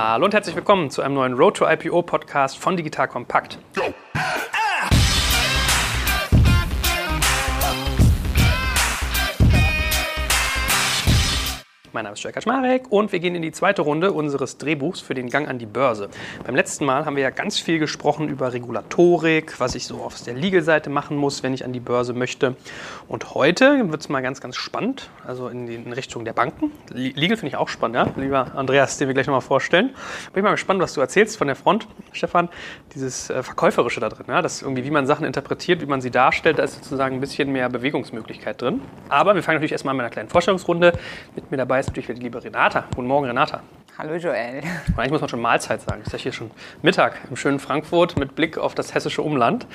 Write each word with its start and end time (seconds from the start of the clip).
Hallo 0.00 0.26
und 0.26 0.32
herzlich 0.32 0.54
willkommen 0.54 0.90
zu 0.90 1.02
einem 1.02 1.14
neuen 1.14 1.34
Road 1.34 1.56
to 1.56 1.68
IPO 1.68 2.02
Podcast 2.02 2.56
von 2.56 2.76
Digital 2.76 3.08
Compact. 3.08 3.58
Mein 11.98 12.04
Name 12.04 12.14
ist 12.14 12.22
Jörg 12.22 12.32
Kaczmarek 12.32 12.92
und 12.92 13.10
wir 13.10 13.18
gehen 13.18 13.34
in 13.34 13.42
die 13.42 13.50
zweite 13.50 13.82
Runde 13.82 14.12
unseres 14.12 14.56
Drehbuchs 14.56 15.00
für 15.00 15.14
den 15.14 15.30
Gang 15.30 15.48
an 15.48 15.58
die 15.58 15.66
Börse. 15.66 16.10
Beim 16.46 16.54
letzten 16.54 16.84
Mal 16.84 17.04
haben 17.04 17.16
wir 17.16 17.24
ja 17.24 17.30
ganz 17.30 17.58
viel 17.58 17.80
gesprochen 17.80 18.28
über 18.28 18.52
Regulatorik, 18.52 19.58
was 19.58 19.74
ich 19.74 19.84
so 19.84 19.96
auf 19.96 20.22
der 20.22 20.34
Legal-Seite 20.34 20.90
machen 20.90 21.16
muss, 21.16 21.42
wenn 21.42 21.54
ich 21.54 21.64
an 21.64 21.72
die 21.72 21.80
Börse 21.80 22.12
möchte. 22.12 22.54
Und 23.08 23.34
heute 23.34 23.90
wird 23.90 24.00
es 24.00 24.08
mal 24.08 24.20
ganz, 24.20 24.40
ganz 24.40 24.54
spannend, 24.54 25.10
also 25.26 25.48
in, 25.48 25.66
in 25.66 25.92
Richtung 25.92 26.24
der 26.24 26.34
Banken. 26.34 26.70
Legal 26.92 27.36
finde 27.36 27.48
ich 27.48 27.56
auch 27.56 27.68
spannend, 27.68 27.96
ja? 27.96 28.06
lieber 28.14 28.54
Andreas, 28.54 28.96
den 28.98 29.08
wir 29.08 29.14
gleich 29.14 29.26
nochmal 29.26 29.40
vorstellen. 29.40 29.88
Bin 30.32 30.36
ich 30.36 30.44
mal 30.44 30.52
gespannt, 30.52 30.80
was 30.80 30.94
du 30.94 31.00
erzählst 31.00 31.36
von 31.36 31.48
der 31.48 31.56
Front, 31.56 31.88
Stefan, 32.12 32.48
dieses 32.94 33.28
äh, 33.28 33.42
Verkäuferische 33.42 33.98
da 33.98 34.08
drin, 34.08 34.26
ja? 34.28 34.40
das 34.40 34.62
irgendwie, 34.62 34.84
wie 34.84 34.92
man 34.92 35.08
Sachen 35.08 35.26
interpretiert, 35.26 35.80
wie 35.80 35.86
man 35.86 36.00
sie 36.00 36.12
darstellt, 36.12 36.60
da 36.60 36.62
ist 36.62 36.76
sozusagen 36.76 37.16
ein 37.16 37.20
bisschen 37.20 37.50
mehr 37.50 37.68
Bewegungsmöglichkeit 37.68 38.62
drin. 38.62 38.82
Aber 39.08 39.34
wir 39.34 39.42
fangen 39.42 39.56
natürlich 39.56 39.72
erstmal 39.72 39.94
mit 39.94 40.02
einer 40.02 40.10
kleinen 40.10 40.28
Vorstellungsrunde. 40.28 40.92
Mit 41.34 41.50
mir 41.50 41.56
dabei 41.56 41.80
ist 41.80 41.87
natürlich 41.88 42.18
die 42.18 42.22
liebe 42.22 42.42
Renata. 42.42 42.84
Guten 42.94 43.08
Morgen, 43.08 43.26
Renata. 43.26 43.62
Hallo 43.96 44.14
Joel. 44.14 44.62
Eigentlich 44.96 45.10
muss 45.10 45.20
man 45.20 45.28
schon 45.28 45.40
Mahlzeit 45.40 45.80
sagen. 45.80 46.02
Es 46.02 46.08
ist 46.08 46.12
ja 46.12 46.18
hier 46.18 46.32
schon 46.32 46.50
Mittag 46.82 47.18
im 47.30 47.36
schönen 47.36 47.58
Frankfurt 47.58 48.18
mit 48.18 48.36
Blick 48.36 48.58
auf 48.58 48.74
das 48.74 48.94
hessische 48.94 49.22
Umland. 49.22 49.66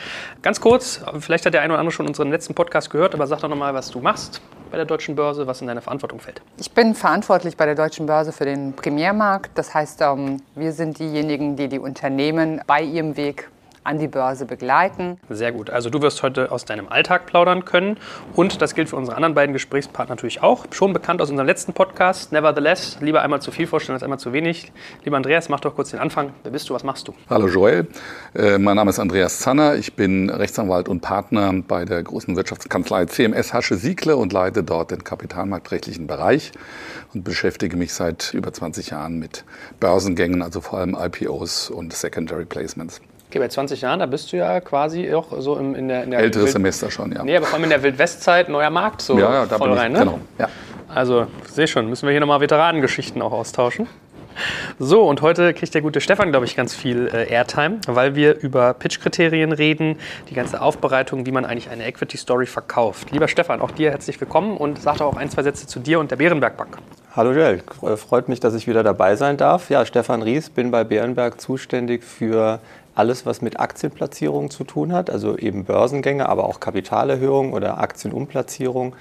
Ganz 0.43 0.61
kurz, 0.61 1.03
vielleicht 1.19 1.45
hat 1.45 1.53
der 1.53 1.61
eine 1.61 1.73
oder 1.73 1.79
andere 1.79 1.91
schon 1.91 2.07
unseren 2.07 2.29
letzten 2.29 2.53
Podcast 2.53 2.89
gehört, 2.91 3.15
aber 3.15 3.25
sag 3.27 3.39
doch 3.39 3.49
nochmal, 3.49 3.73
was 3.73 3.89
du 3.89 3.99
machst 3.99 4.41
bei 4.71 4.77
der 4.77 4.85
Deutschen 4.85 5.15
Börse, 5.15 5.47
was 5.47 5.61
in 5.61 5.67
deine 5.67 5.81
Verantwortung 5.81 6.19
fällt. 6.19 6.41
Ich 6.57 6.71
bin 6.71 6.93
verantwortlich 6.93 7.57
bei 7.57 7.65
der 7.65 7.75
Deutschen 7.75 8.05
Börse 8.05 8.31
für 8.31 8.45
den 8.45 8.73
Primärmarkt. 8.73 9.57
Das 9.57 9.73
heißt, 9.73 10.01
ähm, 10.01 10.41
wir 10.55 10.71
sind 10.71 10.99
diejenigen, 10.99 11.55
die 11.55 11.67
die 11.67 11.79
Unternehmen 11.79 12.61
bei 12.67 12.81
ihrem 12.81 13.17
Weg 13.17 13.49
an 13.83 13.99
die 13.99 14.07
Börse 14.07 14.45
begleiten. 14.45 15.17
Sehr 15.29 15.51
gut. 15.51 15.69
Also 15.69 15.89
du 15.89 16.01
wirst 16.01 16.23
heute 16.23 16.51
aus 16.51 16.65
deinem 16.65 16.89
Alltag 16.89 17.25
plaudern 17.25 17.65
können 17.65 17.97
und 18.33 18.61
das 18.61 18.75
gilt 18.75 18.89
für 18.89 18.95
unsere 18.95 19.15
anderen 19.15 19.35
beiden 19.35 19.53
Gesprächspartner 19.53 20.15
natürlich 20.15 20.41
auch. 20.41 20.65
Schon 20.71 20.93
bekannt 20.93 21.21
aus 21.21 21.29
unserem 21.29 21.47
letzten 21.47 21.73
Podcast. 21.73 22.31
Nevertheless, 22.31 22.97
lieber 23.01 23.21
einmal 23.21 23.41
zu 23.41 23.51
viel 23.51 23.67
vorstellen 23.67 23.95
als 23.95 24.03
einmal 24.03 24.19
zu 24.19 24.33
wenig. 24.33 24.71
Lieber 25.03 25.17
Andreas, 25.17 25.49
mach 25.49 25.59
doch 25.59 25.75
kurz 25.75 25.91
den 25.91 25.99
Anfang. 25.99 26.31
Wer 26.43 26.51
bist 26.51 26.69
du? 26.69 26.73
Was 26.73 26.83
machst 26.83 27.07
du? 27.07 27.13
Hallo 27.29 27.47
Joel. 27.47 27.87
Äh, 28.33 28.57
mein 28.57 28.75
Name 28.75 28.89
ist 28.89 28.99
Andreas 28.99 29.39
Zanner. 29.39 29.75
Ich 29.75 29.95
bin 29.95 30.29
Rechtsanwalt 30.29 30.87
und 30.87 31.01
Partner 31.01 31.53
bei 31.67 31.85
der 31.85 32.01
großen 32.03 32.35
Wirtschaftskanzlei 32.35 33.05
CMS 33.05 33.53
Hasche 33.53 33.75
Siegle 33.75 34.15
und 34.15 34.33
leite 34.33 34.63
dort 34.63 34.91
den 34.91 35.03
kapitalmarktrechtlichen 35.03 36.07
Bereich 36.07 36.51
und 37.13 37.23
beschäftige 37.23 37.77
mich 37.77 37.93
seit 37.93 38.33
über 38.33 38.53
20 38.53 38.91
Jahren 38.91 39.19
mit 39.19 39.43
Börsengängen, 39.79 40.41
also 40.41 40.61
vor 40.61 40.79
allem 40.79 40.95
IPOs 40.99 41.69
und 41.69 41.93
Secondary 41.93 42.45
Placements. 42.45 43.01
Okay, 43.33 43.39
bei 43.39 43.47
20 43.47 43.81
Jahren, 43.81 43.97
da 43.97 44.05
bist 44.05 44.31
du 44.31 44.37
ja 44.37 44.61
quasi 44.61 45.11
auch 45.11 45.25
so 45.39 45.57
im, 45.57 45.73
in 45.73 45.87
der, 45.87 46.03
in 46.03 46.11
der 46.11 46.19
Älteres 46.19 46.45
Wild 46.45 46.53
Semester 46.53 46.91
schon, 46.91 47.11
ja. 47.11 47.23
Nee, 47.23 47.35
aber 47.35 47.47
vor 47.47 47.55
allem 47.55 47.63
in 47.63 47.71
der 47.71 47.81
Wildwestzeit, 47.81 48.47
neuer 48.47 48.69
Markt 48.69 49.01
so 49.01 49.17
ja, 49.17 49.33
ja, 49.33 49.45
da 49.47 49.57
voll 49.57 49.69
bin 49.69 49.77
rein, 49.79 49.91
ich, 49.91 49.97
ne? 49.97 50.05
Genau, 50.05 50.19
ja. 50.37 50.49
Also, 50.87 51.25
sehe 51.47 51.67
schon, 51.67 51.89
müssen 51.89 52.05
wir 52.05 52.11
hier 52.11 52.19
nochmal 52.19 52.41
Veteranengeschichten 52.41 53.23
auch 53.23 53.31
austauschen. 53.31 53.87
So, 54.77 55.03
und 55.03 55.21
heute 55.21 55.51
kriegt 55.55 55.73
der 55.73 55.81
gute 55.81 55.99
Stefan, 55.99 56.29
glaube 56.29 56.45
ich, 56.45 56.55
ganz 56.55 56.75
viel 56.75 57.09
äh, 57.11 57.27
Airtime, 57.27 57.79
weil 57.87 58.13
wir 58.13 58.39
über 58.39 58.75
Pitch-Kriterien 58.75 59.51
reden, 59.51 59.97
die 60.29 60.35
ganze 60.35 60.61
Aufbereitung, 60.61 61.25
wie 61.25 61.31
man 61.31 61.43
eigentlich 61.43 61.71
eine 61.71 61.87
Equity-Story 61.87 62.45
verkauft. 62.45 63.09
Lieber 63.09 63.27
Stefan, 63.27 63.61
auch 63.61 63.71
dir 63.71 63.89
herzlich 63.89 64.21
willkommen 64.21 64.57
und 64.57 64.79
sag 64.79 64.97
doch 64.97 65.07
auch 65.07 65.17
ein, 65.17 65.31
zwei 65.31 65.41
Sätze 65.41 65.65
zu 65.65 65.79
dir 65.79 65.99
und 65.99 66.11
der 66.11 66.17
Bärenberg 66.17 66.55
Bank. 66.55 66.77
Hallo 67.15 67.31
Joel, 67.31 67.61
freut 67.97 68.27
mich, 68.27 68.39
dass 68.39 68.55
ich 68.55 68.67
wieder 68.67 68.81
dabei 68.81 69.15
sein 69.15 69.37
darf. 69.37 69.69
Ja, 69.69 69.85
Stefan 69.85 70.23
Ries, 70.23 70.49
bin 70.49 70.71
bei 70.71 70.83
Bärenberg 70.83 71.39
zuständig 71.39 72.03
für 72.03 72.59
alles, 72.95 73.25
was 73.25 73.41
mit 73.41 73.59
Aktienplatzierungen 73.59 74.49
zu 74.49 74.63
tun 74.63 74.93
hat, 74.93 75.09
also 75.09 75.37
eben 75.37 75.65
Börsengänge, 75.65 76.29
aber 76.29 76.45
auch 76.45 76.59
Kapitalerhöhung 76.59 77.53
oder 77.53 77.79
Aktienumplatzierung. 77.79 78.95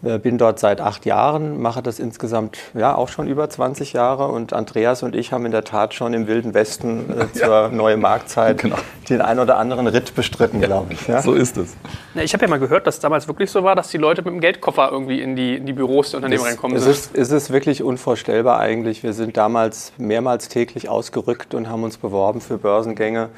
Äh, 0.00 0.18
bin 0.18 0.38
dort 0.38 0.60
seit 0.60 0.80
acht 0.80 1.06
Jahren, 1.06 1.60
mache 1.60 1.82
das 1.82 1.98
insgesamt 1.98 2.56
ja 2.72 2.94
auch 2.94 3.08
schon 3.08 3.26
über 3.26 3.50
20 3.50 3.94
Jahre 3.94 4.28
und 4.28 4.52
Andreas 4.52 5.02
und 5.02 5.16
ich 5.16 5.32
haben 5.32 5.44
in 5.44 5.50
der 5.50 5.64
Tat 5.64 5.92
schon 5.92 6.14
im 6.14 6.28
Wilden 6.28 6.54
Westen 6.54 7.10
äh, 7.10 7.32
zur 7.32 7.48
ja. 7.48 7.68
neuen 7.68 8.00
Marktzeit 8.00 8.58
genau. 8.58 8.76
den 9.08 9.20
ein 9.20 9.40
oder 9.40 9.56
anderen 9.56 9.88
Ritt 9.88 10.14
bestritten, 10.14 10.60
ja, 10.60 10.68
glaube 10.68 10.92
ich. 10.92 11.08
Ja? 11.08 11.20
So 11.20 11.34
ist 11.34 11.56
es. 11.56 11.76
ich 12.14 12.32
habe 12.32 12.44
ja 12.44 12.48
mal 12.48 12.60
gehört, 12.60 12.86
dass 12.86 12.96
es 12.96 13.00
damals 13.00 13.26
wirklich 13.26 13.50
so 13.50 13.64
war, 13.64 13.74
dass 13.74 13.88
die 13.88 13.98
Leute 13.98 14.22
mit 14.22 14.32
dem 14.32 14.40
Geldkoffer 14.40 14.88
irgendwie 14.92 15.20
in 15.20 15.34
die, 15.34 15.56
in 15.56 15.66
die 15.66 15.72
Büros 15.72 16.10
der 16.10 16.18
Unternehmen 16.18 16.42
es, 16.42 16.48
reinkommen 16.48 16.76
es 16.76 16.86
Ist, 16.86 17.16
es 17.16 17.32
ist 17.32 17.52
wirklich 17.52 17.82
unvorstellbar 17.82 18.60
eigentlich. 18.60 19.02
Wir 19.02 19.14
sind 19.14 19.36
damals 19.36 19.92
mehrmals 19.98 20.48
täglich 20.48 20.88
ausgerückt 20.88 21.54
und 21.54 21.68
haben 21.68 21.82
uns 21.82 21.96
beworben 21.96 22.40
für 22.40 22.56
Börsengänge. 22.56 23.30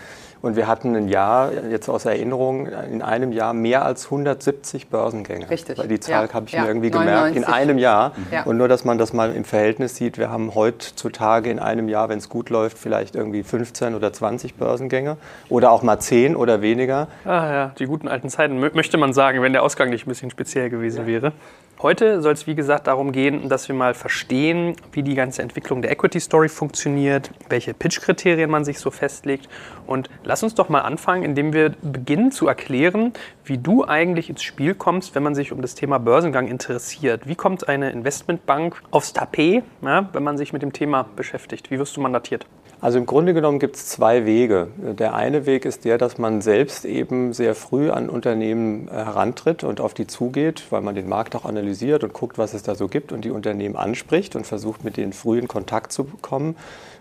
Und 0.42 0.56
wir 0.56 0.66
hatten 0.66 0.96
ein 0.96 1.08
Jahr, 1.08 1.52
jetzt 1.70 1.88
aus 1.88 2.06
Erinnerung, 2.06 2.66
in 2.66 3.02
einem 3.02 3.32
Jahr 3.32 3.52
mehr 3.52 3.84
als 3.84 4.06
170 4.06 4.88
Börsengänge. 4.88 5.50
Richtig. 5.50 5.78
Weil 5.78 5.88
die 5.88 6.00
Zahl 6.00 6.26
ja. 6.26 6.32
habe 6.32 6.46
ich 6.46 6.52
ja. 6.52 6.62
mir 6.62 6.68
irgendwie 6.68 6.90
99. 6.90 7.34
gemerkt. 7.34 7.36
In 7.36 7.44
einem 7.44 7.78
Jahr. 7.78 8.12
Ja. 8.30 8.44
Und 8.44 8.56
nur, 8.56 8.68
dass 8.68 8.84
man 8.84 8.96
das 8.96 9.12
mal 9.12 9.34
im 9.34 9.44
Verhältnis 9.44 9.96
sieht, 9.96 10.16
wir 10.16 10.30
haben 10.30 10.54
heutzutage 10.54 11.50
in 11.50 11.58
einem 11.58 11.88
Jahr, 11.88 12.08
wenn 12.08 12.18
es 12.18 12.28
gut 12.28 12.48
läuft, 12.48 12.78
vielleicht 12.78 13.16
irgendwie 13.16 13.42
15 13.42 13.94
oder 13.94 14.12
20 14.12 14.54
Börsengänge. 14.54 15.18
Oder 15.48 15.70
auch 15.70 15.82
mal 15.82 15.98
10 15.98 16.36
oder 16.36 16.62
weniger. 16.62 17.08
Ah 17.24 17.52
ja, 17.52 17.72
die 17.78 17.86
guten 17.86 18.08
alten 18.08 18.30
Zeiten, 18.30 18.58
möchte 18.58 18.96
man 18.96 19.12
sagen, 19.12 19.42
wenn 19.42 19.52
der 19.52 19.62
Ausgang 19.62 19.90
nicht 19.90 20.06
ein 20.06 20.08
bisschen 20.08 20.30
speziell 20.30 20.70
gewesen 20.70 21.06
wäre. 21.06 21.32
Heute 21.82 22.20
soll 22.20 22.34
es, 22.34 22.46
wie 22.46 22.54
gesagt, 22.54 22.88
darum 22.88 23.10
gehen, 23.10 23.48
dass 23.48 23.68
wir 23.68 23.74
mal 23.74 23.94
verstehen, 23.94 24.76
wie 24.92 25.02
die 25.02 25.14
ganze 25.14 25.40
Entwicklung 25.40 25.80
der 25.80 25.90
Equity 25.90 26.20
Story 26.20 26.50
funktioniert, 26.50 27.30
welche 27.48 27.72
Pitch-Kriterien 27.72 28.50
man 28.50 28.66
sich 28.66 28.78
so 28.78 28.90
festlegt. 28.90 29.48
Und 29.86 30.10
lass 30.22 30.42
uns 30.42 30.54
doch 30.54 30.68
mal 30.68 30.82
anfangen, 30.82 31.22
indem 31.22 31.54
wir 31.54 31.70
beginnen 31.80 32.32
zu 32.32 32.46
erklären, 32.48 33.14
wie 33.46 33.56
du 33.56 33.86
eigentlich 33.86 34.28
ins 34.28 34.42
Spiel 34.42 34.74
kommst, 34.74 35.14
wenn 35.14 35.22
man 35.22 35.34
sich 35.34 35.52
um 35.52 35.62
das 35.62 35.74
Thema 35.74 35.96
Börsengang 35.96 36.48
interessiert. 36.48 37.26
Wie 37.26 37.34
kommt 37.34 37.66
eine 37.66 37.88
Investmentbank 37.92 38.82
aufs 38.90 39.14
Tapet, 39.14 39.64
ja, 39.80 40.06
wenn 40.12 40.22
man 40.22 40.36
sich 40.36 40.52
mit 40.52 40.60
dem 40.60 40.74
Thema 40.74 41.06
beschäftigt? 41.16 41.70
Wie 41.70 41.78
wirst 41.78 41.96
du 41.96 42.02
mandatiert? 42.02 42.44
Also 42.82 42.96
im 42.96 43.04
Grunde 43.04 43.34
genommen 43.34 43.58
gibt 43.58 43.76
es 43.76 43.86
zwei 43.86 44.24
Wege. 44.24 44.68
Der 44.78 45.14
eine 45.14 45.44
Weg 45.44 45.66
ist 45.66 45.84
der, 45.84 45.98
dass 45.98 46.16
man 46.16 46.40
selbst 46.40 46.86
eben 46.86 47.34
sehr 47.34 47.54
früh 47.54 47.90
an 47.90 48.08
Unternehmen 48.08 48.88
äh, 48.88 48.92
herantritt 48.92 49.64
und 49.64 49.82
auf 49.82 49.92
die 49.92 50.06
zugeht, 50.06 50.64
weil 50.70 50.80
man 50.80 50.94
den 50.94 51.06
Markt 51.06 51.36
auch 51.36 51.44
analysiert 51.44 52.04
und 52.04 52.14
guckt, 52.14 52.38
was 52.38 52.54
es 52.54 52.62
da 52.62 52.74
so 52.74 52.88
gibt 52.88 53.12
und 53.12 53.26
die 53.26 53.30
Unternehmen 53.30 53.76
anspricht 53.76 54.34
und 54.34 54.46
versucht, 54.46 54.82
mit 54.82 54.96
denen 54.96 55.12
früh 55.12 55.38
in 55.38 55.46
Kontakt 55.46 55.92
zu 55.92 56.04
bekommen 56.04 56.56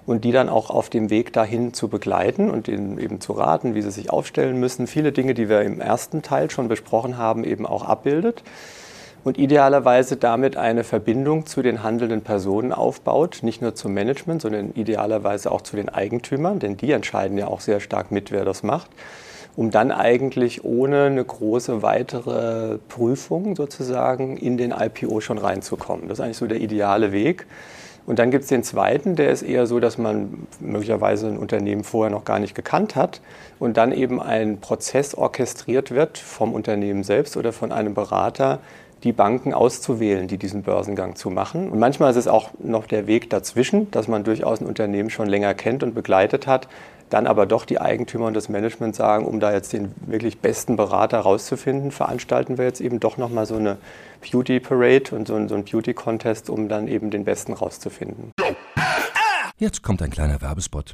und 0.06 0.26
die 0.26 0.34
dann 0.34 0.50
auch 0.50 0.70
auf 0.70 0.90
dem 0.90 1.10
Weg 1.10 1.32
dahin 1.32 1.74
zu 1.74 1.88
begleiten 1.88 2.50
und 2.50 2.68
ihnen 2.68 3.00
eben 3.00 3.22
zu 3.22 3.32
raten, 3.32 3.74
wie 3.74 3.82
sie 3.82 3.92
sich 3.92 4.10
aufstellen 4.10 4.60
müssen. 4.60 4.86
Viele 4.86 5.14
Dinge, 5.14 5.34
die 5.34 5.48
wir 5.48 5.62
im 5.62 5.80
ersten 5.80 6.22
Teil 6.22 6.52
schon 6.52 6.68
besprochen 6.68 7.18
haben, 7.18 7.46
eben 7.46 7.66
auch 7.66 7.86
abbildet 7.86 8.44
und 9.24 9.38
idealerweise 9.38 10.18
damit 10.18 10.58
eine 10.58 10.84
Verbindung 10.84 11.46
zu 11.46 11.62
den 11.62 11.84
handelnden 11.84 12.22
Personen 12.22 12.72
aufbaut, 12.72 13.40
nicht 13.42 13.62
nur 13.62 13.76
zum 13.76 13.94
Management, 13.94 14.42
sondern 14.42 14.72
idealerweise 14.74 15.52
auch 15.52 15.62
zu 15.62 15.76
den 15.76 15.90
Eigentümern, 15.90 16.60
denn 16.60 16.78
die 16.78 16.92
entscheiden 16.92 17.38
ja 17.38 17.48
auch 17.48 17.62
sehr 17.62 17.80
stark 17.80 18.12
mit, 18.12 18.32
wer 18.32 18.46
das 18.46 18.64
macht, 18.64 18.90
um 19.56 19.72
dann 19.72 19.92
eigentlich 19.92 20.64
ohne 20.64 21.06
eine 21.06 21.24
große 21.24 21.82
weitere 21.82 22.78
Prüfung 22.88 23.56
sozusagen 23.56 24.38
in 24.38 24.58
den 24.58 24.72
IPO 24.72 25.20
schon 25.22 25.38
reinzukommen. 25.38 26.08
Das 26.08 26.20
ist 26.20 26.24
eigentlich 26.24 26.38
so 26.38 26.48
der 26.48 26.62
ideale 26.62 27.12
Weg. 27.12 27.46
Und 28.06 28.18
dann 28.18 28.32
gibt 28.32 28.44
es 28.44 28.50
den 28.50 28.64
zweiten, 28.64 29.16
der 29.16 29.30
ist 29.30 29.44
eher 29.44 29.68
so, 29.68 29.80
dass 29.80 30.00
man 30.00 30.48
möglicherweise 30.60 31.28
ein 31.28 31.38
Unternehmen 31.38 31.84
vorher 31.84 32.10
noch 32.10 32.26
gar 32.26 32.40
nicht 32.40 32.56
gekannt 32.56 32.96
hat 32.96 33.22
und 33.60 33.78
dann 33.78 33.92
eben 33.92 34.20
ein 34.20 34.60
Prozess 34.60 35.14
orchestriert 35.14 35.92
wird 35.92 36.18
vom 36.18 36.54
Unternehmen 36.54 37.04
selbst 37.04 37.38
oder 37.38 37.54
von 37.54 37.72
einem 37.72 37.94
Berater, 37.94 38.62
die 39.04 39.14
Banken 39.14 39.54
auszuwählen, 39.54 40.28
die 40.28 40.38
diesen 40.38 40.64
Börsengang 40.64 41.16
zu 41.16 41.30
machen. 41.30 41.70
Und 41.70 41.80
manchmal 41.80 42.12
ist 42.12 42.18
es 42.18 42.28
auch 42.28 42.50
noch 42.60 42.86
der 42.86 43.08
Weg 43.08 43.30
dazwischen, 43.30 43.90
dass 43.92 44.08
man 44.08 44.24
durchaus 44.24 44.62
ein 44.62 44.68
Unternehmen 44.68 45.10
schon 45.10 45.28
länger 45.28 45.54
kennt 45.54 45.84
und 45.84 45.96
begleitet 45.96 46.48
hat, 46.48 46.68
dann 47.10 47.26
aber 47.26 47.46
doch 47.46 47.66
die 47.66 47.82
Eigentümer 47.82 48.28
und 48.28 48.36
das 48.36 48.50
Management 48.50 48.96
sagen, 48.96 49.26
um 49.26 49.40
da 49.40 49.52
jetzt 49.52 49.74
den 49.74 49.94
wirklich 50.02 50.40
besten 50.40 50.76
Berater 50.76 51.20
rauszufinden, 51.20 51.92
veranstalten 51.92 52.58
wir 52.58 52.66
jetzt 52.66 52.82
eben 52.82 53.00
doch 53.00 53.18
nochmal 53.18 53.46
so 53.46 53.56
eine 53.56 53.78
Beauty 54.22 54.60
Parade 54.60 55.16
und 55.16 55.28
so 55.28 55.36
ein, 55.36 55.48
so 55.48 55.56
ein 55.56 55.64
Beauty 55.64 55.94
Contest, 55.94 56.50
um 56.50 56.70
dann 56.70 56.88
eben 56.88 57.10
den 57.10 57.24
besten 57.24 57.54
rauszufinden. 57.54 58.32
Jetzt 59.58 59.82
kommt 59.82 60.02
ein 60.02 60.12
kleiner 60.12 60.42
Werbespot. 60.42 60.94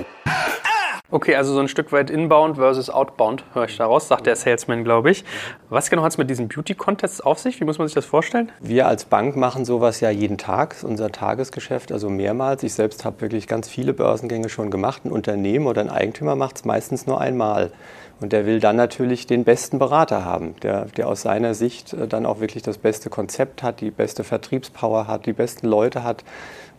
Okay, 1.13 1.35
also 1.35 1.53
so 1.53 1.59
ein 1.59 1.67
Stück 1.67 1.91
weit 1.91 2.09
inbound 2.09 2.55
versus 2.55 2.89
outbound, 2.89 3.43
höre 3.53 3.65
ich 3.65 3.75
daraus, 3.75 4.07
sagt 4.07 4.27
der 4.27 4.37
Salesman, 4.37 4.85
glaube 4.85 5.11
ich. 5.11 5.25
Was 5.69 5.89
genau 5.89 6.03
hat 6.03 6.13
es 6.13 6.17
mit 6.17 6.29
diesen 6.29 6.47
Beauty-Contests 6.47 7.19
auf 7.19 7.37
sich? 7.37 7.59
Wie 7.59 7.65
muss 7.65 7.77
man 7.77 7.87
sich 7.89 7.95
das 7.95 8.05
vorstellen? 8.05 8.49
Wir 8.61 8.87
als 8.87 9.03
Bank 9.03 9.35
machen 9.35 9.65
sowas 9.65 9.99
ja 9.99 10.09
jeden 10.09 10.37
Tag, 10.37 10.77
unser 10.83 11.11
Tagesgeschäft, 11.11 11.91
also 11.91 12.09
mehrmals. 12.09 12.63
Ich 12.63 12.73
selbst 12.75 13.03
habe 13.03 13.19
wirklich 13.19 13.47
ganz 13.47 13.67
viele 13.67 13.91
Börsengänge 13.91 14.47
schon 14.47 14.71
gemacht. 14.71 15.03
Ein 15.03 15.11
Unternehmen 15.11 15.67
oder 15.67 15.81
ein 15.81 15.89
Eigentümer 15.89 16.37
macht 16.37 16.55
es 16.55 16.63
meistens 16.63 17.05
nur 17.05 17.19
einmal. 17.19 17.73
Und 18.21 18.31
der 18.31 18.45
will 18.45 18.61
dann 18.61 18.77
natürlich 18.77 19.27
den 19.27 19.43
besten 19.43 19.79
Berater 19.79 20.23
haben, 20.23 20.55
der, 20.61 20.85
der 20.85 21.09
aus 21.09 21.23
seiner 21.23 21.55
Sicht 21.55 21.91
äh, 21.91 22.07
dann 22.07 22.25
auch 22.25 22.39
wirklich 22.39 22.63
das 22.63 22.77
beste 22.77 23.09
Konzept 23.09 23.63
hat, 23.63 23.81
die 23.81 23.91
beste 23.91 24.23
Vertriebspower 24.23 25.07
hat, 25.07 25.25
die 25.25 25.33
besten 25.33 25.67
Leute 25.67 26.03
hat 26.05 26.23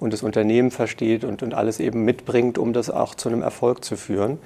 und 0.03 0.13
das 0.13 0.23
Unternehmen 0.23 0.71
versteht 0.71 1.25
und, 1.25 1.43
und 1.43 1.55
alles 1.55 1.79
eben 1.79 2.05
mitbringt, 2.05 2.59
um 2.59 2.73
das 2.73 2.91
auch 2.91 3.15
zu 3.15 3.29
einem 3.29 3.43
Erfolg 3.43 3.85
zu 3.85 3.97
führen. 3.97 4.39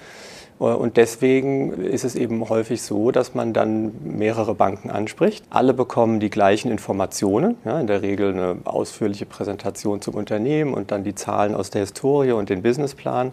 Äh, 0.60 0.64
und 0.64 0.96
deswegen 0.96 1.72
ist 1.72 2.04
es 2.04 2.14
eben 2.14 2.48
häufig 2.48 2.82
so, 2.82 3.10
dass 3.10 3.34
man 3.34 3.52
dann 3.52 3.92
mehrere 4.04 4.54
Banken 4.54 4.90
anspricht. 4.90 5.44
Alle 5.50 5.74
bekommen 5.74 6.20
die 6.20 6.30
gleichen 6.30 6.70
Informationen, 6.70 7.56
ja, 7.64 7.80
in 7.80 7.86
der 7.86 8.02
Regel 8.02 8.32
eine 8.32 8.56
ausführliche 8.64 9.26
Präsentation 9.26 10.02
zum 10.02 10.14
Unternehmen 10.14 10.74
und 10.74 10.90
dann 10.90 11.04
die 11.04 11.14
Zahlen 11.14 11.54
aus 11.54 11.70
der 11.70 11.80
Historie 11.80 12.32
und 12.32 12.50
den 12.50 12.62
Businessplan. 12.62 13.32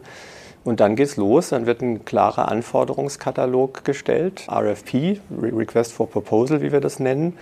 Und 0.64 0.80
dann 0.80 0.96
geht's 0.96 1.18
los, 1.18 1.50
dann 1.50 1.66
wird 1.66 1.82
ein 1.82 2.06
klarer 2.06 2.48
Anforderungskatalog 2.48 3.84
gestellt, 3.84 4.48
RFP, 4.50 5.20
Request 5.42 5.92
for 5.92 6.10
Proposal, 6.10 6.62
wie 6.62 6.72
wir 6.72 6.80
das 6.80 7.00
nennen. 7.00 7.34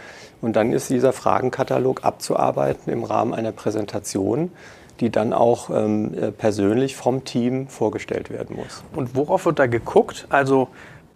Und 0.41 0.55
dann 0.55 0.73
ist 0.73 0.89
dieser 0.89 1.13
Fragenkatalog 1.13 2.03
abzuarbeiten 2.03 2.91
im 2.91 3.03
Rahmen 3.03 3.33
einer 3.33 3.51
Präsentation, 3.51 4.51
die 4.99 5.09
dann 5.09 5.33
auch 5.33 5.69
ähm, 5.69 6.13
äh, 6.13 6.31
persönlich 6.31 6.95
vom 6.95 7.23
Team 7.23 7.67
vorgestellt 7.67 8.29
werden 8.29 8.55
muss. 8.55 8.83
Und 8.95 9.15
worauf 9.15 9.45
wird 9.45 9.59
da 9.59 9.67
geguckt? 9.67 10.27
Also 10.29 10.69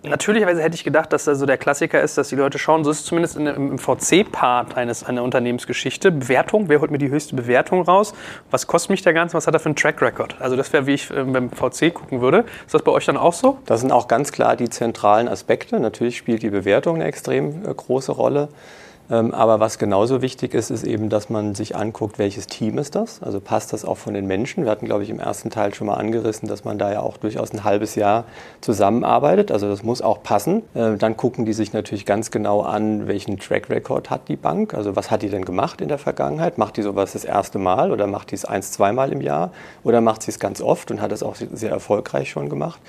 Natürlicherweise 0.07 0.61
hätte 0.61 0.75
ich 0.75 0.83
gedacht, 0.83 1.11
dass 1.13 1.25
da 1.25 1.35
so 1.35 1.45
der 1.45 1.57
Klassiker 1.57 2.01
ist, 2.01 2.17
dass 2.17 2.29
die 2.29 2.35
Leute 2.35 2.59
schauen, 2.59 2.83
so 2.83 2.91
ist 2.91 2.99
es 2.99 3.05
zumindest 3.05 3.37
in, 3.37 3.47
im 3.47 3.77
VC-Part 3.79 4.77
einer 4.77 5.23
Unternehmensgeschichte. 5.23 6.11
Bewertung, 6.11 6.69
wer 6.69 6.79
holt 6.79 6.91
mir 6.91 6.97
die 6.97 7.09
höchste 7.09 7.35
Bewertung 7.35 7.81
raus? 7.81 8.13
Was 8.51 8.67
kostet 8.67 8.91
mich 8.91 9.01
der 9.01 9.13
Ganze? 9.13 9.35
Was 9.35 9.47
hat 9.47 9.53
er 9.53 9.59
für 9.59 9.67
einen 9.67 9.75
Track 9.75 10.01
Record? 10.01 10.35
Also 10.39 10.55
das 10.55 10.71
wäre, 10.73 10.85
wie 10.85 10.93
ich 10.93 11.09
ähm, 11.11 11.33
beim 11.33 11.49
VC 11.49 11.93
gucken 11.93 12.21
würde. 12.21 12.45
Ist 12.65 12.73
das 12.73 12.83
bei 12.83 12.91
euch 12.91 13.05
dann 13.05 13.17
auch 13.17 13.33
so? 13.33 13.57
Das 13.65 13.81
sind 13.81 13.91
auch 13.91 14.07
ganz 14.07 14.31
klar 14.31 14.55
die 14.55 14.69
zentralen 14.69 15.27
Aspekte. 15.27 15.79
Natürlich 15.79 16.17
spielt 16.17 16.43
die 16.43 16.51
Bewertung 16.51 16.95
eine 16.95 17.05
extrem 17.05 17.65
äh, 17.65 17.73
große 17.73 18.11
Rolle. 18.11 18.49
Ähm, 19.09 19.33
aber 19.33 19.59
was 19.59 19.77
genauso 19.77 20.21
wichtig 20.21 20.53
ist, 20.53 20.71
ist 20.71 20.83
eben, 20.83 21.09
dass 21.09 21.29
man 21.29 21.53
sich 21.53 21.75
anguckt, 21.75 22.17
welches 22.17 22.47
Team 22.47 22.77
ist 22.77 22.95
das? 22.95 23.21
Also 23.21 23.39
passt 23.39 23.71
das 23.73 23.85
auch 23.85 23.97
von 23.97 24.13
den 24.13 24.25
Menschen? 24.25 24.63
Wir 24.63 24.71
hatten, 24.71 24.85
glaube 24.85 25.03
ich, 25.03 25.09
im 25.09 25.19
ersten 25.19 25.49
Teil 25.49 25.73
schon 25.73 25.87
mal 25.87 25.95
angerissen, 25.95 26.47
dass 26.47 26.63
man 26.63 26.77
da 26.79 26.91
ja 26.91 27.01
auch 27.01 27.17
durchaus 27.17 27.53
ein 27.53 27.63
halbes 27.63 27.95
Jahr 27.95 28.25
zusammenarbeitet. 28.61 29.51
Also 29.51 29.67
das 29.67 29.83
muss 29.83 30.01
auch 30.01 30.23
passen. 30.23 30.63
Äh, 30.73 30.97
dann 30.97 31.17
gucken 31.17 31.45
die 31.45 31.53
sich 31.53 31.73
natürlich 31.73 32.05
ganz 32.05 32.31
genau 32.31 32.61
an, 32.61 33.07
welchen 33.07 33.37
Track 33.37 33.69
Record 33.69 34.09
hat 34.09 34.27
die 34.27 34.35
Bank? 34.37 34.73
Also 34.73 34.95
was 34.95 35.11
hat 35.11 35.21
die 35.21 35.29
denn 35.29 35.45
gemacht 35.45 35.81
in 35.81 35.87
der 35.87 35.99
Vergangenheit? 35.99 36.57
Macht 36.57 36.77
die 36.77 36.81
sowas 36.81 37.13
das 37.13 37.25
erste 37.25 37.59
Mal 37.59 37.91
oder 37.91 38.07
macht 38.07 38.31
die 38.31 38.35
es 38.35 38.45
eins, 38.45 38.71
zweimal 38.71 39.11
im 39.11 39.21
Jahr? 39.21 39.51
Oder 39.83 40.01
macht 40.01 40.23
sie 40.23 40.31
es 40.31 40.39
ganz 40.39 40.61
oft 40.61 40.89
und 40.89 41.01
hat 41.01 41.11
es 41.11 41.21
auch 41.21 41.35
sehr 41.35 41.71
erfolgreich 41.71 42.29
schon 42.29 42.49
gemacht? 42.49 42.79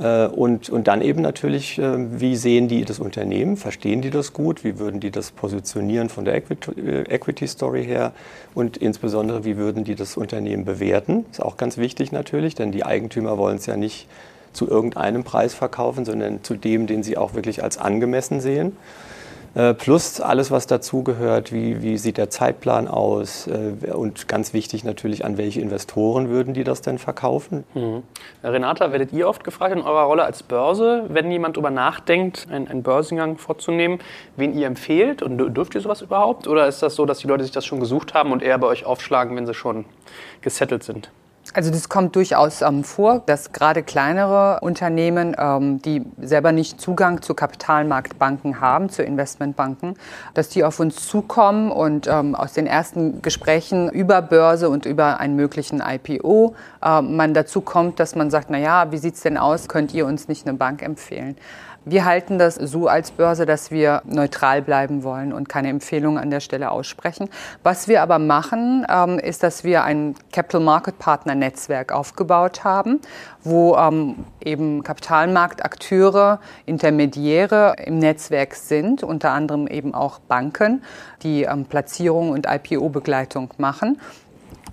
Äh, 0.00 0.26
und, 0.26 0.70
und 0.70 0.88
dann 0.88 1.02
eben 1.02 1.20
natürlich, 1.20 1.78
äh, 1.78 2.20
wie 2.20 2.36
sehen 2.36 2.68
die 2.68 2.84
das 2.84 2.98
Unternehmen? 2.98 3.56
Verstehen 3.56 4.00
die 4.00 4.10
das 4.10 4.32
gut? 4.32 4.64
Wie 4.64 4.78
würden 4.78 4.98
die 4.98 5.10
das 5.10 5.30
positionieren 5.30 6.08
von 6.08 6.24
der 6.24 6.36
äh, 6.36 7.02
Equity 7.08 7.46
Story 7.46 7.84
her? 7.84 8.12
Und 8.54 8.78
insbesondere, 8.78 9.44
wie 9.44 9.56
würden 9.56 9.84
die 9.84 9.94
das 9.94 10.16
Unternehmen 10.16 10.64
bewerten? 10.64 11.26
Ist 11.30 11.42
auch 11.42 11.56
ganz 11.56 11.76
wichtig 11.76 12.12
natürlich, 12.12 12.54
denn 12.54 12.72
die 12.72 12.84
Eigentümer 12.84 13.36
wollen 13.36 13.56
es 13.56 13.66
ja 13.66 13.76
nicht 13.76 14.08
zu 14.52 14.68
irgendeinem 14.68 15.22
Preis 15.22 15.54
verkaufen, 15.54 16.04
sondern 16.04 16.42
zu 16.42 16.54
dem, 16.54 16.86
den 16.86 17.02
sie 17.02 17.16
auch 17.16 17.34
wirklich 17.34 17.62
als 17.62 17.78
angemessen 17.78 18.40
sehen. 18.40 18.76
Äh, 19.54 19.74
plus 19.74 20.20
alles, 20.20 20.52
was 20.52 20.68
dazugehört, 20.68 21.52
wie, 21.52 21.82
wie 21.82 21.98
sieht 21.98 22.18
der 22.18 22.30
Zeitplan 22.30 22.86
aus 22.86 23.48
äh, 23.48 23.90
und 23.90 24.28
ganz 24.28 24.54
wichtig 24.54 24.84
natürlich, 24.84 25.24
an 25.24 25.38
welche 25.38 25.60
Investoren 25.60 26.28
würden 26.28 26.54
die 26.54 26.62
das 26.62 26.82
denn 26.82 26.98
verkaufen. 26.98 27.64
Mhm. 27.74 28.02
Renata, 28.44 28.92
werdet 28.92 29.12
ihr 29.12 29.28
oft 29.28 29.42
gefragt 29.42 29.74
in 29.74 29.82
eurer 29.82 30.04
Rolle 30.04 30.24
als 30.24 30.44
Börse, 30.44 31.04
wenn 31.08 31.30
jemand 31.32 31.56
darüber 31.56 31.70
nachdenkt, 31.70 32.46
einen, 32.50 32.68
einen 32.68 32.84
Börsengang 32.84 33.38
vorzunehmen, 33.38 33.98
wen 34.36 34.56
ihr 34.56 34.68
empfehlt 34.68 35.20
und 35.20 35.38
dürft 35.54 35.74
ihr 35.74 35.80
sowas 35.80 36.00
überhaupt? 36.00 36.46
Oder 36.46 36.68
ist 36.68 36.82
das 36.82 36.94
so, 36.94 37.04
dass 37.04 37.18
die 37.18 37.26
Leute 37.26 37.42
sich 37.42 37.52
das 37.52 37.66
schon 37.66 37.80
gesucht 37.80 38.14
haben 38.14 38.30
und 38.30 38.42
eher 38.42 38.58
bei 38.58 38.68
euch 38.68 38.84
aufschlagen, 38.84 39.36
wenn 39.36 39.46
sie 39.46 39.54
schon 39.54 39.84
gesettelt 40.42 40.84
sind? 40.84 41.10
Also 41.52 41.70
das 41.70 41.88
kommt 41.88 42.14
durchaus 42.14 42.62
ähm, 42.62 42.84
vor, 42.84 43.22
dass 43.26 43.52
gerade 43.52 43.82
kleinere 43.82 44.60
Unternehmen, 44.60 45.34
ähm, 45.36 45.82
die 45.82 46.04
selber 46.20 46.52
nicht 46.52 46.80
Zugang 46.80 47.22
zu 47.22 47.34
Kapitalmarktbanken 47.34 48.60
haben, 48.60 48.88
zu 48.88 49.02
Investmentbanken, 49.02 49.96
dass 50.34 50.48
die 50.48 50.62
auf 50.62 50.78
uns 50.78 51.08
zukommen 51.08 51.72
und 51.72 52.06
ähm, 52.06 52.36
aus 52.36 52.52
den 52.52 52.66
ersten 52.66 53.20
Gesprächen 53.20 53.90
über 53.90 54.22
Börse 54.22 54.68
und 54.68 54.86
über 54.86 55.18
einen 55.18 55.34
möglichen 55.34 55.82
IPO 55.84 56.54
äh, 56.82 57.02
man 57.02 57.34
dazu 57.34 57.60
kommt, 57.60 57.98
dass 57.98 58.14
man 58.14 58.30
sagt, 58.30 58.50
na 58.50 58.58
ja, 58.58 58.92
wie 58.92 58.98
sieht's 58.98 59.22
denn 59.22 59.36
aus? 59.36 59.68
Könnt 59.68 59.92
ihr 59.92 60.06
uns 60.06 60.28
nicht 60.28 60.46
eine 60.46 60.56
Bank 60.56 60.82
empfehlen? 60.82 61.36
Wir 61.86 62.04
halten 62.04 62.38
das 62.38 62.56
so 62.56 62.88
als 62.88 63.10
Börse, 63.10 63.46
dass 63.46 63.70
wir 63.70 64.02
neutral 64.04 64.60
bleiben 64.60 65.02
wollen 65.02 65.32
und 65.32 65.48
keine 65.48 65.68
Empfehlungen 65.68 66.18
an 66.22 66.30
der 66.30 66.40
Stelle 66.40 66.70
aussprechen. 66.70 67.30
Was 67.62 67.88
wir 67.88 68.02
aber 68.02 68.18
machen, 68.18 68.86
ähm, 68.86 69.18
ist, 69.18 69.42
dass 69.42 69.64
wir 69.64 69.82
ein 69.82 70.14
Capital 70.30 70.60
Market 70.60 70.98
Partner 70.98 71.34
Netzwerk 71.34 71.90
aufgebaut 71.90 72.64
haben, 72.64 73.00
wo 73.44 73.76
ähm, 73.76 74.26
eben 74.44 74.82
Kapitalmarktakteure, 74.82 76.40
Intermediäre 76.66 77.76
im 77.86 77.98
Netzwerk 77.98 78.56
sind, 78.56 79.02
unter 79.02 79.30
anderem 79.30 79.66
eben 79.66 79.94
auch 79.94 80.18
Banken, 80.18 80.82
die 81.22 81.44
ähm, 81.44 81.64
Platzierung 81.64 82.28
und 82.28 82.46
IPO-Begleitung 82.46 83.54
machen. 83.56 83.98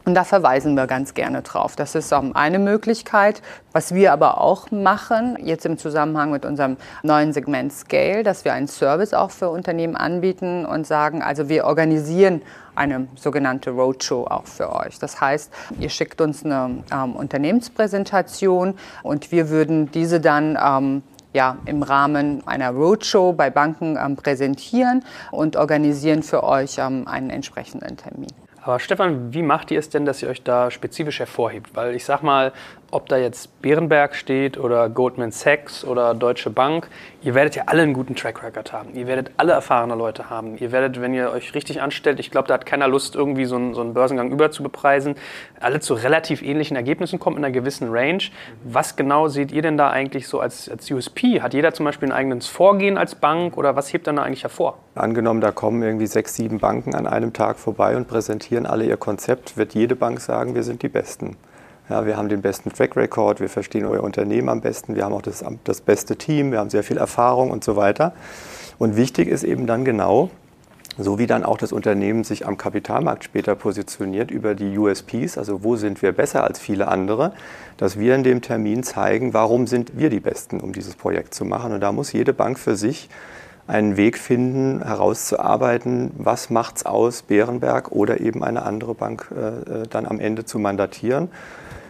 Und 0.07 0.13
da 0.13 0.23
verweisen 0.23 0.75
wir 0.75 0.87
ganz 0.87 1.15
gerne 1.15 1.41
drauf. 1.41 1.75
Das 1.75 1.93
ist 1.93 2.13
eine 2.13 2.59
Möglichkeit. 2.59 3.41
Was 3.73 3.93
wir 3.93 4.13
aber 4.13 4.39
auch 4.39 4.71
machen, 4.71 5.37
jetzt 5.43 5.65
im 5.65 5.77
Zusammenhang 5.77 6.31
mit 6.31 6.45
unserem 6.45 6.77
neuen 7.03 7.33
Segment 7.33 7.73
Scale, 7.73 8.23
dass 8.23 8.45
wir 8.45 8.53
einen 8.53 8.69
Service 8.69 9.13
auch 9.13 9.31
für 9.31 9.49
Unternehmen 9.49 9.97
anbieten 9.97 10.65
und 10.65 10.87
sagen, 10.87 11.21
also 11.21 11.49
wir 11.49 11.65
organisieren 11.65 12.41
eine 12.73 13.09
sogenannte 13.15 13.71
Roadshow 13.71 14.27
auch 14.29 14.47
für 14.47 14.73
euch. 14.73 14.97
Das 14.97 15.19
heißt, 15.19 15.51
ihr 15.77 15.89
schickt 15.89 16.21
uns 16.21 16.45
eine 16.45 16.85
ähm, 16.89 17.13
Unternehmenspräsentation 17.13 18.75
und 19.03 19.33
wir 19.33 19.49
würden 19.49 19.91
diese 19.91 20.21
dann 20.21 20.57
ähm, 20.57 21.03
ja, 21.33 21.57
im 21.65 21.83
Rahmen 21.83 22.47
einer 22.47 22.71
Roadshow 22.71 23.33
bei 23.33 23.49
Banken 23.49 23.97
ähm, 24.01 24.15
präsentieren 24.15 25.03
und 25.31 25.57
organisieren 25.57 26.23
für 26.23 26.45
euch 26.45 26.77
ähm, 26.77 27.05
einen 27.09 27.29
entsprechenden 27.29 27.97
Termin. 27.97 28.46
Aber 28.67 28.81
Stefan, 28.81 29.33
wie 29.33 29.43
macht 29.43 29.71
ihr 29.71 29.79
es 29.79 29.87
denn, 29.87 30.03
dass 30.03 30.21
ihr 30.21 30.27
euch 30.27 30.43
da 30.43 30.69
spezifisch 30.71 31.19
hervorhebt? 31.19 31.73
Weil 31.73 31.95
ich 31.95 32.03
sag 32.03 32.21
mal, 32.21 32.51
ob 32.91 33.09
da 33.09 33.17
jetzt 33.17 33.61
Bärenberg 33.61 34.15
steht 34.15 34.57
oder 34.57 34.89
Goldman 34.89 35.31
Sachs 35.31 35.83
oder 35.83 36.13
Deutsche 36.13 36.49
Bank, 36.49 36.87
ihr 37.21 37.35
werdet 37.35 37.55
ja 37.55 37.63
alle 37.65 37.81
einen 37.81 37.93
guten 37.93 38.15
Track 38.15 38.43
Record 38.43 38.71
haben. 38.71 38.95
Ihr 38.95 39.07
werdet 39.07 39.31
alle 39.37 39.51
erfahrene 39.51 39.95
Leute 39.95 40.29
haben. 40.29 40.57
Ihr 40.57 40.71
werdet, 40.71 41.01
wenn 41.01 41.13
ihr 41.13 41.31
euch 41.31 41.53
richtig 41.53 41.81
anstellt, 41.81 42.19
ich 42.19 42.31
glaube, 42.31 42.47
da 42.47 42.53
hat 42.53 42.65
keiner 42.65 42.87
Lust, 42.87 43.15
irgendwie 43.15 43.45
so 43.45 43.57
einen, 43.57 43.73
so 43.73 43.81
einen 43.81 43.93
Börsengang 43.93 44.31
überzubepreisen, 44.31 45.15
alle 45.59 45.79
zu 45.79 45.95
relativ 45.95 46.41
ähnlichen 46.41 46.77
Ergebnissen 46.77 47.19
kommt 47.19 47.37
in 47.37 47.43
einer 47.43 47.53
gewissen 47.53 47.89
Range. 47.91 48.23
Was 48.63 48.95
genau 48.95 49.27
seht 49.27 49.51
ihr 49.51 49.61
denn 49.61 49.77
da 49.77 49.89
eigentlich 49.89 50.27
so 50.27 50.39
als, 50.39 50.69
als 50.69 50.89
USP? 50.89 51.41
Hat 51.41 51.53
jeder 51.53 51.73
zum 51.73 51.85
Beispiel 51.85 52.09
ein 52.09 52.13
eigenes 52.13 52.47
Vorgehen 52.47 52.97
als 52.97 53.15
Bank 53.15 53.57
oder 53.57 53.75
was 53.75 53.91
hebt 53.91 54.07
dann 54.07 54.15
da 54.15 54.23
eigentlich 54.23 54.43
hervor? 54.43 54.77
Angenommen, 54.95 55.41
da 55.41 55.51
kommen 55.51 55.83
irgendwie 55.83 56.07
sechs, 56.07 56.35
sieben 56.35 56.59
Banken 56.59 56.95
an 56.95 57.05
einem 57.05 57.33
Tag 57.33 57.57
vorbei 57.59 57.97
und 57.97 58.07
präsentieren 58.07 58.65
alle 58.65 58.85
ihr 58.85 58.97
Konzept, 58.97 59.57
wird 59.57 59.73
jede 59.73 59.95
Bank 59.95 60.21
sagen, 60.21 60.55
wir 60.55 60.63
sind 60.63 60.83
die 60.83 60.89
Besten. 60.89 61.35
Ja, 61.89 62.05
wir 62.05 62.17
haben 62.17 62.27
den 62.27 62.41
besten 62.41 62.69
Track 62.73 62.97
Record, 62.97 63.39
wir 63.39 63.47
verstehen 63.47 63.85
euer 63.85 64.03
Unternehmen 64.03 64.49
am 64.49 64.59
besten, 64.59 64.95
wir 64.95 65.05
haben 65.05 65.13
auch 65.13 65.21
das, 65.21 65.43
das 65.63 65.79
beste 65.79 66.17
Team, 66.17 66.51
wir 66.51 66.59
haben 66.59 66.69
sehr 66.69 66.83
viel 66.83 66.97
Erfahrung 66.97 67.49
und 67.49 67.63
so 67.63 67.77
weiter. 67.77 68.11
Und 68.77 68.97
wichtig 68.97 69.29
ist 69.29 69.45
eben 69.45 69.67
dann 69.67 69.85
genau, 69.85 70.29
so 70.97 71.17
wie 71.17 71.27
dann 71.27 71.45
auch 71.45 71.57
das 71.57 71.71
Unternehmen 71.71 72.25
sich 72.25 72.45
am 72.45 72.57
Kapitalmarkt 72.57 73.23
später 73.23 73.55
positioniert 73.55 74.31
über 74.31 74.53
die 74.53 74.77
USPs, 74.77 75.37
also 75.37 75.63
wo 75.63 75.77
sind 75.77 76.01
wir 76.01 76.11
besser 76.11 76.43
als 76.43 76.59
viele 76.59 76.89
andere, 76.89 77.31
dass 77.77 77.97
wir 77.97 78.15
in 78.15 78.23
dem 78.23 78.41
Termin 78.41 78.83
zeigen, 78.83 79.33
warum 79.33 79.65
sind 79.65 79.97
wir 79.97 80.09
die 80.09 80.19
Besten, 80.19 80.59
um 80.59 80.73
dieses 80.73 80.95
Projekt 80.95 81.33
zu 81.33 81.45
machen. 81.45 81.71
Und 81.71 81.79
da 81.79 81.93
muss 81.93 82.11
jede 82.11 82.33
Bank 82.33 82.59
für 82.59 82.75
sich 82.75 83.07
einen 83.65 83.95
Weg 83.95 84.17
finden, 84.17 84.83
herauszuarbeiten, 84.83 86.11
was 86.17 86.49
macht 86.49 86.77
es 86.77 86.85
aus, 86.85 87.21
Bärenberg 87.21 87.93
oder 87.93 88.19
eben 88.19 88.43
eine 88.43 88.63
andere 88.63 88.93
Bank 88.93 89.31
äh, 89.33 89.83
äh 89.83 89.87
dann 89.89 90.05
am 90.05 90.19
Ende 90.19 90.43
zu 90.43 90.59
mandatieren. 90.59 91.29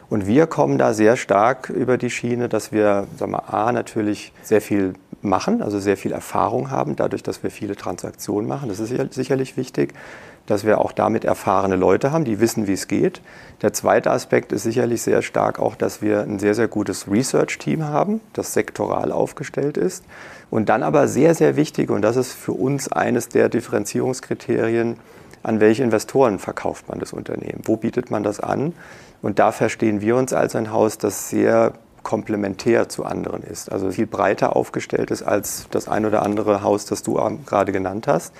Und 0.09 0.25
wir 0.25 0.47
kommen 0.47 0.77
da 0.77 0.93
sehr 0.93 1.17
stark 1.17 1.69
über 1.69 1.97
die 1.97 2.09
Schiene, 2.09 2.47
dass 2.47 2.71
wir, 2.71 3.07
sagen 3.17 3.31
wir, 3.33 3.53
A, 3.53 3.71
natürlich 3.71 4.31
sehr 4.41 4.61
viel 4.61 4.93
machen, 5.21 5.61
also 5.61 5.79
sehr 5.79 5.97
viel 5.97 6.13
Erfahrung 6.13 6.71
haben, 6.71 6.95
dadurch, 6.95 7.23
dass 7.23 7.43
wir 7.43 7.51
viele 7.51 7.75
Transaktionen 7.75 8.47
machen. 8.47 8.69
Das 8.69 8.79
ist 8.79 9.13
sicherlich 9.13 9.57
wichtig, 9.57 9.93
dass 10.45 10.63
wir 10.63 10.79
auch 10.79 10.93
damit 10.93 11.25
erfahrene 11.25 11.75
Leute 11.75 12.11
haben, 12.13 12.23
die 12.23 12.39
wissen, 12.39 12.67
wie 12.67 12.73
es 12.73 12.87
geht. 12.87 13.21
Der 13.61 13.73
zweite 13.73 14.11
Aspekt 14.11 14.53
ist 14.53 14.63
sicherlich 14.63 15.01
sehr 15.01 15.21
stark 15.21 15.59
auch, 15.59 15.75
dass 15.75 16.01
wir 16.01 16.21
ein 16.21 16.39
sehr, 16.39 16.53
sehr 16.53 16.69
gutes 16.69 17.11
Research-Team 17.11 17.83
haben, 17.83 18.21
das 18.31 18.53
sektoral 18.53 19.11
aufgestellt 19.11 19.75
ist. 19.75 20.05
Und 20.49 20.69
dann 20.69 20.83
aber 20.83 21.09
sehr, 21.09 21.35
sehr 21.35 21.57
wichtig, 21.57 21.89
und 21.89 22.01
das 22.01 22.15
ist 22.15 22.31
für 22.31 22.53
uns 22.53 22.89
eines 22.89 23.27
der 23.27 23.49
Differenzierungskriterien, 23.49 24.95
an 25.43 25.59
welche 25.59 25.83
Investoren 25.83 26.39
verkauft 26.39 26.89
man 26.89 26.99
das 26.99 27.13
Unternehmen? 27.13 27.61
Wo 27.63 27.77
bietet 27.77 28.11
man 28.11 28.23
das 28.23 28.39
an? 28.39 28.73
Und 29.21 29.39
da 29.39 29.51
verstehen 29.51 30.01
wir 30.01 30.15
uns 30.15 30.33
als 30.33 30.55
ein 30.55 30.71
Haus, 30.71 30.97
das 30.97 31.29
sehr 31.29 31.73
komplementär 32.03 32.87
zu 32.87 33.03
anderen 33.03 33.43
ist, 33.43 33.69
also 33.69 33.91
viel 33.91 34.07
breiter 34.07 34.55
aufgestellt 34.55 35.11
ist 35.11 35.23
als 35.23 35.67
das 35.71 35.89
ein 35.89 36.05
oder 36.05 36.23
andere 36.23 36.63
Haus, 36.63 36.85
das 36.85 37.03
du 37.03 37.15
gerade 37.45 37.73
genannt 37.73 38.07
hast. 38.07 38.33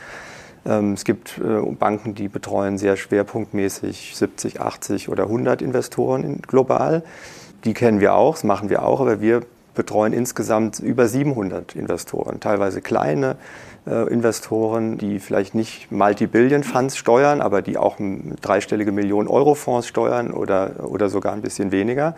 Ähm, 0.65 0.93
es 0.93 1.03
gibt 1.03 1.37
äh, 1.39 1.61
Banken, 1.73 2.15
die 2.15 2.29
betreuen 2.29 2.77
sehr 2.77 2.95
schwerpunktmäßig 2.95 4.15
70, 4.15 4.61
80 4.61 5.09
oder 5.09 5.23
100 5.23 5.61
Investoren 5.61 6.41
global. 6.41 7.03
Die 7.65 7.73
kennen 7.73 7.99
wir 7.99 8.13
auch, 8.13 8.35
das 8.35 8.45
machen 8.45 8.69
wir 8.69 8.83
auch, 8.83 9.01
aber 9.01 9.19
wir 9.19 9.41
betreuen 9.75 10.13
insgesamt 10.13 10.79
über 10.79 11.07
700 11.07 11.75
Investoren, 11.75 12.39
teilweise 12.39 12.81
kleine, 12.81 13.35
Investoren, 13.91 14.97
die 14.97 15.19
vielleicht 15.19 15.55
nicht 15.55 15.91
Multi-Billion-Funds 15.91 16.97
steuern, 16.97 17.41
aber 17.41 17.61
die 17.61 17.77
auch 17.77 17.97
dreistellige 18.41 18.91
Millionen 18.91 19.27
Euro-Fonds 19.27 19.87
steuern 19.87 20.31
oder, 20.31 20.89
oder 20.89 21.09
sogar 21.09 21.33
ein 21.33 21.41
bisschen 21.41 21.71
weniger. 21.71 22.15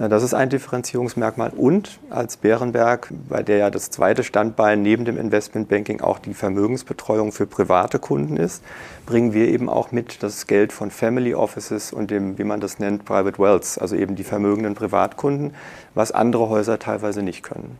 Äh, 0.00 0.08
das 0.08 0.22
ist 0.22 0.34
ein 0.34 0.48
Differenzierungsmerkmal. 0.48 1.52
Und 1.56 1.98
als 2.10 2.36
Bärenberg, 2.36 3.12
bei 3.28 3.42
der 3.42 3.58
ja 3.58 3.70
das 3.70 3.90
zweite 3.90 4.24
Standbein 4.24 4.82
neben 4.82 5.04
dem 5.04 5.18
Investmentbanking 5.18 6.00
auch 6.00 6.18
die 6.18 6.34
Vermögensbetreuung 6.34 7.32
für 7.32 7.46
private 7.46 7.98
Kunden 7.98 8.36
ist, 8.36 8.62
bringen 9.06 9.32
wir 9.32 9.48
eben 9.48 9.68
auch 9.68 9.92
mit 9.92 10.22
das 10.22 10.46
Geld 10.46 10.72
von 10.72 10.90
Family 10.90 11.34
Offices 11.34 11.92
und 11.92 12.10
dem, 12.10 12.38
wie 12.38 12.44
man 12.44 12.60
das 12.60 12.78
nennt, 12.78 13.04
Private 13.04 13.38
Wealth, 13.38 13.78
also 13.80 13.96
eben 13.96 14.16
die 14.16 14.24
vermögenden 14.24 14.74
Privatkunden, 14.74 15.54
was 15.94 16.12
andere 16.12 16.48
Häuser 16.48 16.78
teilweise 16.78 17.22
nicht 17.22 17.42
können. 17.42 17.78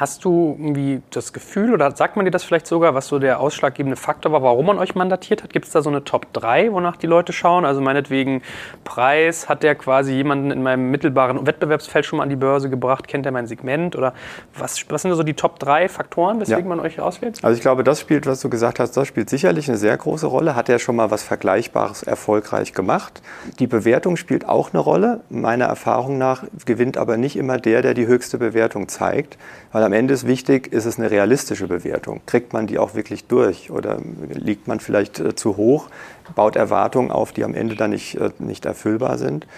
Hast 0.00 0.24
du 0.24 0.56
irgendwie 0.58 1.02
das 1.10 1.34
Gefühl 1.34 1.74
oder 1.74 1.94
sagt 1.94 2.16
man 2.16 2.24
dir 2.24 2.30
das 2.30 2.42
vielleicht 2.42 2.66
sogar, 2.66 2.94
was 2.94 3.08
so 3.08 3.18
der 3.18 3.38
ausschlaggebende 3.38 3.96
Faktor 3.96 4.32
war, 4.32 4.42
warum 4.42 4.64
man 4.64 4.78
euch 4.78 4.94
mandatiert 4.94 5.42
hat? 5.42 5.52
Gibt 5.52 5.66
es 5.66 5.72
da 5.72 5.82
so 5.82 5.90
eine 5.90 6.04
Top 6.04 6.32
3, 6.32 6.72
wonach 6.72 6.96
die 6.96 7.06
Leute 7.06 7.34
schauen? 7.34 7.66
Also 7.66 7.82
meinetwegen 7.82 8.40
Preis, 8.82 9.50
hat 9.50 9.62
der 9.62 9.74
quasi 9.74 10.14
jemanden 10.14 10.52
in 10.52 10.62
meinem 10.62 10.90
mittelbaren 10.90 11.46
Wettbewerbsfeld 11.46 12.06
schon 12.06 12.16
mal 12.16 12.22
an 12.22 12.30
die 12.30 12.36
Börse 12.36 12.70
gebracht? 12.70 13.08
Kennt 13.08 13.26
er 13.26 13.32
mein 13.32 13.46
Segment? 13.46 13.94
Oder 13.94 14.14
was, 14.56 14.82
was 14.88 15.02
sind 15.02 15.12
so 15.12 15.22
die 15.22 15.34
Top 15.34 15.58
3 15.58 15.90
Faktoren, 15.90 16.40
weswegen 16.40 16.62
ja. 16.62 16.76
man 16.76 16.80
euch 16.80 16.98
auswählt? 16.98 17.38
Also 17.42 17.54
ich 17.54 17.60
glaube, 17.60 17.84
das 17.84 18.00
spielt, 18.00 18.24
was 18.24 18.40
du 18.40 18.48
gesagt 18.48 18.80
hast, 18.80 18.96
das 18.96 19.06
spielt 19.06 19.28
sicherlich 19.28 19.68
eine 19.68 19.76
sehr 19.76 19.98
große 19.98 20.28
Rolle. 20.28 20.56
Hat 20.56 20.70
er 20.70 20.78
schon 20.78 20.96
mal 20.96 21.10
was 21.10 21.22
Vergleichbares 21.22 22.04
erfolgreich 22.04 22.72
gemacht? 22.72 23.20
Die 23.58 23.66
Bewertung 23.66 24.16
spielt 24.16 24.48
auch 24.48 24.72
eine 24.72 24.80
Rolle. 24.80 25.20
Meiner 25.28 25.66
Erfahrung 25.66 26.16
nach 26.16 26.44
gewinnt 26.64 26.96
aber 26.96 27.18
nicht 27.18 27.36
immer 27.36 27.58
der, 27.58 27.82
der 27.82 27.92
die 27.92 28.06
höchste 28.06 28.38
Bewertung 28.38 28.88
zeigt, 28.88 29.36
weil 29.72 29.89
am 29.90 29.94
Ende 29.94 30.14
ist 30.14 30.24
wichtig, 30.24 30.72
ist 30.72 30.84
es 30.84 31.00
eine 31.00 31.10
realistische 31.10 31.66
Bewertung. 31.66 32.20
Kriegt 32.24 32.52
man 32.52 32.68
die 32.68 32.78
auch 32.78 32.94
wirklich 32.94 33.24
durch 33.24 33.72
oder 33.72 33.98
liegt 34.32 34.68
man 34.68 34.78
vielleicht 34.78 35.18
äh, 35.18 35.34
zu 35.34 35.56
hoch, 35.56 35.88
baut 36.36 36.54
Erwartungen 36.54 37.10
auf, 37.10 37.32
die 37.32 37.42
am 37.42 37.54
Ende 37.54 37.74
dann 37.74 37.90
nicht, 37.90 38.14
äh, 38.14 38.30
nicht 38.38 38.66
erfüllbar 38.66 39.18
sind. 39.18 39.48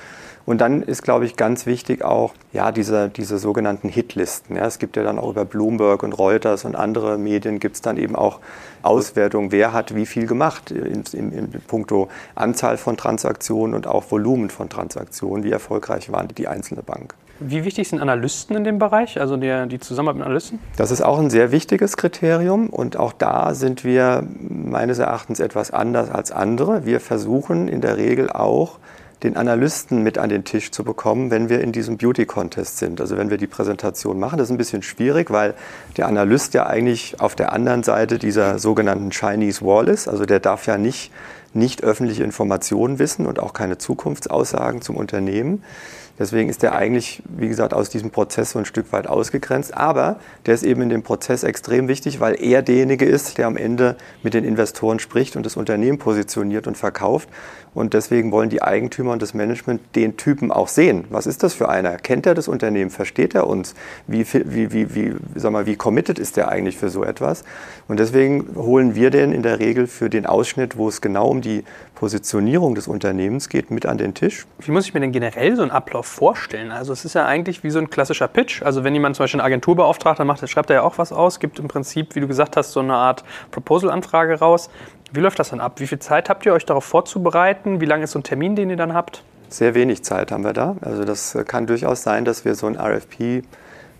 Und 0.47 0.62
dann 0.62 0.83
ist, 0.83 1.03
glaube 1.03 1.27
ich, 1.27 1.37
ganz 1.37 1.67
wichtig 1.67 2.03
auch 2.03 2.33
ja, 2.55 2.73
diese, 2.73 3.11
diese 3.11 3.37
sogenannten 3.37 3.91
Hitlisten. 3.91 4.57
Ja, 4.57 4.65
es 4.65 4.79
gibt 4.79 4.97
ja 4.97 5.03
dann 5.03 5.19
auch 5.19 5.29
über 5.29 5.45
Bloomberg 5.45 6.03
und 6.03 6.15
Reuters 6.15 6.65
und 6.65 6.77
andere 6.77 7.19
Medien 7.19 7.61
gibt 7.61 7.77
es 7.77 7.83
dann 7.83 7.99
eben 7.99 8.17
auch 8.17 8.41
Auswertungen, 8.81 9.53
wer 9.53 9.75
hat 9.75 9.95
wie 9.95 10.07
viel 10.07 10.27
gemacht 10.27 10.71
in, 10.71 11.05
in, 11.12 11.33
in 11.33 11.51
puncto 11.67 12.09
Anzahl 12.35 12.79
von 12.79 12.97
Transaktionen 12.97 13.75
und 13.75 13.87
auch 13.87 14.11
Volumen 14.11 14.49
von 14.49 14.71
Transaktionen, 14.71 15.45
wie 15.45 15.51
erfolgreich 15.51 16.11
waren 16.11 16.29
die 16.29 16.49
einzelne 16.49 16.83
Bank. 16.83 17.15
Wie 17.46 17.64
wichtig 17.64 17.88
sind 17.88 18.00
Analysten 18.00 18.56
in 18.56 18.64
dem 18.64 18.78
Bereich, 18.78 19.20
also 19.20 19.37
die, 19.37 19.68
die 19.68 19.78
Zusammenarbeit 19.78 20.18
mit 20.18 20.26
Analysten? 20.26 20.58
Das 20.76 20.90
ist 20.90 21.02
auch 21.02 21.18
ein 21.18 21.30
sehr 21.30 21.52
wichtiges 21.52 21.96
Kriterium 21.96 22.68
und 22.68 22.96
auch 22.96 23.12
da 23.12 23.54
sind 23.54 23.84
wir 23.84 24.26
meines 24.38 24.99
Erachtens 24.99 25.40
etwas 25.40 25.70
anders 25.70 26.11
als 26.11 26.32
andere. 26.32 26.84
Wir 26.87 27.00
versuchen 27.00 27.68
in 27.68 27.80
der 27.80 27.96
Regel 27.96 28.30
auch, 28.30 28.78
den 29.22 29.37
Analysten 29.37 30.02
mit 30.02 30.18
an 30.18 30.30
den 30.30 30.44
Tisch 30.44 30.70
zu 30.72 30.84
bekommen, 30.84 31.30
wenn 31.30 31.49
wir 31.49 31.61
in 31.61 31.72
diesem 31.72 31.96
Beauty 31.96 32.26
Contest 32.26 32.78
sind. 32.78 33.00
Also 33.00 33.16
wenn 33.16 33.30
wir 33.30 33.37
die 33.37 33.46
Präsentation 33.46 34.18
machen, 34.18 34.38
das 34.38 34.49
ist 34.49 34.52
ein 34.52 34.58
bisschen 34.58 34.82
schwierig, 34.82 35.30
weil 35.30 35.54
der 35.96 36.08
Analyst 36.08 36.54
ja 36.54 36.66
eigentlich 36.66 37.20
auf 37.20 37.34
der 37.34 37.52
anderen 37.52 37.82
Seite 37.82 38.18
dieser 38.18 38.58
sogenannten 38.58 39.11
Chinese 39.11 39.64
Wall 39.64 39.88
ist. 39.88 40.08
Also 40.08 40.26
der 40.26 40.40
darf 40.40 40.66
ja 40.66 40.76
nicht, 40.76 41.12
nicht 41.54 41.84
öffentliche 41.84 42.25
Informationen 42.25 42.99
wissen 42.99 43.26
und 43.26 43.38
auch 43.38 43.52
keine 43.52 43.78
Zukunftsaussagen 43.78 44.82
zum 44.82 44.96
Unternehmen. 44.96 45.62
Deswegen 46.23 46.49
ist 46.49 46.62
der 46.62 46.76
eigentlich, 46.76 47.21
wie 47.25 47.49
gesagt, 47.49 47.75
aus 47.75 47.91
diesem 47.91 48.12
Prozess 48.12 48.52
so 48.52 48.61
ein 48.61 48.64
Stück 48.64 48.93
weit 48.93 49.09
ausgegrenzt. 49.09 49.76
Aber 49.76 50.21
der 50.47 50.55
ist 50.55 50.62
eben 50.62 50.81
in 50.83 50.88
dem 50.88 51.02
Prozess 51.02 51.43
extrem 51.43 51.88
wichtig, 51.88 52.21
weil 52.21 52.41
er 52.41 52.62
derjenige 52.62 53.05
ist, 53.05 53.38
der 53.38 53.49
am 53.49 53.57
Ende 53.57 53.97
mit 54.23 54.33
den 54.33 54.45
Investoren 54.45 55.00
spricht 55.00 55.35
und 55.35 55.45
das 55.45 55.57
Unternehmen 55.57 55.99
positioniert 55.99 56.69
und 56.69 56.76
verkauft. 56.76 57.29
Und 57.75 57.93
deswegen 57.93 58.31
wollen 58.31 58.50
die 58.50 58.62
Eigentümer 58.62 59.11
und 59.12 59.21
das 59.21 59.35
Management 59.35 59.81
den 59.97 60.17
Typen 60.17 60.52
auch 60.52 60.69
sehen. 60.69 61.07
Was 61.11 61.26
ist 61.26 61.43
das 61.43 61.55
für 61.55 61.69
einer? 61.69 61.97
Kennt 61.97 62.25
er 62.25 62.35
das 62.35 62.47
Unternehmen? 62.47 62.91
Versteht 62.91 63.35
er 63.35 63.49
uns? 63.49 63.75
Wie, 64.07 64.25
wie, 64.33 64.73
wie, 64.73 64.95
wie, 64.95 65.14
sag 65.35 65.50
mal, 65.50 65.67
wie 65.67 65.75
committed 65.75 66.21
ist 66.21 66.38
er 66.38 66.50
eigentlich 66.50 66.76
für 66.76 66.88
so 66.88 67.02
etwas? 67.02 67.43
Und 67.88 67.99
deswegen 67.99 68.55
holen 68.55 68.95
wir 68.95 69.11
den 69.11 69.33
in 69.33 69.43
der 69.43 69.59
Regel 69.59 69.88
für 69.88 70.09
den 70.09 70.26
Ausschnitt, 70.26 70.76
wo 70.76 70.87
es 70.87 71.00
genau 71.00 71.29
um 71.29 71.41
die 71.41 71.64
Positionierung 72.02 72.75
des 72.75 72.88
Unternehmens 72.88 73.49
geht, 73.49 73.71
mit 73.71 73.87
an 73.87 73.97
den 73.97 74.12
Tisch. 74.12 74.44
Wie 74.59 74.73
muss 74.73 74.87
ich 74.87 74.92
mir 74.92 74.99
denn 74.99 75.12
generell 75.12 75.54
so 75.54 75.62
einen 75.62 75.71
Ablauf 75.71 76.04
vorstellen? 76.04 76.73
Also 76.73 76.92
es 76.92 77.04
ist 77.04 77.14
ja 77.14 77.26
eigentlich 77.26 77.62
wie 77.62 77.71
so 77.71 77.78
ein 77.78 77.90
klassischer 77.90 78.26
Pitch. 78.26 78.61
Also 78.61 78.82
wenn 78.82 78.92
jemand 78.92 79.14
zum 79.14 79.23
Beispiel 79.23 79.38
eine 79.38 79.47
Agentur 79.47 79.76
beauftragt, 79.76 80.18
dann 80.18 80.26
macht, 80.26 80.49
schreibt 80.49 80.71
er 80.71 80.75
ja 80.75 80.82
auch 80.82 80.99
was 80.99 81.12
aus, 81.12 81.38
gibt 81.38 81.61
im 81.61 81.68
Prinzip, 81.68 82.16
wie 82.16 82.21
du 82.21 82.26
gesagt 82.26 82.56
hast, 82.56 82.73
so 82.73 82.80
eine 82.80 82.94
Art 82.94 83.23
Proposal-Anfrage 83.52 84.40
raus. 84.40 84.68
Wie 85.12 85.21
läuft 85.21 85.38
das 85.38 85.50
dann 85.50 85.61
ab? 85.61 85.78
Wie 85.78 85.87
viel 85.87 86.00
Zeit 86.00 86.28
habt 86.28 86.44
ihr 86.44 86.54
euch 86.54 86.66
darauf 86.66 86.85
vorzubereiten? 86.85 87.80
Wie 87.80 87.85
lange 87.85 88.02
ist 88.02 88.11
so 88.11 88.18
ein 88.18 88.25
Termin, 88.25 88.56
den 88.56 88.68
ihr 88.68 88.76
dann 88.76 88.94
habt? 88.94 89.23
Sehr 89.49 89.76
wenig 89.76 90.02
Zeit 90.02 90.32
haben 90.32 90.42
wir 90.42 90.54
da. 90.54 90.75
Also 90.80 91.04
das 91.04 91.38
kann 91.47 91.68
durchaus 91.68 92.02
sein, 92.02 92.25
dass 92.25 92.44
wir 92.44 92.56
so 92.56 92.66
ein 92.66 92.76
RFP 92.76 93.44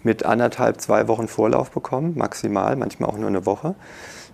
mit 0.03 0.27
anderthalb, 0.27 0.81
zwei 0.81 1.07
Wochen 1.07 1.29
Vorlauf 1.29 1.71
bekommen, 1.71 2.15
maximal, 2.17 2.75
manchmal 2.75 3.11
auch 3.11 3.17
nur 3.17 3.29
eine 3.29 3.47
Woche. 3.47 3.77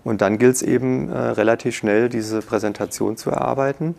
Und 0.04 0.20
dann 0.20 0.38
gilt 0.38 0.56
es 0.56 0.62
eben 0.62 1.10
äh, 1.10 1.18
relativ 1.18 1.76
schnell, 1.76 2.08
diese 2.08 2.40
Präsentation 2.40 3.16
zu 3.16 3.30
erarbeiten. 3.30 3.94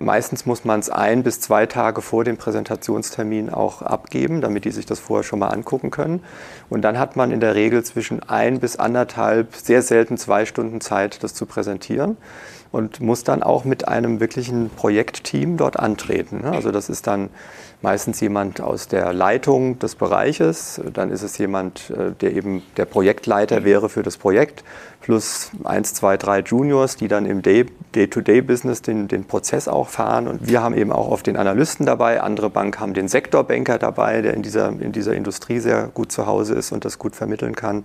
Meistens 0.00 0.44
muss 0.44 0.64
man 0.64 0.80
es 0.80 0.90
ein 0.90 1.22
bis 1.22 1.40
zwei 1.40 1.66
Tage 1.66 2.02
vor 2.02 2.24
dem 2.24 2.36
Präsentationstermin 2.36 3.48
auch 3.48 3.80
abgeben, 3.80 4.40
damit 4.40 4.64
die 4.64 4.72
sich 4.72 4.86
das 4.86 4.98
vorher 4.98 5.22
schon 5.22 5.38
mal 5.38 5.48
angucken 5.48 5.90
können. 5.90 6.22
Und 6.68 6.82
dann 6.82 6.98
hat 6.98 7.14
man 7.16 7.30
in 7.30 7.40
der 7.40 7.54
Regel 7.54 7.84
zwischen 7.84 8.22
ein 8.22 8.58
bis 8.58 8.76
anderthalb, 8.76 9.54
sehr 9.54 9.82
selten 9.82 10.18
zwei 10.18 10.46
Stunden 10.46 10.80
Zeit, 10.80 11.22
das 11.22 11.34
zu 11.34 11.46
präsentieren. 11.46 12.16
Und 12.74 13.00
muss 13.00 13.22
dann 13.22 13.44
auch 13.44 13.64
mit 13.64 13.86
einem 13.86 14.18
wirklichen 14.18 14.68
Projektteam 14.68 15.56
dort 15.56 15.78
antreten. 15.78 16.40
Ne? 16.42 16.50
Also 16.50 16.72
das 16.72 16.88
ist 16.88 17.06
dann 17.06 17.30
meistens 17.82 18.18
jemand 18.20 18.60
aus 18.60 18.88
der 18.88 19.12
Leitung 19.12 19.78
des 19.78 19.94
Bereiches, 19.94 20.80
dann 20.92 21.12
ist 21.12 21.22
es 21.22 21.38
jemand, 21.38 21.90
äh, 21.90 22.10
der 22.20 22.32
eben 22.32 22.62
der 22.76 22.84
Projektleiter 22.86 23.62
wäre 23.62 23.88
für 23.88 24.02
das 24.02 24.16
Projekt, 24.16 24.64
plus 25.02 25.52
eins, 25.62 25.94
zwei, 25.94 26.16
drei 26.16 26.40
Juniors, 26.40 26.96
die 26.96 27.06
dann 27.06 27.26
im 27.26 27.42
Day-to-Day-Business 27.42 28.82
den, 28.82 29.06
den 29.06 29.24
Prozess 29.24 29.68
auch 29.68 29.88
fahren. 29.88 30.26
Und 30.26 30.48
wir 30.48 30.60
haben 30.60 30.74
eben 30.74 30.90
auch 30.90 31.08
oft 31.08 31.28
den 31.28 31.36
Analysten 31.36 31.86
dabei, 31.86 32.22
andere 32.22 32.50
Banken 32.50 32.80
haben 32.80 32.94
den 32.94 33.06
Sektorbanker 33.06 33.78
dabei, 33.78 34.20
der 34.20 34.34
in 34.34 34.42
dieser, 34.42 34.68
in 34.68 34.90
dieser 34.90 35.14
Industrie 35.14 35.60
sehr 35.60 35.90
gut 35.94 36.10
zu 36.10 36.26
Hause 36.26 36.54
ist 36.54 36.72
und 36.72 36.84
das 36.84 36.98
gut 36.98 37.14
vermitteln 37.14 37.54
kann. 37.54 37.84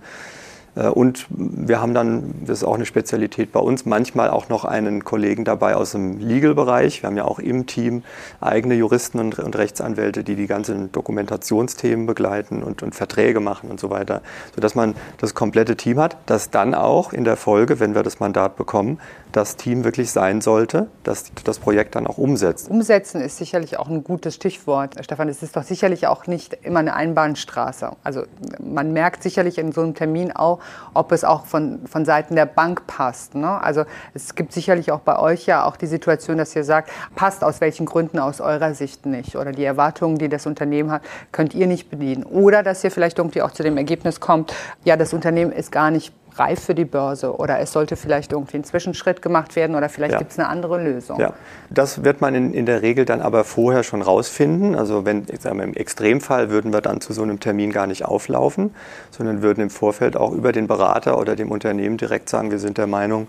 Äh, 0.79 0.87
und 0.87 1.25
wir 1.29 1.81
haben 1.81 1.93
dann, 1.93 2.35
das 2.45 2.59
ist 2.59 2.63
auch 2.63 2.75
eine 2.75 2.85
Spezialität 2.85 3.51
bei 3.51 3.59
uns, 3.59 3.85
manchmal 3.85 4.29
auch 4.29 4.49
noch 4.49 4.65
einen 4.65 5.03
Kollegen 5.03 5.43
dabei 5.43 5.75
aus 5.75 5.91
dem 5.91 6.19
Legal-Bereich. 6.19 7.03
Wir 7.03 7.07
haben 7.07 7.17
ja 7.17 7.25
auch 7.25 7.39
im 7.39 7.65
Team 7.65 8.03
eigene 8.39 8.75
Juristen 8.75 9.19
und, 9.19 9.39
und 9.39 9.57
Rechtsanwälte, 9.57 10.23
die 10.23 10.35
die 10.35 10.47
ganzen 10.47 10.91
Dokumentationsthemen 10.91 12.05
begleiten 12.05 12.63
und, 12.63 12.83
und, 12.83 12.95
Verträge 12.95 13.39
machen 13.39 13.69
und 13.69 13.79
so 13.79 13.89
weiter, 13.89 14.21
sodass 14.55 14.75
man 14.75 14.95
das 15.19 15.33
komplette 15.33 15.75
Team 15.77 15.99
hat, 15.99 16.17
das 16.25 16.49
dann 16.49 16.73
auch 16.73 17.13
in 17.13 17.23
der 17.23 17.37
Folge, 17.37 17.79
wenn 17.79 17.95
wir 17.95 18.03
das 18.03 18.19
Mandat 18.19 18.55
bekommen, 18.55 18.99
das 19.31 19.55
Team 19.55 19.83
wirklich 19.83 20.11
sein 20.11 20.41
sollte, 20.41 20.87
das 21.03 21.31
das 21.43 21.59
Projekt 21.59 21.95
dann 21.95 22.07
auch 22.07 22.17
umsetzt. 22.17 22.69
Umsetzen 22.69 23.21
ist 23.21 23.37
sicherlich 23.37 23.77
auch 23.77 23.87
ein 23.87 24.03
gutes 24.03 24.35
Stichwort. 24.35 24.95
Stefan, 25.03 25.29
es 25.29 25.43
ist 25.43 25.55
doch 25.55 25.63
sicherlich 25.63 26.07
auch 26.07 26.25
nicht 26.27 26.57
immer 26.63 26.79
eine 26.79 26.95
Einbahnstraße. 26.95 27.91
Also 28.03 28.23
man 28.59 28.91
merkt 28.91 29.21
sicherlich 29.21 29.59
in 29.59 29.71
so 29.71 29.81
einem 29.81 29.93
Termin 29.93 30.31
auch, 30.31 30.59
ob 30.93 31.11
es 31.11 31.23
auch 31.23 31.45
von, 31.45 31.87
von 31.87 32.05
Seiten 32.05 32.35
der 32.35 32.45
Bank 32.45 32.87
passt. 32.87 33.35
Ne? 33.35 33.61
Also 33.61 33.85
es 34.13 34.35
gibt 34.35 34.53
sicherlich 34.53 34.91
auch 34.91 34.99
bei 34.99 35.17
euch 35.19 35.45
ja 35.45 35.65
auch 35.65 35.75
die 35.75 35.87
Situation, 35.87 36.37
dass 36.37 36.55
ihr 36.55 36.63
sagt, 36.63 36.91
passt 37.15 37.43
aus 37.43 37.61
welchen 37.61 37.85
Gründen 37.85 38.19
aus 38.19 38.41
eurer 38.41 38.73
Sicht 38.73 39.05
nicht 39.05 39.35
oder 39.35 39.51
die 39.51 39.63
Erwartungen, 39.63 40.17
die 40.17 40.29
das 40.29 40.45
Unternehmen 40.45 40.91
hat, 40.91 41.01
könnt 41.31 41.53
ihr 41.53 41.67
nicht 41.67 41.89
bedienen. 41.89 42.23
Oder 42.23 42.63
dass 42.63 42.83
ihr 42.83 42.91
vielleicht 42.91 43.17
irgendwie 43.17 43.41
auch 43.41 43.51
zu 43.51 43.63
dem 43.63 43.77
Ergebnis 43.77 44.19
kommt, 44.19 44.53
ja, 44.83 44.97
das 44.97 45.13
Unternehmen 45.13 45.51
ist 45.51 45.71
gar 45.71 45.91
nicht 45.91 46.13
reif 46.39 46.63
für 46.63 46.75
die 46.75 46.85
Börse 46.85 47.35
oder 47.35 47.59
es 47.59 47.71
sollte 47.71 47.95
vielleicht 47.95 48.31
irgendwie 48.31 48.57
ein 48.57 48.63
Zwischenschritt 48.63 49.21
gemacht 49.21 49.55
werden 49.55 49.75
oder 49.75 49.89
vielleicht 49.89 50.13
ja. 50.13 50.19
gibt 50.19 50.31
es 50.31 50.39
eine 50.39 50.47
andere 50.47 50.81
Lösung. 50.81 51.19
Ja, 51.19 51.33
das 51.69 52.03
wird 52.03 52.21
man 52.21 52.33
in, 52.35 52.53
in 52.53 52.65
der 52.65 52.81
Regel 52.81 53.05
dann 53.05 53.21
aber 53.21 53.43
vorher 53.43 53.83
schon 53.83 54.01
rausfinden. 54.01 54.75
Also 54.75 55.05
wenn, 55.05 55.25
ich 55.31 55.41
sage 55.41 55.55
mal, 55.55 55.63
im 55.63 55.73
Extremfall 55.73 56.49
würden 56.49 56.71
wir 56.73 56.81
dann 56.81 57.01
zu 57.01 57.13
so 57.13 57.23
einem 57.23 57.39
Termin 57.39 57.71
gar 57.71 57.87
nicht 57.87 58.05
auflaufen, 58.05 58.73
sondern 59.11 59.41
würden 59.41 59.61
im 59.61 59.69
Vorfeld 59.69 60.15
auch 60.15 60.31
über 60.31 60.51
den 60.51 60.67
Berater 60.67 61.17
oder 61.17 61.35
dem 61.35 61.51
Unternehmen 61.51 61.97
direkt 61.97 62.29
sagen, 62.29 62.51
wir 62.51 62.59
sind 62.59 62.77
der 62.77 62.87
Meinung, 62.87 63.27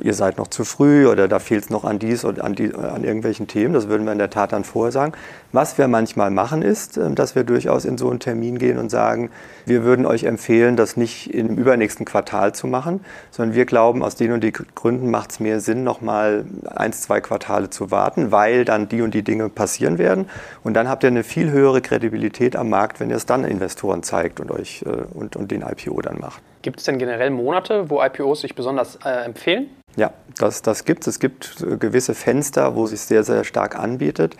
ihr 0.00 0.14
seid 0.14 0.38
noch 0.38 0.48
zu 0.48 0.64
früh 0.64 1.06
oder 1.06 1.28
da 1.28 1.38
fehlt 1.38 1.64
es 1.64 1.70
noch 1.70 1.84
an 1.84 1.98
dies 1.98 2.24
oder 2.24 2.44
an, 2.44 2.54
die, 2.54 2.74
an 2.74 3.04
irgendwelchen 3.04 3.46
Themen. 3.46 3.74
Das 3.74 3.88
würden 3.88 4.04
wir 4.04 4.12
in 4.12 4.18
der 4.18 4.30
Tat 4.30 4.52
dann 4.52 4.64
vorher 4.64 4.92
sagen. 4.92 5.12
Was 5.52 5.78
wir 5.78 5.88
manchmal 5.88 6.30
machen 6.30 6.62
ist, 6.62 6.96
ähm, 6.96 7.14
dass 7.14 7.34
wir 7.34 7.44
durchaus 7.44 7.84
in 7.84 7.98
so 7.98 8.10
einen 8.10 8.20
Termin 8.20 8.58
gehen 8.58 8.78
und 8.78 8.90
sagen, 8.90 9.30
wir 9.66 9.84
würden 9.84 10.06
euch 10.06 10.24
empfehlen, 10.24 10.76
das 10.76 10.96
nicht 10.96 11.32
im 11.32 11.56
übernächsten 11.56 12.04
Quartal 12.04 12.54
zu 12.54 12.66
machen, 12.66 13.00
sondern 13.30 13.54
wir 13.54 13.64
glauben, 13.64 14.02
aus 14.02 14.16
den 14.16 14.32
und 14.32 14.42
die 14.42 14.52
Gründen 14.52 15.10
macht 15.10 15.32
es 15.32 15.40
mehr 15.40 15.60
Sinn, 15.60 15.84
noch 15.84 16.00
mal 16.00 16.44
eins, 16.66 17.02
zwei 17.02 17.20
Quartale 17.20 17.70
zu 17.70 17.90
warten, 17.90 18.32
weil 18.32 18.64
dann 18.64 18.88
die 18.88 19.02
und 19.02 19.14
die 19.14 19.22
Dinge 19.22 19.48
passieren 19.48 19.98
werden. 19.98 20.26
Und 20.62 20.74
dann 20.74 20.88
habt 20.88 21.04
ihr 21.04 21.08
eine 21.08 21.24
viel 21.24 21.50
höhere 21.50 21.80
Kredibilität 21.80 22.56
am 22.56 22.70
Markt, 22.70 23.00
wenn 23.00 23.10
ihr 23.10 23.16
es 23.16 23.26
dann 23.26 23.44
Investoren 23.44 24.02
zeigt 24.02 24.40
und 24.40 24.50
euch 24.50 24.84
äh, 24.86 25.04
und, 25.14 25.36
und 25.36 25.50
den 25.50 25.62
IPO 25.62 26.00
dann 26.02 26.18
macht. 26.18 26.42
Gibt 26.62 26.78
es 26.78 26.84
denn 26.84 26.98
generell 26.98 27.30
Monate, 27.30 27.90
wo 27.90 28.02
IPOs 28.02 28.42
sich 28.42 28.54
besonders 28.54 28.96
äh, 29.04 29.24
empfehlen? 29.24 29.68
Ja, 29.96 30.12
das, 30.38 30.62
das 30.62 30.84
gibt 30.84 31.02
es. 31.02 31.14
Es 31.14 31.18
gibt 31.18 31.60
äh, 31.60 31.76
gewisse 31.76 32.14
Fenster, 32.14 32.74
wo 32.76 32.84
es 32.84 32.90
sich 32.90 33.00
sehr, 33.00 33.24
sehr 33.24 33.44
stark 33.44 33.78
anbietet. 33.78 34.36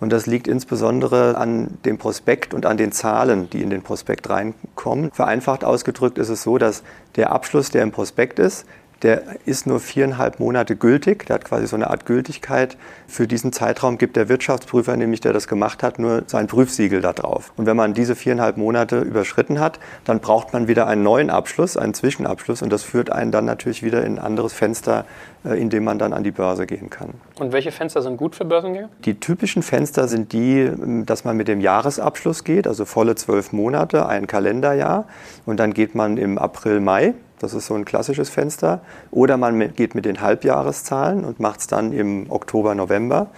Und 0.00 0.12
das 0.12 0.26
liegt 0.26 0.48
insbesondere 0.48 1.36
an 1.36 1.78
dem 1.84 1.98
Prospekt 1.98 2.54
und 2.54 2.66
an 2.66 2.76
den 2.76 2.90
Zahlen, 2.90 3.50
die 3.50 3.62
in 3.62 3.70
den 3.70 3.82
Prospekt 3.82 4.30
reinkommen. 4.30 5.12
Vereinfacht 5.12 5.62
ausgedrückt 5.62 6.18
ist 6.18 6.30
es 6.30 6.42
so, 6.42 6.58
dass 6.58 6.82
der 7.16 7.30
Abschluss, 7.32 7.70
der 7.70 7.82
im 7.82 7.92
Prospekt 7.92 8.38
ist, 8.38 8.66
der 9.02 9.22
ist 9.46 9.66
nur 9.66 9.80
viereinhalb 9.80 10.40
Monate 10.40 10.76
gültig. 10.76 11.26
Der 11.26 11.34
hat 11.34 11.44
quasi 11.44 11.66
so 11.66 11.76
eine 11.76 11.88
Art 11.88 12.04
Gültigkeit. 12.04 12.76
Für 13.06 13.26
diesen 13.26 13.52
Zeitraum 13.52 13.96
gibt 13.98 14.16
der 14.16 14.28
Wirtschaftsprüfer, 14.28 14.96
nämlich 14.96 15.20
der 15.20 15.32
das 15.32 15.48
gemacht 15.48 15.82
hat, 15.82 15.98
nur 15.98 16.24
sein 16.26 16.46
Prüfsiegel 16.46 17.00
da 17.00 17.12
drauf. 17.12 17.52
Und 17.56 17.66
wenn 17.66 17.76
man 17.76 17.94
diese 17.94 18.14
viereinhalb 18.14 18.56
Monate 18.56 19.00
überschritten 19.00 19.58
hat, 19.58 19.80
dann 20.04 20.20
braucht 20.20 20.52
man 20.52 20.68
wieder 20.68 20.86
einen 20.86 21.02
neuen 21.02 21.30
Abschluss, 21.30 21.76
einen 21.76 21.94
Zwischenabschluss. 21.94 22.62
Und 22.62 22.70
das 22.70 22.82
führt 22.82 23.10
einen 23.10 23.32
dann 23.32 23.46
natürlich 23.46 23.82
wieder 23.82 24.04
in 24.04 24.18
ein 24.18 24.18
anderes 24.18 24.52
Fenster, 24.52 25.06
äh, 25.44 25.60
in 25.60 25.70
dem 25.70 25.84
man 25.84 25.98
dann 25.98 26.12
an 26.12 26.22
die 26.22 26.30
Börse 26.30 26.66
gehen 26.66 26.90
kann. 26.90 27.14
Und 27.38 27.52
welche 27.52 27.72
Fenster 27.72 28.02
sind 28.02 28.18
gut 28.18 28.36
für 28.36 28.44
Börsengänge? 28.44 28.90
Die 29.04 29.18
typischen 29.18 29.62
Fenster 29.62 30.08
sind 30.08 30.32
die, 30.32 30.60
ähm, 30.60 31.06
dass 31.06 31.24
man 31.24 31.36
mit 31.36 31.48
dem 31.48 31.60
Jahresabschluss 31.60 32.44
geht, 32.44 32.66
also 32.66 32.84
volle 32.84 33.14
zwölf 33.14 33.52
Monate, 33.52 34.06
ein 34.06 34.26
Kalenderjahr. 34.26 35.06
Und 35.46 35.58
dann 35.58 35.72
geht 35.72 35.94
man 35.94 36.18
im 36.18 36.36
April, 36.36 36.80
Mai 36.80 37.14
das 37.40 37.54
ist 37.54 37.66
so 37.66 37.74
ein 37.74 37.84
klassisches 37.84 38.28
Fenster. 38.28 38.82
Oder 39.10 39.36
man 39.36 39.74
geht 39.74 39.94
mit 39.94 40.04
den 40.04 40.20
Halbjahreszahlen 40.20 41.24
und 41.24 41.40
macht 41.40 41.60
es 41.60 41.66
dann 41.66 41.92
im 41.92 42.30
Oktober, 42.30 42.74
November. 42.74 43.28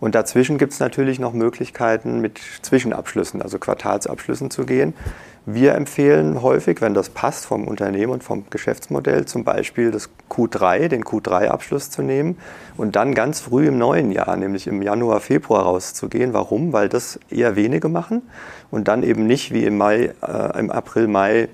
Und 0.00 0.16
dazwischen 0.16 0.58
gibt 0.58 0.72
es 0.72 0.80
natürlich 0.80 1.20
noch 1.20 1.32
Möglichkeiten, 1.32 2.20
mit 2.20 2.40
Zwischenabschlüssen, 2.62 3.40
also 3.40 3.60
Quartalsabschlüssen 3.60 4.50
zu 4.50 4.64
gehen. 4.64 4.94
Wir 5.44 5.74
empfehlen 5.74 6.42
häufig, 6.42 6.80
wenn 6.80 6.94
das 6.94 7.10
passt 7.10 7.46
vom 7.46 7.68
Unternehmen 7.68 8.10
und 8.10 8.24
vom 8.24 8.44
Geschäftsmodell, 8.48 9.26
zum 9.26 9.44
Beispiel 9.44 9.90
das 9.90 10.08
Q3, 10.30 10.88
den 10.88 11.04
Q3-Abschluss 11.04 11.90
zu 11.90 12.02
nehmen 12.02 12.38
und 12.76 12.96
dann 12.96 13.14
ganz 13.14 13.40
früh 13.40 13.68
im 13.68 13.76
neuen 13.78 14.12
Jahr, 14.12 14.36
nämlich 14.36 14.66
im 14.66 14.82
Januar, 14.82 15.20
Februar 15.20 15.62
rauszugehen. 15.62 16.32
Warum? 16.32 16.72
Weil 16.72 16.88
das 16.88 17.20
eher 17.28 17.54
wenige 17.54 17.88
machen 17.88 18.22
und 18.70 18.88
dann 18.88 19.02
eben 19.02 19.26
nicht 19.26 19.52
wie 19.52 19.64
im 19.64 19.76
Mai, 19.76 20.14
äh, 20.22 20.58
im 20.58 20.70
April, 20.70 21.06
Mai 21.06 21.48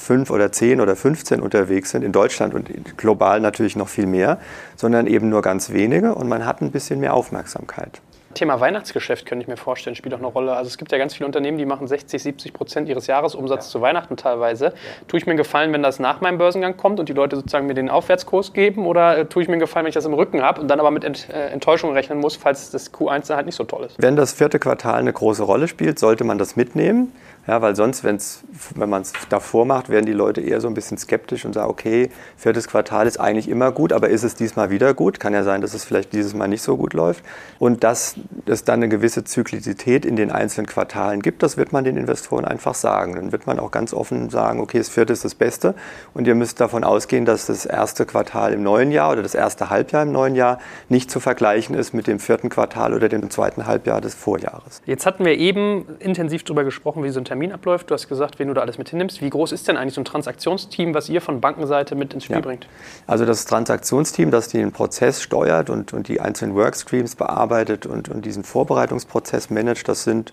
fünf 0.00 0.30
oder 0.30 0.50
zehn 0.50 0.80
oder 0.80 0.96
15 0.96 1.40
unterwegs 1.40 1.90
sind, 1.90 2.02
in 2.02 2.12
Deutschland 2.12 2.54
und 2.54 2.96
global 2.96 3.40
natürlich 3.40 3.76
noch 3.76 3.88
viel 3.88 4.06
mehr, 4.06 4.38
sondern 4.76 5.06
eben 5.06 5.28
nur 5.28 5.42
ganz 5.42 5.70
wenige 5.70 6.14
und 6.14 6.28
man 6.28 6.46
hat 6.46 6.62
ein 6.62 6.70
bisschen 6.70 7.00
mehr 7.00 7.14
Aufmerksamkeit. 7.14 8.00
Thema 8.34 8.60
Weihnachtsgeschäft 8.60 9.26
könnte 9.26 9.42
ich 9.42 9.48
mir 9.48 9.56
vorstellen, 9.56 9.96
spielt 9.96 10.14
auch 10.14 10.18
eine 10.18 10.28
Rolle. 10.28 10.54
Also 10.54 10.68
es 10.68 10.78
gibt 10.78 10.92
ja 10.92 10.98
ganz 10.98 11.14
viele 11.14 11.26
Unternehmen, 11.26 11.58
die 11.58 11.66
machen 11.66 11.88
60, 11.88 12.22
70 12.22 12.52
Prozent 12.52 12.88
ihres 12.88 13.06
Jahresumsatzes 13.06 13.72
ja. 13.72 13.78
zu 13.78 13.80
Weihnachten 13.82 14.16
teilweise. 14.16 14.66
Ja. 14.66 14.72
Tue 15.08 15.18
ich 15.18 15.26
mir 15.26 15.32
einen 15.32 15.38
Gefallen, 15.38 15.72
wenn 15.72 15.82
das 15.82 15.98
nach 15.98 16.20
meinem 16.20 16.38
Börsengang 16.38 16.76
kommt 16.76 17.00
und 17.00 17.08
die 17.08 17.12
Leute 17.12 17.36
sozusagen 17.36 17.66
mir 17.66 17.74
den 17.74 17.90
Aufwärtskurs 17.90 18.52
geben 18.52 18.86
oder 18.86 19.18
äh, 19.18 19.26
tue 19.26 19.42
ich 19.42 19.48
mir 19.48 19.54
einen 19.54 19.60
Gefallen, 19.60 19.84
wenn 19.84 19.90
ich 19.90 19.94
das 19.94 20.04
im 20.04 20.14
Rücken 20.14 20.42
habe 20.42 20.60
und 20.60 20.68
dann 20.68 20.78
aber 20.78 20.90
mit 20.90 21.04
Ent 21.04 21.28
äh, 21.30 21.48
Enttäuschung 21.48 21.92
rechnen 21.92 22.18
muss, 22.18 22.36
falls 22.36 22.70
das 22.70 22.92
Q1 22.92 23.28
dann 23.28 23.36
halt 23.38 23.46
nicht 23.46 23.56
so 23.56 23.64
toll 23.64 23.84
ist? 23.84 23.96
Wenn 23.98 24.16
das 24.16 24.32
vierte 24.32 24.58
Quartal 24.58 24.94
eine 24.94 25.12
große 25.12 25.42
Rolle 25.42 25.66
spielt, 25.66 25.98
sollte 25.98 26.24
man 26.24 26.38
das 26.38 26.56
mitnehmen. 26.56 27.12
Ja, 27.46 27.62
weil 27.62 27.74
sonst, 27.74 28.04
wenn's, 28.04 28.44
wenn 28.76 28.90
man 28.90 29.02
es 29.02 29.12
davor 29.28 29.64
macht, 29.64 29.88
werden 29.88 30.04
die 30.06 30.12
Leute 30.12 30.40
eher 30.40 30.60
so 30.60 30.68
ein 30.68 30.74
bisschen 30.74 30.98
skeptisch 30.98 31.44
und 31.44 31.54
sagen, 31.54 31.70
okay, 31.70 32.10
viertes 32.36 32.68
Quartal 32.68 33.06
ist 33.06 33.18
eigentlich 33.18 33.48
immer 33.48 33.72
gut, 33.72 33.92
aber 33.92 34.08
ist 34.10 34.22
es 34.22 34.34
diesmal 34.34 34.70
wieder 34.70 34.92
gut? 34.92 35.18
Kann 35.18 35.32
ja 35.32 35.42
sein, 35.42 35.62
dass 35.62 35.72
es 35.72 35.84
vielleicht 35.84 36.12
dieses 36.12 36.34
Mal 36.34 36.48
nicht 36.48 36.62
so 36.62 36.76
gut 36.76 36.92
läuft. 36.92 37.24
Und 37.58 37.82
dass 37.82 38.19
es 38.46 38.64
dann 38.64 38.80
eine 38.80 38.88
gewisse 38.88 39.24
Zyklizität 39.24 40.04
in 40.04 40.16
den 40.16 40.30
einzelnen 40.30 40.66
Quartalen 40.66 41.22
gibt, 41.22 41.42
das 41.42 41.56
wird 41.56 41.72
man 41.72 41.84
den 41.84 41.96
Investoren 41.96 42.44
einfach 42.44 42.74
sagen. 42.74 43.14
Dann 43.14 43.32
wird 43.32 43.46
man 43.46 43.58
auch 43.58 43.70
ganz 43.70 43.94
offen 43.94 44.30
sagen, 44.30 44.60
okay, 44.60 44.78
das 44.78 44.88
vierte 44.88 45.12
ist 45.12 45.24
das 45.24 45.34
Beste 45.34 45.74
und 46.14 46.26
ihr 46.26 46.34
müsst 46.34 46.60
davon 46.60 46.84
ausgehen, 46.84 47.24
dass 47.24 47.46
das 47.46 47.66
erste 47.66 48.06
Quartal 48.06 48.52
im 48.52 48.62
neuen 48.62 48.90
Jahr 48.90 49.12
oder 49.12 49.22
das 49.22 49.34
erste 49.34 49.70
Halbjahr 49.70 50.02
im 50.02 50.12
neuen 50.12 50.34
Jahr 50.34 50.58
nicht 50.88 51.10
zu 51.10 51.20
vergleichen 51.20 51.74
ist 51.74 51.94
mit 51.94 52.06
dem 52.06 52.18
vierten 52.18 52.48
Quartal 52.48 52.94
oder 52.94 53.08
dem 53.08 53.30
zweiten 53.30 53.66
Halbjahr 53.66 54.00
des 54.00 54.14
Vorjahres. 54.14 54.82
Jetzt 54.86 55.06
hatten 55.06 55.24
wir 55.24 55.38
eben 55.38 55.86
intensiv 55.98 56.44
darüber 56.44 56.64
gesprochen, 56.64 57.02
wie 57.04 57.10
so 57.10 57.20
ein 57.20 57.24
Termin 57.24 57.52
abläuft. 57.52 57.90
Du 57.90 57.94
hast 57.94 58.08
gesagt, 58.08 58.38
wen 58.38 58.48
du 58.48 58.54
da 58.54 58.60
alles 58.60 58.78
mit 58.78 58.88
hinnimmst. 58.88 59.22
Wie 59.22 59.30
groß 59.30 59.52
ist 59.52 59.68
denn 59.68 59.76
eigentlich 59.76 59.94
so 59.94 60.00
ein 60.00 60.04
Transaktionsteam, 60.04 60.94
was 60.94 61.08
ihr 61.08 61.20
von 61.20 61.40
Bankenseite 61.40 61.94
mit 61.94 62.12
ins 62.14 62.24
Spiel 62.24 62.36
ja. 62.36 62.42
bringt? 62.42 62.68
Also 63.06 63.24
das 63.24 63.44
Transaktionsteam, 63.46 64.30
das 64.30 64.48
den 64.48 64.72
Prozess 64.72 65.22
steuert 65.22 65.70
und, 65.70 65.92
und 65.92 66.08
die 66.08 66.20
einzelnen 66.20 66.54
Workstreams 66.54 67.14
bearbeitet 67.16 67.86
und, 67.86 68.08
und 68.10 68.24
diesen 68.24 68.44
Vorbereitungsprozess 68.44 69.50
managt, 69.50 69.88
das 69.88 70.04
sind 70.04 70.32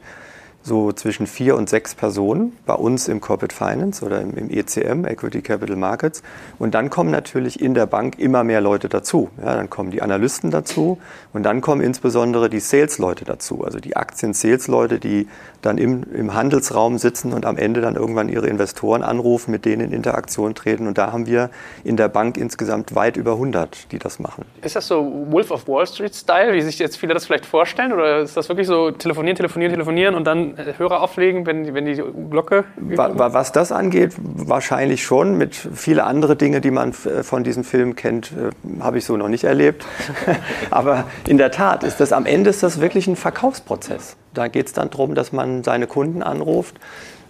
so 0.67 0.91
zwischen 0.91 1.25
vier 1.25 1.55
und 1.55 1.69
sechs 1.69 1.95
Personen 1.95 2.55
bei 2.65 2.73
uns 2.73 3.07
im 3.07 3.21
Corporate 3.21 3.55
Finance 3.55 4.05
oder 4.05 4.21
im, 4.21 4.35
im, 4.37 4.49
ECM, 4.49 5.05
Equity 5.05 5.41
Capital 5.41 5.77
Markets. 5.77 6.21
Und 6.59 6.75
dann 6.75 6.89
kommen 6.89 7.09
natürlich 7.09 7.61
in 7.61 7.73
der 7.73 7.85
Bank 7.85 8.19
immer 8.19 8.43
mehr 8.43 8.61
Leute 8.61 8.89
dazu. 8.89 9.29
Ja, 9.41 9.55
dann 9.55 9.69
kommen 9.69 9.91
die 9.91 10.01
Analysten 10.01 10.51
dazu 10.51 10.99
und 11.33 11.43
dann 11.43 11.61
kommen 11.61 11.81
insbesondere 11.81 12.49
die 12.49 12.59
Sales-Leute 12.59 13.25
dazu, 13.25 13.63
also 13.63 13.79
die 13.79 13.95
Aktien-Sales-Leute, 13.95 14.99
die 14.99 15.27
dann 15.61 15.77
im, 15.77 16.03
im 16.13 16.33
Handelsraum 16.33 16.97
sitzen 16.97 17.33
und 17.33 17.45
am 17.45 17.57
Ende 17.57 17.81
dann 17.81 17.95
irgendwann 17.95 18.29
ihre 18.29 18.47
Investoren 18.47 19.03
anrufen, 19.03 19.51
mit 19.51 19.65
denen 19.65 19.87
in 19.87 19.93
Interaktion 19.93 20.53
treten. 20.53 20.87
Und 20.87 20.97
da 20.97 21.11
haben 21.11 21.25
wir 21.25 21.49
in 21.83 21.97
der 21.97 22.09
Bank 22.09 22.37
insgesamt 22.37 22.93
weit 22.93 23.17
über 23.17 23.33
100, 23.33 23.91
die 23.91 23.99
das 23.99 24.19
machen. 24.19 24.45
Ist 24.61 24.75
das 24.75 24.87
so 24.87 25.25
Wolf 25.29 25.49
of 25.51 25.67
Wall 25.67 25.87
Street-Style, 25.87 26.53
wie 26.53 26.61
sich 26.61 26.77
jetzt 26.77 26.97
viele 26.97 27.13
das 27.13 27.25
vielleicht 27.25 27.45
vorstellen? 27.45 27.93
Oder 27.93 28.19
ist 28.19 28.35
das 28.35 28.49
wirklich 28.49 28.67
so 28.67 28.91
telefonieren, 28.91 29.37
telefonieren, 29.37 29.73
telefonieren 29.73 30.15
und 30.15 30.25
dann 30.25 30.56
Hörer 30.77 31.01
auflegen, 31.01 31.45
wenn, 31.45 31.73
wenn 31.73 31.85
die 31.85 32.01
Glocke. 32.29 32.65
Was 32.75 33.51
das 33.51 33.71
angeht, 33.71 34.13
wahrscheinlich 34.17 35.03
schon. 35.03 35.37
Mit 35.37 35.55
viele 35.55 36.03
andere 36.05 36.35
Dinge, 36.35 36.61
die 36.61 36.71
man 36.71 36.93
von 36.93 37.43
diesem 37.43 37.63
Film 37.63 37.95
kennt, 37.95 38.31
äh, 38.31 38.81
habe 38.81 38.97
ich 38.97 39.05
so 39.05 39.17
noch 39.17 39.29
nicht 39.29 39.43
erlebt. 39.43 39.85
Aber 40.69 41.05
in 41.27 41.37
der 41.37 41.51
Tat 41.51 41.83
ist 41.83 41.99
das 41.99 42.11
am 42.11 42.25
Ende 42.25 42.49
ist 42.49 42.63
das 42.63 42.81
wirklich 42.81 43.07
ein 43.07 43.15
Verkaufsprozess. 43.15 44.17
Da 44.33 44.47
geht 44.47 44.67
es 44.67 44.73
dann 44.73 44.89
darum, 44.89 45.15
dass 45.15 45.31
man 45.31 45.63
seine 45.63 45.87
Kunden 45.87 46.21
anruft 46.21 46.75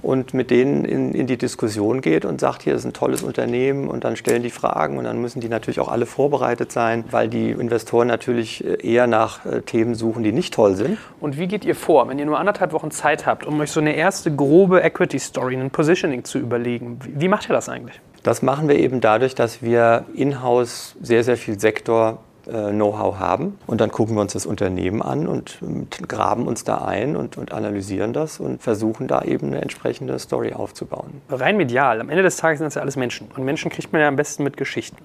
und 0.01 0.33
mit 0.33 0.51
denen 0.51 0.85
in, 0.85 1.13
in, 1.13 1.27
die 1.27 1.37
Diskussion 1.37 2.01
geht 2.01 2.25
und 2.25 2.39
sagt, 2.39 2.63
hier 2.63 2.75
ist 2.75 2.85
ein 2.85 2.93
tolles 2.93 3.23
Unternehmen 3.23 3.87
und 3.87 4.03
dann 4.03 4.15
stellen 4.15 4.43
die 4.43 4.49
Fragen 4.49 4.97
und 4.97 5.03
dann 5.03 5.21
müssen 5.21 5.41
die 5.41 5.49
natürlich 5.49 5.79
auch 5.79 5.89
alle 5.89 6.05
vorbereitet 6.05 6.71
sein, 6.71 7.03
weil 7.11 7.27
die 7.27 7.51
Investoren 7.51 8.07
natürlich 8.07 8.63
äh, 8.63 8.75
eher 8.81 9.07
nach 9.07 9.45
äh, 9.45 9.61
Themen 9.61 9.95
suchen, 9.95 10.23
die 10.23 10.31
nicht 10.31 10.53
toll 10.53 10.75
sind. 10.75 10.97
Und 11.19 11.37
wie 11.37 11.47
geht 11.47 11.65
ihr 11.65 11.75
vor, 11.75 12.07
wenn 12.07 12.19
ihr 12.19 12.25
nur 12.25 12.39
anderthalb 12.39 12.73
Wochen 12.73 12.91
Zeit 12.91 13.25
habt, 13.25 13.45
um 13.45 13.59
euch 13.59 13.71
so 13.71 13.79
eine 13.79 13.95
erste 13.95 14.33
grobe 14.33 14.81
Equity 14.81 15.19
Story, 15.19 15.55
ein 15.55 15.71
Positioning 15.71 16.23
zu 16.23 16.39
überlegen? 16.39 16.99
Wie 17.03 17.27
macht 17.27 17.49
ihr 17.49 17.53
das 17.53 17.69
eigentlich? 17.69 17.99
Das 18.23 18.41
machen 18.41 18.67
wir 18.67 18.77
eben 18.77 18.99
dadurch, 18.99 19.35
dass 19.35 19.61
wir 19.61 20.05
in-house 20.13 20.95
sehr, 21.01 21.23
sehr 21.23 21.37
viel 21.37 21.59
Sektor 21.59 22.19
Know-how 22.47 23.19
haben. 23.19 23.57
Und 23.67 23.81
dann 23.81 23.91
gucken 23.91 24.15
wir 24.15 24.21
uns 24.21 24.33
das 24.33 24.45
Unternehmen 24.45 25.01
an 25.01 25.27
und 25.27 25.59
graben 26.07 26.47
uns 26.47 26.63
da 26.63 26.79
ein 26.85 27.15
und, 27.15 27.37
und, 27.37 27.51
analysieren 27.51 28.13
das 28.13 28.39
und 28.39 28.61
versuchen 28.61 29.07
da 29.07 29.23
eben 29.23 29.47
eine 29.47 29.61
entsprechende 29.61 30.17
Story 30.19 30.53
aufzubauen. 30.53 31.21
Rein 31.29 31.57
medial, 31.57 31.99
am 31.99 32.09
Ende 32.09 32.23
des 32.23 32.37
Tages 32.37 32.59
sind 32.59 32.67
das 32.67 32.75
ja 32.75 32.81
alles 32.81 32.95
Menschen. 32.95 33.27
Und 33.35 33.43
Menschen 33.43 33.69
kriegt 33.69 33.91
man 33.91 34.01
ja 34.01 34.07
am 34.07 34.15
besten 34.15 34.43
mit 34.43 34.57
Geschichten. 34.57 34.97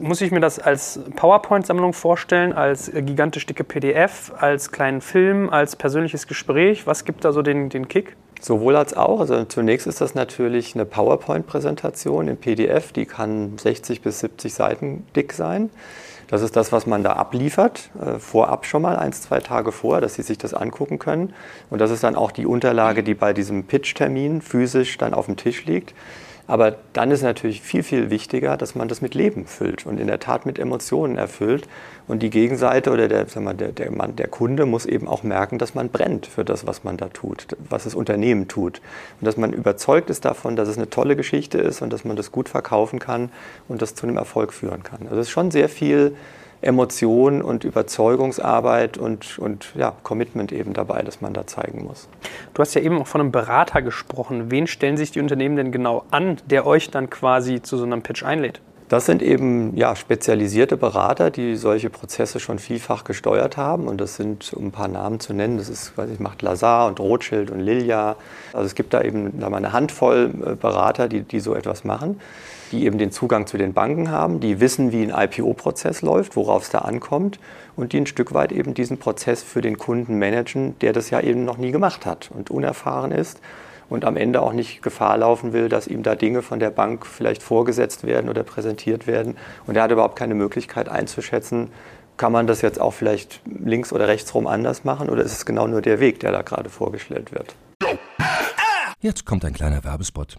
Muss 0.00 0.20
ich 0.20 0.30
mir 0.30 0.40
das 0.40 0.60
als 0.60 1.00
PowerPoint-Sammlung 1.16 1.92
vorstellen, 1.92 2.52
als 2.52 2.90
gigantisch 2.92 3.46
dicke 3.46 3.64
PDF, 3.64 4.32
als 4.38 4.70
kleinen 4.70 5.00
Film, 5.00 5.50
als 5.50 5.74
persönliches 5.74 6.28
Gespräch? 6.28 6.86
Was 6.86 7.04
gibt 7.04 7.24
da 7.24 7.32
so 7.32 7.42
den, 7.42 7.68
den 7.68 7.88
Kick? 7.88 8.16
Sowohl 8.40 8.76
als 8.76 8.96
auch. 8.96 9.18
Also 9.18 9.44
zunächst 9.44 9.88
ist 9.88 10.00
das 10.00 10.14
natürlich 10.14 10.76
eine 10.76 10.84
PowerPoint-Präsentation 10.84 12.28
im 12.28 12.36
PDF, 12.36 12.92
die 12.92 13.06
kann 13.06 13.58
60 13.58 14.02
bis 14.02 14.20
70 14.20 14.54
Seiten 14.54 15.04
dick 15.16 15.32
sein. 15.32 15.70
Das 16.28 16.42
ist 16.42 16.56
das, 16.56 16.72
was 16.72 16.86
man 16.86 17.02
da 17.02 17.14
abliefert, 17.14 17.90
äh, 18.00 18.18
vorab 18.18 18.66
schon 18.66 18.82
mal, 18.82 18.96
eins, 18.96 19.22
zwei 19.22 19.40
Tage 19.40 19.72
vor, 19.72 20.00
dass 20.00 20.14
Sie 20.14 20.22
sich 20.22 20.36
das 20.38 20.54
angucken 20.54 20.98
können. 20.98 21.34
Und 21.70 21.80
das 21.80 21.90
ist 21.90 22.04
dann 22.04 22.14
auch 22.14 22.30
die 22.30 22.46
Unterlage, 22.46 23.02
die 23.02 23.14
bei 23.14 23.32
diesem 23.32 23.64
Pitch-Termin 23.64 24.42
physisch 24.42 24.98
dann 24.98 25.14
auf 25.14 25.26
dem 25.26 25.36
Tisch 25.36 25.64
liegt. 25.64 25.94
Aber 26.48 26.76
dann 26.94 27.10
ist 27.10 27.22
natürlich 27.22 27.60
viel, 27.60 27.82
viel 27.82 28.08
wichtiger, 28.08 28.56
dass 28.56 28.74
man 28.74 28.88
das 28.88 29.02
mit 29.02 29.14
Leben 29.14 29.44
füllt 29.44 29.84
und 29.84 30.00
in 30.00 30.06
der 30.06 30.18
Tat 30.18 30.46
mit 30.46 30.58
Emotionen 30.58 31.18
erfüllt. 31.18 31.68
Und 32.08 32.22
die 32.22 32.30
Gegenseite 32.30 32.90
oder 32.90 33.06
der, 33.06 33.26
sag 33.28 33.42
mal, 33.42 33.52
der, 33.52 33.70
der, 33.70 33.92
Mann, 33.92 34.16
der 34.16 34.28
Kunde 34.28 34.64
muss 34.64 34.86
eben 34.86 35.08
auch 35.08 35.22
merken, 35.22 35.58
dass 35.58 35.74
man 35.74 35.90
brennt 35.90 36.26
für 36.26 36.46
das, 36.46 36.66
was 36.66 36.84
man 36.84 36.96
da 36.96 37.10
tut, 37.10 37.48
was 37.68 37.84
das 37.84 37.94
Unternehmen 37.94 38.48
tut. 38.48 38.80
Und 39.20 39.26
dass 39.26 39.36
man 39.36 39.52
überzeugt 39.52 40.08
ist 40.08 40.24
davon, 40.24 40.56
dass 40.56 40.68
es 40.68 40.78
eine 40.78 40.88
tolle 40.88 41.16
Geschichte 41.16 41.58
ist 41.58 41.82
und 41.82 41.92
dass 41.92 42.06
man 42.06 42.16
das 42.16 42.32
gut 42.32 42.48
verkaufen 42.48 42.98
kann 42.98 43.30
und 43.68 43.82
das 43.82 43.94
zu 43.94 44.06
einem 44.06 44.16
Erfolg 44.16 44.54
führen 44.54 44.82
kann. 44.82 45.02
Also 45.02 45.16
es 45.16 45.26
ist 45.26 45.32
schon 45.32 45.50
sehr 45.50 45.68
viel 45.68 46.16
Emotion 46.60 47.42
und 47.42 47.64
Überzeugungsarbeit 47.64 48.98
und, 48.98 49.38
und 49.38 49.72
ja, 49.76 49.92
Commitment 50.02 50.52
eben 50.52 50.72
dabei, 50.72 51.02
das 51.02 51.20
man 51.20 51.32
da 51.32 51.46
zeigen 51.46 51.84
muss. 51.84 52.08
Du 52.54 52.62
hast 52.62 52.74
ja 52.74 52.80
eben 52.80 53.00
auch 53.00 53.06
von 53.06 53.20
einem 53.20 53.32
Berater 53.32 53.82
gesprochen. 53.82 54.50
Wen 54.50 54.66
stellen 54.66 54.96
sich 54.96 55.12
die 55.12 55.20
Unternehmen 55.20 55.56
denn 55.56 55.72
genau 55.72 56.04
an, 56.10 56.38
der 56.46 56.66
euch 56.66 56.90
dann 56.90 57.10
quasi 57.10 57.62
zu 57.62 57.76
so 57.76 57.84
einem 57.84 58.02
Pitch 58.02 58.24
einlädt? 58.24 58.60
Das 58.88 59.04
sind 59.04 59.22
eben 59.22 59.76
ja, 59.76 59.94
spezialisierte 59.94 60.78
Berater, 60.78 61.30
die 61.30 61.56
solche 61.56 61.90
Prozesse 61.90 62.40
schon 62.40 62.58
vielfach 62.58 63.04
gesteuert 63.04 63.58
haben. 63.58 63.86
Und 63.86 64.00
das 64.00 64.16
sind, 64.16 64.52
um 64.54 64.68
ein 64.68 64.72
paar 64.72 64.88
Namen 64.88 65.20
zu 65.20 65.34
nennen, 65.34 65.58
das 65.58 65.68
ist, 65.68 65.96
weiß 65.98 66.08
ich, 66.10 66.20
macht 66.20 66.40
Lazar 66.40 66.86
und 66.86 66.98
Rothschild 66.98 67.50
und 67.50 67.60
Lilia. 67.60 68.16
Also 68.54 68.64
es 68.64 68.74
gibt 68.74 68.94
da 68.94 69.02
eben 69.02 69.38
da 69.40 69.50
mal 69.50 69.58
eine 69.58 69.74
Handvoll 69.74 70.30
äh, 70.44 70.54
Berater, 70.54 71.08
die, 71.08 71.20
die 71.20 71.40
so 71.40 71.54
etwas 71.54 71.84
machen 71.84 72.18
die 72.68 72.84
eben 72.84 72.98
den 72.98 73.10
Zugang 73.10 73.46
zu 73.46 73.58
den 73.58 73.72
Banken 73.72 74.10
haben, 74.10 74.40
die 74.40 74.60
wissen, 74.60 74.92
wie 74.92 75.02
ein 75.02 75.10
IPO-Prozess 75.10 76.02
läuft, 76.02 76.36
worauf 76.36 76.62
es 76.62 76.70
da 76.70 76.78
ankommt 76.78 77.38
und 77.76 77.92
die 77.92 77.98
ein 77.98 78.06
Stück 78.06 78.34
weit 78.34 78.52
eben 78.52 78.74
diesen 78.74 78.98
Prozess 78.98 79.42
für 79.42 79.60
den 79.60 79.78
Kunden 79.78 80.18
managen, 80.18 80.78
der 80.80 80.92
das 80.92 81.10
ja 81.10 81.20
eben 81.20 81.44
noch 81.44 81.58
nie 81.58 81.70
gemacht 81.70 82.06
hat 82.06 82.30
und 82.32 82.50
unerfahren 82.50 83.12
ist 83.12 83.40
und 83.88 84.04
am 84.04 84.16
Ende 84.16 84.42
auch 84.42 84.52
nicht 84.52 84.82
Gefahr 84.82 85.18
laufen 85.18 85.52
will, 85.52 85.68
dass 85.68 85.86
ihm 85.86 86.02
da 86.02 86.14
Dinge 86.14 86.42
von 86.42 86.60
der 86.60 86.70
Bank 86.70 87.06
vielleicht 87.06 87.42
vorgesetzt 87.42 88.04
werden 88.04 88.28
oder 88.28 88.42
präsentiert 88.42 89.06
werden 89.06 89.36
und 89.66 89.76
er 89.76 89.84
hat 89.84 89.90
überhaupt 89.90 90.16
keine 90.16 90.34
Möglichkeit 90.34 90.88
einzuschätzen, 90.88 91.70
kann 92.16 92.32
man 92.32 92.46
das 92.46 92.62
jetzt 92.62 92.80
auch 92.80 92.92
vielleicht 92.92 93.40
links 93.46 93.92
oder 93.92 94.08
rechts 94.08 94.34
rum 94.34 94.46
anders 94.46 94.84
machen 94.84 95.08
oder 95.08 95.22
ist 95.22 95.32
es 95.32 95.46
genau 95.46 95.66
nur 95.66 95.82
der 95.82 96.00
Weg, 96.00 96.20
der 96.20 96.32
da 96.32 96.42
gerade 96.42 96.68
vorgestellt 96.68 97.32
wird? 97.32 97.54
Jetzt 99.00 99.24
kommt 99.24 99.44
ein 99.44 99.52
kleiner 99.52 99.84
Werbespot. 99.84 100.38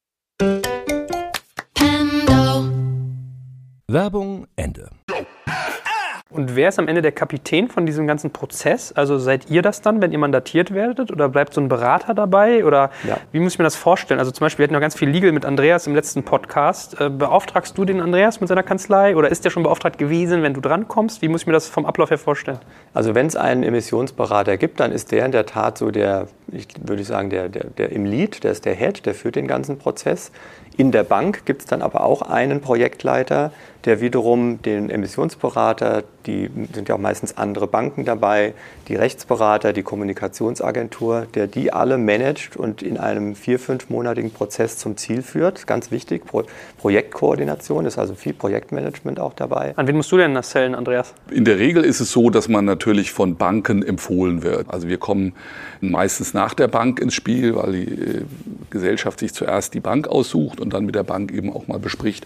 Werbung 3.91 4.47
Ende. 4.55 4.89
Und 6.29 6.55
wer 6.55 6.69
ist 6.69 6.79
am 6.79 6.87
Ende 6.87 7.01
der 7.01 7.11
Kapitän 7.11 7.67
von 7.67 7.85
diesem 7.85 8.07
ganzen 8.07 8.31
Prozess? 8.31 8.93
Also 8.93 9.17
seid 9.17 9.49
ihr 9.49 9.61
das 9.61 9.81
dann, 9.81 10.01
wenn 10.01 10.13
ihr 10.13 10.17
mandatiert 10.17 10.73
werdet? 10.73 11.11
Oder 11.11 11.27
bleibt 11.27 11.53
so 11.53 11.59
ein 11.59 11.67
Berater 11.67 12.13
dabei? 12.13 12.63
Oder 12.63 12.89
ja. 13.05 13.17
wie 13.33 13.41
muss 13.41 13.53
ich 13.53 13.59
mir 13.59 13.65
das 13.65 13.75
vorstellen? 13.75 14.17
Also 14.17 14.31
zum 14.31 14.45
Beispiel, 14.45 14.59
wir 14.59 14.67
hatten 14.67 14.73
ja 14.73 14.79
ganz 14.79 14.95
viel 14.95 15.09
Legal 15.09 15.33
mit 15.33 15.43
Andreas 15.43 15.87
im 15.87 15.95
letzten 15.95 16.23
Podcast. 16.23 17.01
Äh, 17.01 17.09
beauftragst 17.09 17.77
du 17.77 17.83
den 17.83 17.99
Andreas 17.99 18.39
mit 18.39 18.47
seiner 18.47 18.63
Kanzlei? 18.63 19.17
Oder 19.17 19.27
ist 19.27 19.43
der 19.43 19.49
schon 19.49 19.63
beauftragt 19.63 19.97
gewesen, 19.97 20.41
wenn 20.41 20.53
du 20.53 20.61
drankommst? 20.61 21.21
Wie 21.21 21.27
muss 21.27 21.41
ich 21.41 21.47
mir 21.47 21.53
das 21.53 21.67
vom 21.67 21.85
Ablauf 21.85 22.11
her 22.11 22.17
vorstellen? 22.17 22.59
Also 22.93 23.13
wenn 23.13 23.25
es 23.25 23.35
einen 23.35 23.63
Emissionsberater 23.63 24.55
gibt, 24.55 24.79
dann 24.79 24.93
ist 24.93 25.11
der 25.11 25.25
in 25.25 25.33
der 25.33 25.45
Tat 25.45 25.77
so 25.77 25.91
der, 25.91 26.27
ich 26.49 26.67
würde 26.81 27.03
sagen, 27.03 27.29
der, 27.29 27.49
der, 27.49 27.65
der 27.65 27.91
im 27.91 28.05
Lead, 28.05 28.45
der 28.45 28.53
ist 28.53 28.63
der 28.63 28.73
Head, 28.73 29.05
der 29.05 29.15
führt 29.15 29.35
den 29.35 29.47
ganzen 29.47 29.77
Prozess. 29.77 30.31
In 30.81 30.91
der 30.91 31.03
Bank 31.03 31.45
gibt 31.45 31.61
es 31.61 31.67
dann 31.67 31.83
aber 31.83 32.03
auch 32.03 32.23
einen 32.23 32.59
Projektleiter, 32.59 33.51
der 33.85 34.01
wiederum 34.01 34.61
den 34.61 34.89
Emissionsberater, 34.89 36.03
die 36.25 36.49
sind 36.73 36.87
ja 36.89 36.95
auch 36.95 36.99
meistens 36.99 37.37
andere 37.37 37.67
Banken 37.67 38.05
dabei, 38.05 38.53
die 38.87 38.95
Rechtsberater, 38.95 39.73
die 39.73 39.81
Kommunikationsagentur, 39.81 41.25
der 41.33 41.47
die 41.47 41.73
alle 41.73 41.97
managt 41.97 42.57
und 42.57 42.83
in 42.83 42.97
einem 42.97 43.35
vier-, 43.35 43.59
fünfmonatigen 43.59 44.31
Prozess 44.31 44.77
zum 44.77 44.97
Ziel 44.97 45.23
führt. 45.23 45.65
Ganz 45.65 45.91
wichtig, 45.91 46.25
Pro 46.25 46.43
Projektkoordination 46.77 47.85
ist 47.85 47.97
also 47.97 48.15
viel 48.15 48.33
Projektmanagement 48.33 49.19
auch 49.19 49.33
dabei. 49.33 49.73
An 49.75 49.87
wen 49.87 49.95
musst 49.95 50.11
du 50.11 50.17
denn 50.17 50.33
das 50.33 50.49
zählen, 50.49 50.75
Andreas? 50.75 51.13
In 51.31 51.45
der 51.45 51.57
Regel 51.57 51.83
ist 51.83 51.99
es 51.99 52.11
so, 52.11 52.29
dass 52.29 52.47
man 52.47 52.65
natürlich 52.65 53.11
von 53.11 53.35
Banken 53.35 53.83
empfohlen 53.83 54.43
wird. 54.43 54.67
Also 54.69 54.87
wir 54.87 54.97
kommen 54.97 55.33
meistens 55.79 56.33
nach 56.33 56.53
der 56.53 56.67
Bank 56.67 56.99
ins 56.99 57.13
Spiel, 57.13 57.55
weil 57.55 57.71
die 57.71 57.91
äh, 57.91 58.21
Gesellschaft 58.69 59.19
sich 59.19 59.33
zuerst 59.33 59.73
die 59.73 59.79
Bank 59.79 60.07
aussucht 60.07 60.59
und 60.59 60.70
dann 60.73 60.85
mit 60.85 60.95
der 60.95 61.03
Bank 61.03 61.31
eben 61.31 61.51
auch 61.51 61.67
mal 61.67 61.79
bespricht, 61.79 62.25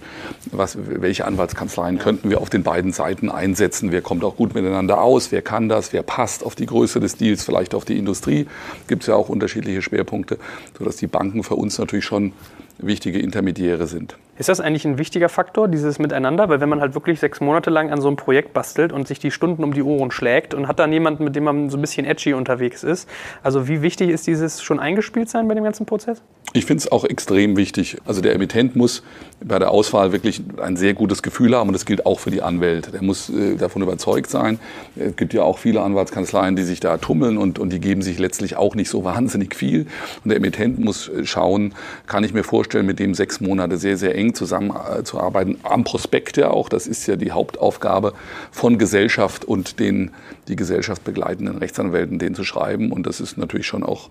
was, 0.52 0.78
welche 0.78 1.26
Anwaltskanzleien 1.26 2.00
könnten 2.00 2.30
wir 2.30 2.42
auf 2.42 2.50
den 2.50 2.64
beiden 2.64 2.92
Seiten 2.92 3.30
einsetzen, 3.30 3.92
wer 3.92 4.02
kommt 4.02 4.24
auch 4.24 4.36
gut 4.36 4.56
miteinander 4.56 5.02
aus, 5.02 5.32
wer 5.32 5.42
kann 5.42 5.70
das, 5.70 5.94
wer 5.94 6.04
passt 6.04 6.46
auf 6.46 6.56
die 6.56 6.66
Größe 6.66 7.00
des 7.00 7.18
Deals, 7.18 7.44
vielleicht 7.44 7.76
auf 7.76 7.86
die 7.86 7.98
Industrie. 7.98 8.48
Gibt 8.88 9.04
es 9.04 9.08
ja 9.08 9.16
auch 9.16 9.30
unterschiedliche 9.30 9.82
Schwerpunkte, 9.82 10.38
sodass 10.78 10.98
die 10.98 11.08
Banken 11.08 11.44
für 11.44 11.56
uns 11.56 11.78
natürlich 11.78 12.06
schon 12.06 12.34
wichtige 12.78 13.20
Intermediäre 13.20 13.88
sind. 13.88 14.18
Ist 14.38 14.50
das 14.50 14.60
eigentlich 14.60 14.84
ein 14.84 14.98
wichtiger 14.98 15.30
Faktor, 15.30 15.70
dieses 15.70 15.98
Miteinander? 15.98 16.50
Weil 16.50 16.60
wenn 16.60 16.68
man 16.68 16.82
halt 16.82 16.94
wirklich 16.94 17.22
sechs 17.22 17.40
Monate 17.40 17.70
lang 17.70 17.90
an 17.90 18.02
so 18.02 18.10
einem 18.10 18.18
Projekt 18.18 18.54
bastelt 18.54 18.92
und 18.92 19.08
sich 19.08 19.18
die 19.18 19.32
Stunden 19.32 19.64
um 19.64 19.74
die 19.74 19.82
Ohren 19.82 20.12
schlägt 20.12 20.54
und 20.54 20.68
hat 20.68 20.80
dann 20.80 20.92
jemanden, 20.92 21.24
mit 21.24 21.38
dem 21.38 21.46
man 21.46 21.70
so 21.70 21.78
ein 21.78 21.82
bisschen 21.82 22.06
edgy 22.06 22.34
unterwegs 22.34 22.84
ist, 22.84 23.08
also 23.44 23.70
wie 23.70 23.82
wichtig 23.82 24.10
ist 24.10 24.28
dieses 24.28 24.62
schon 24.62 24.80
eingespielt 24.80 25.30
sein 25.30 25.48
bei 25.48 25.54
dem 25.54 25.64
ganzen 25.64 25.86
Prozess? 25.86 26.22
Ich 26.52 26.66
finde 26.66 26.82
es 26.82 26.92
auch 26.92 27.06
extrem 27.06 27.56
wichtig. 27.56 27.98
Also 28.06 28.20
der 28.20 28.36
Emittent 28.36 28.76
muss 28.76 29.04
bei 29.42 29.58
der 29.58 29.72
Auswahl 29.72 30.12
wirklich 30.12 30.42
ein 30.62 30.76
sehr 30.76 30.94
gutes 30.94 31.24
Gefühl 31.24 31.56
haben 31.56 31.70
und 31.70 31.74
das 31.74 31.86
gilt 31.86 32.06
auch 32.06 32.20
für 32.20 32.32
die 32.32 32.42
Anwälte. 32.42 32.92
Der 32.92 33.04
muss 33.04 33.30
äh, 33.30 33.56
davon 33.56 33.82
überzeugt 33.84 34.30
sein. 34.30 34.60
Es 34.98 35.16
gibt 35.16 35.34
ja 35.34 35.44
auch 35.44 35.60
viele 35.60 35.82
Anwaltskanzleien, 35.82 36.58
die 36.58 36.64
sich 36.64 36.82
da 36.82 36.98
tummeln 36.98 37.38
und, 37.38 37.58
und 37.58 37.72
die 37.72 37.80
geben 37.80 38.02
sich 38.02 38.20
letztlich 38.20 38.58
auch 38.58 38.76
nicht 38.76 38.90
so 38.90 39.06
wahnsinnig 39.06 39.56
viel. 39.56 39.88
Und 40.24 40.30
der 40.30 40.38
Emittent 40.38 40.78
muss 40.78 41.08
äh, 41.08 41.26
schauen, 41.26 41.74
kann 42.06 42.26
ich 42.26 42.34
mir 42.34 42.44
vorstellen, 42.44 42.65
mit 42.74 43.00
dem 43.00 43.14
sechs 43.14 43.40
Monate 43.40 43.78
sehr, 43.78 43.98
sehr 43.98 44.16
eng 44.16 44.34
zusammenzuarbeiten. 44.34 45.58
Am 45.64 45.84
Prospekt 45.84 46.38
ja 46.38 46.50
auch, 46.50 46.70
das 46.70 46.88
ist 46.88 47.08
ja 47.08 47.16
die 47.16 47.32
Hauptaufgabe 47.32 48.14
von 48.52 48.78
Gesellschaft 48.78 49.46
und 49.46 49.80
den 49.80 50.12
die 50.48 50.56
Gesellschaft 50.56 51.04
begleitenden 51.04 51.58
Rechtsanwälten, 51.58 52.20
den 52.20 52.36
zu 52.36 52.44
schreiben. 52.44 52.92
Und 52.92 53.08
das 53.08 53.20
ist 53.20 53.38
natürlich 53.38 53.66
schon 53.66 53.84
auch 53.84 54.10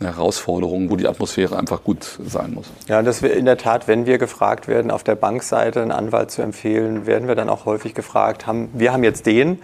eine 0.00 0.14
Herausforderung, 0.14 0.90
wo 0.90 0.96
die 0.96 1.06
Atmosphäre 1.06 1.58
einfach 1.58 1.84
gut 1.84 2.18
sein 2.24 2.54
muss. 2.54 2.66
Ja, 2.88 3.02
das 3.02 3.22
wir 3.22 3.34
in 3.34 3.44
der 3.44 3.56
Tat, 3.56 3.86
wenn 3.88 4.06
wir 4.06 4.18
gefragt 4.18 4.68
werden, 4.68 4.90
auf 4.90 5.04
der 5.04 5.14
Bankseite 5.14 5.82
einen 5.82 5.92
Anwalt 5.92 6.30
zu 6.30 6.42
empfehlen, 6.42 7.06
werden 7.06 7.28
wir 7.28 7.34
dann 7.34 7.48
auch 7.48 7.66
häufig 7.66 7.94
gefragt, 7.94 8.46
haben, 8.46 8.68
wir 8.72 8.92
haben 8.92 9.04
jetzt 9.04 9.26
den, 9.26 9.58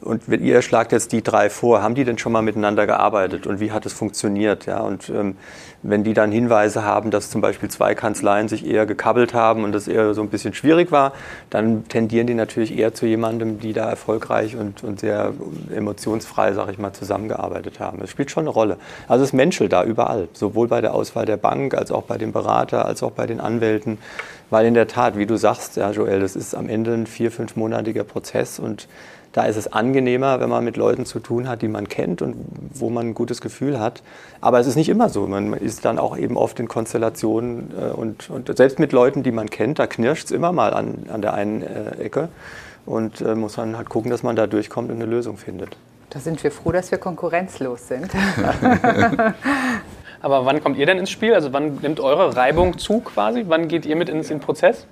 und 0.00 0.28
ihr 0.28 0.62
schlagt 0.62 0.92
jetzt 0.92 1.12
die 1.12 1.22
drei 1.22 1.50
vor, 1.50 1.82
haben 1.82 1.94
die 1.94 2.04
denn 2.04 2.18
schon 2.18 2.32
mal 2.32 2.42
miteinander 2.42 2.86
gearbeitet 2.86 3.46
und 3.46 3.60
wie 3.60 3.72
hat 3.72 3.86
es 3.86 3.92
funktioniert? 3.92 4.66
Ja, 4.66 4.80
und 4.80 5.08
ähm, 5.08 5.36
wenn 5.82 6.02
die 6.02 6.14
dann 6.14 6.32
Hinweise 6.32 6.84
haben, 6.84 7.10
dass 7.10 7.30
zum 7.30 7.40
Beispiel 7.40 7.68
zwei 7.68 7.94
Kanzleien 7.94 8.48
sich 8.48 8.66
eher 8.66 8.86
gekabbelt 8.86 9.34
haben 9.34 9.62
und 9.62 9.72
das 9.72 9.86
eher 9.86 10.12
so 10.14 10.22
ein 10.22 10.28
bisschen 10.28 10.52
schwierig 10.52 10.90
war, 10.90 11.12
dann 11.50 11.86
tendieren 11.88 12.26
die 12.26 12.34
natürlich 12.34 12.76
eher 12.76 12.94
zu 12.94 13.06
jemandem, 13.06 13.60
die 13.60 13.72
da 13.72 13.88
erfolgreich 13.88 14.56
und, 14.56 14.82
und 14.82 14.98
sehr 14.98 15.32
emotionsfrei, 15.74 16.52
sag 16.52 16.70
ich 16.70 16.78
mal, 16.78 16.92
zusammengearbeitet 16.92 17.78
haben. 17.78 18.00
Das 18.00 18.10
spielt 18.10 18.30
schon 18.30 18.44
eine 18.44 18.50
Rolle. 18.50 18.76
Also 19.06 19.22
es 19.22 19.32
menschelt 19.32 19.72
da 19.72 19.84
überall, 19.84 20.28
sowohl 20.32 20.66
bei 20.66 20.80
der 20.80 20.94
Auswahl 20.94 21.26
der 21.26 21.36
Bank 21.36 21.74
als 21.74 21.92
auch 21.92 22.02
bei 22.02 22.18
dem 22.18 22.32
Berater, 22.32 22.84
als 22.84 23.02
auch 23.04 23.12
bei 23.12 23.26
den 23.26 23.40
Anwälten. 23.40 23.98
Weil 24.50 24.66
in 24.66 24.74
der 24.74 24.88
Tat, 24.88 25.16
wie 25.16 25.26
du 25.26 25.36
sagst, 25.36 25.76
ja, 25.76 25.90
Joel, 25.90 26.20
das 26.20 26.34
ist 26.34 26.54
am 26.54 26.68
Ende 26.68 26.94
ein 26.94 27.06
vier-, 27.06 27.30
fünfmonatiger 27.30 28.02
Prozess 28.02 28.58
und 28.58 28.88
da 29.32 29.44
ist 29.44 29.56
es 29.56 29.72
angenehmer, 29.72 30.40
wenn 30.40 30.48
man 30.48 30.64
mit 30.64 30.76
Leuten 30.76 31.04
zu 31.04 31.20
tun 31.20 31.48
hat, 31.48 31.62
die 31.62 31.68
man 31.68 31.88
kennt 31.88 32.22
und 32.22 32.36
wo 32.74 32.90
man 32.90 33.08
ein 33.08 33.14
gutes 33.14 33.40
Gefühl 33.40 33.78
hat. 33.78 34.02
Aber 34.40 34.58
es 34.58 34.66
ist 34.66 34.76
nicht 34.76 34.88
immer 34.88 35.08
so. 35.08 35.26
Man 35.26 35.52
ist 35.52 35.84
dann 35.84 35.98
auch 35.98 36.16
eben 36.16 36.36
oft 36.36 36.58
in 36.60 36.68
Konstellationen 36.68 37.72
äh, 37.78 37.90
und, 37.92 38.30
und 38.30 38.56
selbst 38.56 38.78
mit 38.78 38.92
Leuten, 38.92 39.22
die 39.22 39.32
man 39.32 39.50
kennt, 39.50 39.78
da 39.78 39.86
knirscht 39.86 40.26
es 40.26 40.30
immer 40.30 40.52
mal 40.52 40.72
an, 40.72 41.06
an 41.12 41.22
der 41.22 41.34
einen 41.34 41.62
äh, 41.62 42.02
Ecke. 42.02 42.28
Und 42.86 43.20
äh, 43.20 43.34
muss 43.34 43.58
man 43.58 43.76
halt 43.76 43.90
gucken, 43.90 44.10
dass 44.10 44.22
man 44.22 44.34
da 44.34 44.46
durchkommt 44.46 44.90
und 44.90 44.96
eine 44.96 45.04
Lösung 45.04 45.36
findet. 45.36 45.76
Da 46.08 46.20
sind 46.20 46.42
wir 46.42 46.50
froh, 46.50 46.72
dass 46.72 46.90
wir 46.90 46.96
konkurrenzlos 46.96 47.86
sind. 47.86 48.10
Aber 50.20 50.46
wann 50.46 50.62
kommt 50.62 50.78
ihr 50.78 50.86
denn 50.86 50.96
ins 50.98 51.10
Spiel? 51.10 51.34
Also 51.34 51.52
wann 51.52 51.76
nimmt 51.82 52.00
eure 52.00 52.34
Reibung 52.34 52.78
zu 52.78 53.00
quasi? 53.00 53.44
Wann 53.46 53.68
geht 53.68 53.84
ihr 53.84 53.94
mit 53.94 54.08
ins 54.08 54.28
den 54.28 54.40
Prozess? 54.40 54.86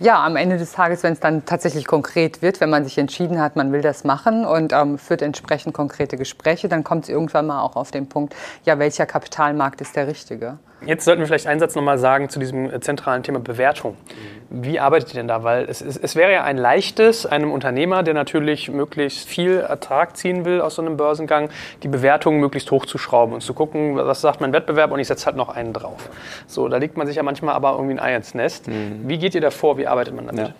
Ja, 0.00 0.24
am 0.24 0.36
Ende 0.36 0.58
des 0.58 0.72
Tages, 0.72 1.02
wenn 1.02 1.14
es 1.14 1.18
dann 1.18 1.44
tatsächlich 1.44 1.84
konkret 1.84 2.40
wird, 2.40 2.60
wenn 2.60 2.70
man 2.70 2.84
sich 2.84 2.98
entschieden 2.98 3.40
hat, 3.40 3.56
man 3.56 3.72
will 3.72 3.80
das 3.80 4.04
machen 4.04 4.44
und 4.44 4.72
ähm, 4.72 4.96
führt 4.96 5.22
entsprechend 5.22 5.74
konkrete 5.74 6.16
Gespräche, 6.16 6.68
dann 6.68 6.84
kommt 6.84 7.04
es 7.04 7.08
irgendwann 7.08 7.48
mal 7.48 7.62
auch 7.62 7.74
auf 7.74 7.90
den 7.90 8.08
Punkt, 8.08 8.36
ja, 8.64 8.78
welcher 8.78 9.06
Kapitalmarkt 9.06 9.80
ist 9.80 9.96
der 9.96 10.06
richtige? 10.06 10.58
Jetzt 10.86 11.04
sollten 11.04 11.20
wir 11.20 11.26
vielleicht 11.26 11.46
einen 11.46 11.58
Satz 11.58 11.74
nochmal 11.74 11.98
sagen 11.98 12.28
zu 12.28 12.38
diesem 12.38 12.72
äh, 12.72 12.80
zentralen 12.80 13.22
Thema 13.22 13.40
Bewertung. 13.40 13.96
Wie 14.48 14.78
arbeitet 14.78 15.10
ihr 15.10 15.14
denn 15.14 15.28
da? 15.28 15.42
Weil 15.42 15.64
es, 15.68 15.80
es, 15.80 15.96
es, 15.96 16.14
wäre 16.14 16.32
ja 16.32 16.44
ein 16.44 16.56
leichtes, 16.56 17.26
einem 17.26 17.52
Unternehmer, 17.52 18.02
der 18.02 18.14
natürlich 18.14 18.70
möglichst 18.70 19.28
viel 19.28 19.58
Ertrag 19.58 20.16
ziehen 20.16 20.44
will 20.44 20.60
aus 20.60 20.76
so 20.76 20.82
einem 20.82 20.96
Börsengang, 20.96 21.50
die 21.82 21.88
Bewertung 21.88 22.38
möglichst 22.38 22.70
hoch 22.70 22.86
zu 22.86 22.96
schrauben 22.96 23.32
und 23.32 23.42
zu 23.42 23.54
gucken, 23.54 23.96
was 23.96 24.20
sagt 24.20 24.40
mein 24.40 24.52
Wettbewerb 24.52 24.92
und 24.92 25.00
ich 25.00 25.08
setze 25.08 25.26
halt 25.26 25.36
noch 25.36 25.48
einen 25.48 25.72
drauf. 25.72 26.08
So, 26.46 26.68
da 26.68 26.76
legt 26.76 26.96
man 26.96 27.06
sich 27.06 27.16
ja 27.16 27.22
manchmal 27.22 27.54
aber 27.54 27.72
irgendwie 27.72 27.94
ein 27.94 28.00
Ei 28.00 28.14
ins 28.14 28.34
Nest. 28.34 28.68
Mhm. 28.68 29.02
Wie 29.04 29.18
geht 29.18 29.34
ihr 29.34 29.40
da 29.40 29.50
vor? 29.50 29.78
Wie 29.78 29.86
arbeitet 29.86 30.14
man 30.14 30.26
damit? 30.26 30.48
Ja. 30.48 30.54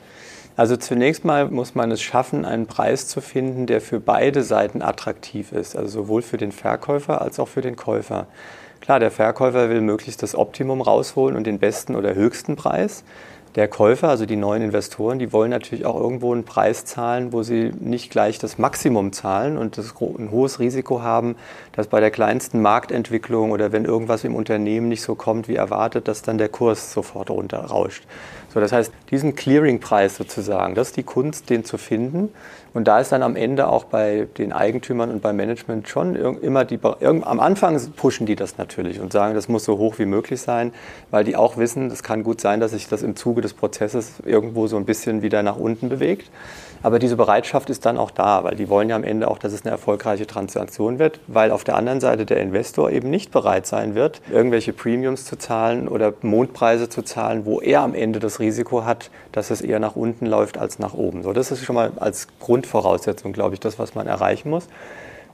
Also 0.56 0.76
zunächst 0.76 1.24
mal 1.24 1.48
muss 1.48 1.76
man 1.76 1.92
es 1.92 2.02
schaffen, 2.02 2.44
einen 2.44 2.66
Preis 2.66 3.06
zu 3.06 3.20
finden, 3.20 3.66
der 3.66 3.80
für 3.80 4.00
beide 4.00 4.42
Seiten 4.42 4.82
attraktiv 4.82 5.52
ist. 5.52 5.76
Also 5.76 6.02
sowohl 6.02 6.22
für 6.22 6.36
den 6.36 6.50
Verkäufer 6.50 7.22
als 7.22 7.38
auch 7.38 7.46
für 7.46 7.60
den 7.60 7.76
Käufer. 7.76 8.26
Klar, 8.88 9.00
der 9.00 9.10
Verkäufer 9.10 9.68
will 9.68 9.82
möglichst 9.82 10.22
das 10.22 10.34
Optimum 10.34 10.80
rausholen 10.80 11.36
und 11.36 11.46
den 11.46 11.58
besten 11.58 11.94
oder 11.94 12.14
höchsten 12.14 12.56
Preis. 12.56 13.04
Der 13.54 13.68
Käufer, 13.68 14.08
also 14.08 14.24
die 14.24 14.36
neuen 14.36 14.62
Investoren, 14.62 15.18
die 15.18 15.30
wollen 15.30 15.50
natürlich 15.50 15.84
auch 15.84 16.00
irgendwo 16.00 16.32
einen 16.32 16.44
Preis 16.44 16.86
zahlen, 16.86 17.30
wo 17.34 17.42
sie 17.42 17.70
nicht 17.80 18.10
gleich 18.10 18.38
das 18.38 18.56
Maximum 18.56 19.12
zahlen 19.12 19.58
und 19.58 19.76
das 19.76 19.92
ein 20.00 20.30
hohes 20.30 20.58
Risiko 20.58 21.02
haben, 21.02 21.36
dass 21.72 21.88
bei 21.88 22.00
der 22.00 22.10
kleinsten 22.10 22.62
Marktentwicklung 22.62 23.50
oder 23.50 23.72
wenn 23.72 23.84
irgendwas 23.84 24.24
im 24.24 24.34
Unternehmen 24.34 24.88
nicht 24.88 25.02
so 25.02 25.14
kommt 25.14 25.48
wie 25.48 25.56
erwartet, 25.56 26.08
dass 26.08 26.22
dann 26.22 26.38
der 26.38 26.48
Kurs 26.48 26.90
sofort 26.90 27.28
runterrauscht. 27.28 28.04
So, 28.58 28.60
das 28.60 28.72
heißt, 28.72 28.92
diesen 29.12 29.36
Clearingpreis 29.36 30.16
sozusagen, 30.16 30.74
das 30.74 30.88
ist 30.88 30.96
die 30.96 31.04
Kunst, 31.04 31.48
den 31.48 31.64
zu 31.64 31.78
finden. 31.78 32.30
Und 32.74 32.86
da 32.86 33.00
ist 33.00 33.12
dann 33.12 33.22
am 33.22 33.36
Ende 33.36 33.68
auch 33.68 33.84
bei 33.84 34.26
den 34.36 34.52
Eigentümern 34.52 35.10
und 35.10 35.22
beim 35.22 35.36
Management 35.36 35.88
schon 35.88 36.14
immer 36.16 36.64
die, 36.64 36.78
am 36.82 37.40
Anfang 37.40 37.80
pushen 37.96 38.26
die 38.26 38.36
das 38.36 38.58
natürlich 38.58 39.00
und 39.00 39.12
sagen, 39.12 39.34
das 39.34 39.48
muss 39.48 39.64
so 39.64 39.78
hoch 39.78 39.98
wie 39.98 40.04
möglich 40.04 40.40
sein, 40.40 40.72
weil 41.10 41.24
die 41.24 41.34
auch 41.34 41.56
wissen, 41.56 41.90
es 41.90 42.02
kann 42.02 42.22
gut 42.22 42.40
sein, 42.40 42.60
dass 42.60 42.72
sich 42.72 42.88
das 42.88 43.02
im 43.02 43.16
Zuge 43.16 43.40
des 43.40 43.54
Prozesses 43.54 44.14
irgendwo 44.24 44.66
so 44.66 44.76
ein 44.76 44.84
bisschen 44.84 45.22
wieder 45.22 45.42
nach 45.42 45.56
unten 45.56 45.88
bewegt. 45.88 46.30
Aber 46.82 47.00
diese 47.00 47.16
Bereitschaft 47.16 47.70
ist 47.70 47.86
dann 47.86 47.98
auch 47.98 48.12
da, 48.12 48.44
weil 48.44 48.54
die 48.54 48.68
wollen 48.68 48.88
ja 48.88 48.94
am 48.94 49.02
Ende 49.02 49.28
auch, 49.28 49.38
dass 49.38 49.52
es 49.52 49.62
eine 49.62 49.72
erfolgreiche 49.72 50.26
Transaktion 50.26 51.00
wird, 51.00 51.18
weil 51.26 51.50
auf 51.50 51.64
der 51.64 51.74
anderen 51.74 52.00
Seite 52.00 52.24
der 52.24 52.40
Investor 52.40 52.90
eben 52.90 53.10
nicht 53.10 53.32
bereit 53.32 53.66
sein 53.66 53.96
wird, 53.96 54.20
irgendwelche 54.30 54.72
Premiums 54.72 55.24
zu 55.24 55.36
zahlen 55.36 55.88
oder 55.88 56.14
Mondpreise 56.22 56.88
zu 56.88 57.02
zahlen, 57.02 57.46
wo 57.46 57.60
er 57.60 57.80
am 57.80 57.94
Ende 57.94 58.20
das 58.20 58.38
Risiko 58.38 58.47
hat, 58.84 59.10
dass 59.32 59.50
es 59.50 59.60
eher 59.60 59.78
nach 59.78 59.96
unten 59.96 60.26
läuft 60.26 60.58
als 60.58 60.78
nach 60.78 60.94
oben. 60.94 61.22
So, 61.22 61.32
das 61.32 61.50
ist 61.50 61.64
schon 61.64 61.74
mal 61.74 61.92
als 61.96 62.28
Grundvoraussetzung, 62.40 63.32
glaube 63.32 63.54
ich, 63.54 63.60
das, 63.60 63.78
was 63.78 63.94
man 63.94 64.06
erreichen 64.06 64.50
muss. 64.50 64.68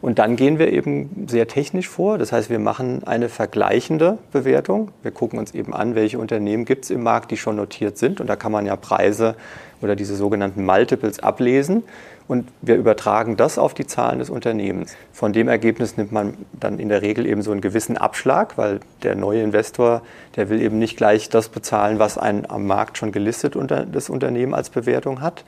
Und 0.05 0.19
dann 0.19 0.37
gehen 0.37 0.59
wir 0.59 0.71
eben 0.71 1.25
sehr 1.31 1.49
technisch 1.49 1.89
vor. 1.89 2.19
Das 2.19 2.31
heißt, 2.31 2.51
wir 2.51 2.59
machen 2.59 3.05
eine 3.07 3.31
vergleichende 3.31 4.19
Bewertung. 4.33 4.91
Wir 5.03 5.13
gucken 5.13 5.39
uns 5.39 5.55
eben 5.55 5.73
an, 5.73 5.95
welche 5.95 6.19
Unternehmen 6.19 6.67
gibt 6.67 6.85
es 6.85 6.91
im 6.91 7.03
Markt, 7.03 7.31
die 7.31 7.39
schon 7.39 7.57
notiert 7.57 7.97
sind. 7.97 8.21
Und 8.21 8.27
da 8.27 8.37
kann 8.37 8.53
man 8.53 8.67
ja 8.67 8.77
Preise 8.77 9.35
oder 9.81 9.97
diese 9.97 10.15
sogenannten 10.15 10.63
Multiples 10.67 11.21
ablesen. 11.21 11.85
Und 12.29 12.47
wir 12.61 12.77
übertragen 12.77 13.39
das 13.39 13.57
auf 13.57 13.73
die 13.73 13.87
Zahlen 13.87 14.19
des 14.19 14.29
Unternehmens. 14.29 14.95
Von 15.15 15.33
dem 15.33 15.49
Ergebnis 15.49 15.97
nimmt 15.97 16.13
man 16.13 16.35
dann 16.53 16.79
in 16.79 16.91
der 16.91 17.01
Regel 17.01 17.25
eben 17.25 17.41
so 17.41 17.53
einen 17.53 17.63
gewissen 17.63 17.97
Abschlag, 17.97 18.59
weil 18.59 18.81
der 19.05 19.15
neue 19.15 19.41
Investor, 19.41 20.03
der 20.37 20.51
will 20.51 20.61
eben 20.61 20.79
nicht 20.79 20.99
gleich 20.99 21.31
das 21.31 21.49
bezahlen, 21.49 21.99
was 21.99 22.19
ein 22.19 22.45
am 22.51 22.67
Markt 22.67 22.99
schon 22.99 23.11
gelistet 23.11 23.57
unter, 23.57 23.87
das 23.87 24.11
Unternehmen 24.11 24.53
als 24.53 24.69
Bewertung 24.69 25.23
hat, 25.23 25.45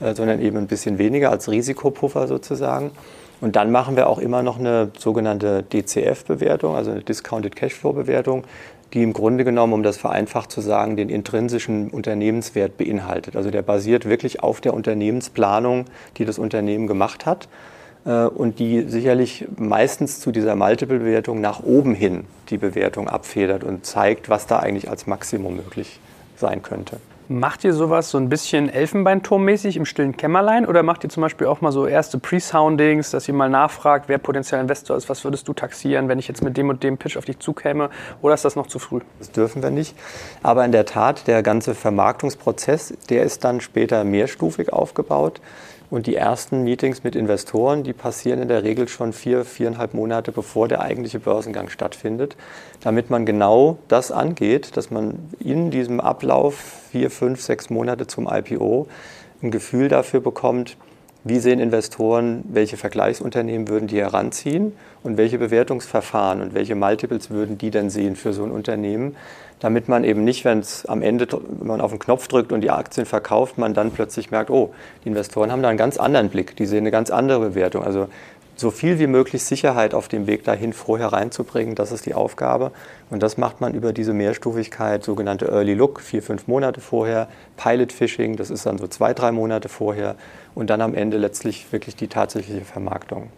äh, 0.00 0.14
sondern 0.14 0.40
eben 0.40 0.56
ein 0.56 0.66
bisschen 0.66 0.96
weniger 0.96 1.30
als 1.30 1.50
Risikopuffer 1.50 2.26
sozusagen. 2.26 2.92
Und 3.40 3.56
dann 3.56 3.70
machen 3.70 3.96
wir 3.96 4.08
auch 4.08 4.18
immer 4.18 4.42
noch 4.42 4.58
eine 4.58 4.90
sogenannte 4.98 5.62
DCF-Bewertung, 5.62 6.74
also 6.74 6.90
eine 6.90 7.02
Discounted 7.02 7.54
Cashflow-Bewertung, 7.54 8.44
die 8.94 9.02
im 9.02 9.12
Grunde 9.12 9.44
genommen, 9.44 9.74
um 9.74 9.82
das 9.82 9.96
vereinfacht 9.96 10.50
zu 10.50 10.60
sagen, 10.60 10.96
den 10.96 11.08
intrinsischen 11.08 11.90
Unternehmenswert 11.90 12.76
beinhaltet. 12.76 13.36
Also 13.36 13.50
der 13.50 13.62
basiert 13.62 14.06
wirklich 14.06 14.42
auf 14.42 14.60
der 14.60 14.74
Unternehmensplanung, 14.74 15.84
die 16.16 16.24
das 16.24 16.38
Unternehmen 16.38 16.86
gemacht 16.86 17.26
hat 17.26 17.48
äh, 18.06 18.24
und 18.24 18.58
die 18.58 18.82
sicherlich 18.88 19.46
meistens 19.56 20.20
zu 20.20 20.32
dieser 20.32 20.56
Multiple-Bewertung 20.56 21.40
nach 21.40 21.62
oben 21.62 21.94
hin 21.94 22.24
die 22.50 22.58
Bewertung 22.58 23.08
abfedert 23.08 23.62
und 23.62 23.84
zeigt, 23.84 24.30
was 24.30 24.46
da 24.46 24.58
eigentlich 24.58 24.88
als 24.88 25.06
Maximum 25.06 25.56
möglich 25.56 26.00
sein 26.36 26.62
könnte. 26.62 26.98
Macht 27.30 27.62
ihr 27.64 27.74
sowas 27.74 28.08
so 28.08 28.16
ein 28.16 28.30
bisschen 28.30 28.70
Elfenbeinturmmäßig 28.70 29.76
im 29.76 29.84
stillen 29.84 30.16
Kämmerlein 30.16 30.64
oder 30.64 30.82
macht 30.82 31.04
ihr 31.04 31.10
zum 31.10 31.20
Beispiel 31.20 31.46
auch 31.46 31.60
mal 31.60 31.72
so 31.72 31.86
erste 31.86 32.18
Pre-Soundings, 32.18 33.10
dass 33.10 33.28
ihr 33.28 33.34
mal 33.34 33.50
nachfragt, 33.50 34.08
wer 34.08 34.16
potenzieller 34.16 34.62
Investor 34.62 34.96
ist, 34.96 35.10
was 35.10 35.24
würdest 35.24 35.46
du 35.46 35.52
taxieren, 35.52 36.08
wenn 36.08 36.18
ich 36.18 36.26
jetzt 36.26 36.42
mit 36.42 36.56
dem 36.56 36.70
und 36.70 36.82
dem 36.82 36.96
Pitch 36.96 37.18
auf 37.18 37.26
dich 37.26 37.38
zukäme 37.38 37.90
oder 38.22 38.32
ist 38.32 38.46
das 38.46 38.56
noch 38.56 38.66
zu 38.66 38.78
früh? 38.78 39.00
Das 39.18 39.30
dürfen 39.30 39.62
wir 39.62 39.68
nicht. 39.68 39.94
Aber 40.42 40.64
in 40.64 40.72
der 40.72 40.86
Tat, 40.86 41.26
der 41.26 41.42
ganze 41.42 41.74
Vermarktungsprozess, 41.74 42.94
der 43.10 43.24
ist 43.24 43.44
dann 43.44 43.60
später 43.60 44.04
mehrstufig 44.04 44.72
aufgebaut. 44.72 45.42
Und 45.90 46.06
die 46.06 46.16
ersten 46.16 46.64
Meetings 46.64 47.02
mit 47.02 47.16
Investoren, 47.16 47.82
die 47.82 47.94
passieren 47.94 48.42
in 48.42 48.48
der 48.48 48.62
Regel 48.62 48.88
schon 48.88 49.14
vier, 49.14 49.46
viereinhalb 49.46 49.94
Monate 49.94 50.32
bevor 50.32 50.68
der 50.68 50.82
eigentliche 50.82 51.18
Börsengang 51.18 51.70
stattfindet, 51.70 52.36
damit 52.82 53.08
man 53.08 53.24
genau 53.24 53.78
das 53.88 54.12
angeht, 54.12 54.76
dass 54.76 54.90
man 54.90 55.14
in 55.40 55.70
diesem 55.70 56.00
Ablauf 56.00 56.56
vier, 56.90 57.10
fünf, 57.10 57.40
sechs 57.40 57.70
Monate 57.70 58.06
zum 58.06 58.28
IPO 58.30 58.86
ein 59.42 59.50
Gefühl 59.50 59.88
dafür 59.88 60.20
bekommt, 60.20 60.76
wie 61.24 61.38
sehen 61.40 61.58
Investoren, 61.58 62.44
welche 62.48 62.76
Vergleichsunternehmen 62.76 63.68
würden 63.68 63.88
die 63.88 63.98
heranziehen 63.98 64.72
und 65.02 65.16
welche 65.16 65.38
Bewertungsverfahren 65.38 66.42
und 66.42 66.54
welche 66.54 66.74
Multiples 66.74 67.30
würden 67.30 67.58
die 67.58 67.70
denn 67.70 67.90
sehen 67.90 68.14
für 68.14 68.32
so 68.32 68.44
ein 68.44 68.50
Unternehmen, 68.50 69.16
damit 69.60 69.88
man 69.88 70.04
eben 70.04 70.24
nicht, 70.24 70.44
wenn 70.44 70.60
es 70.60 70.86
am 70.86 71.02
Ende, 71.02 71.26
wenn 71.30 71.66
man 71.66 71.80
auf 71.80 71.90
den 71.90 71.98
Knopf 71.98 72.28
drückt 72.28 72.52
und 72.52 72.60
die 72.60 72.70
Aktien 72.70 73.06
verkauft, 73.06 73.58
man 73.58 73.74
dann 73.74 73.90
plötzlich 73.90 74.30
merkt, 74.30 74.50
oh, 74.50 74.72
die 75.04 75.08
Investoren 75.08 75.50
haben 75.50 75.62
da 75.62 75.68
einen 75.68 75.78
ganz 75.78 75.96
anderen 75.98 76.28
Blick, 76.28 76.56
die 76.56 76.66
sehen 76.66 76.78
eine 76.78 76.90
ganz 76.90 77.10
andere 77.10 77.40
Bewertung. 77.40 77.82
Also 77.82 78.08
so 78.58 78.72
viel 78.72 78.98
wie 78.98 79.06
möglich 79.06 79.44
Sicherheit 79.44 79.94
auf 79.94 80.08
dem 80.08 80.26
Weg 80.26 80.44
dahin 80.44 80.72
vorher 80.72 81.12
reinzubringen. 81.12 81.76
Das 81.76 81.92
ist 81.92 82.06
die 82.06 82.14
Aufgabe. 82.14 82.72
Und 83.08 83.22
das 83.22 83.38
macht 83.38 83.60
man 83.60 83.72
über 83.72 83.92
diese 83.92 84.12
Mehrstufigkeit, 84.12 85.04
sogenannte 85.04 85.46
Early 85.46 85.74
Look, 85.74 86.00
vier, 86.00 86.22
fünf 86.22 86.48
Monate 86.48 86.80
vorher, 86.80 87.28
Pilot 87.56 87.92
Fishing, 87.92 88.36
das 88.36 88.50
ist 88.50 88.66
dann 88.66 88.78
so 88.78 88.88
zwei, 88.88 89.14
drei 89.14 89.30
Monate 89.30 89.68
vorher 89.68 90.16
und 90.54 90.70
dann 90.70 90.80
am 90.80 90.94
Ende 90.94 91.18
letztlich 91.18 91.72
wirklich 91.72 91.94
die 91.94 92.08
tatsächliche 92.08 92.64
Vermarktung. 92.64 93.30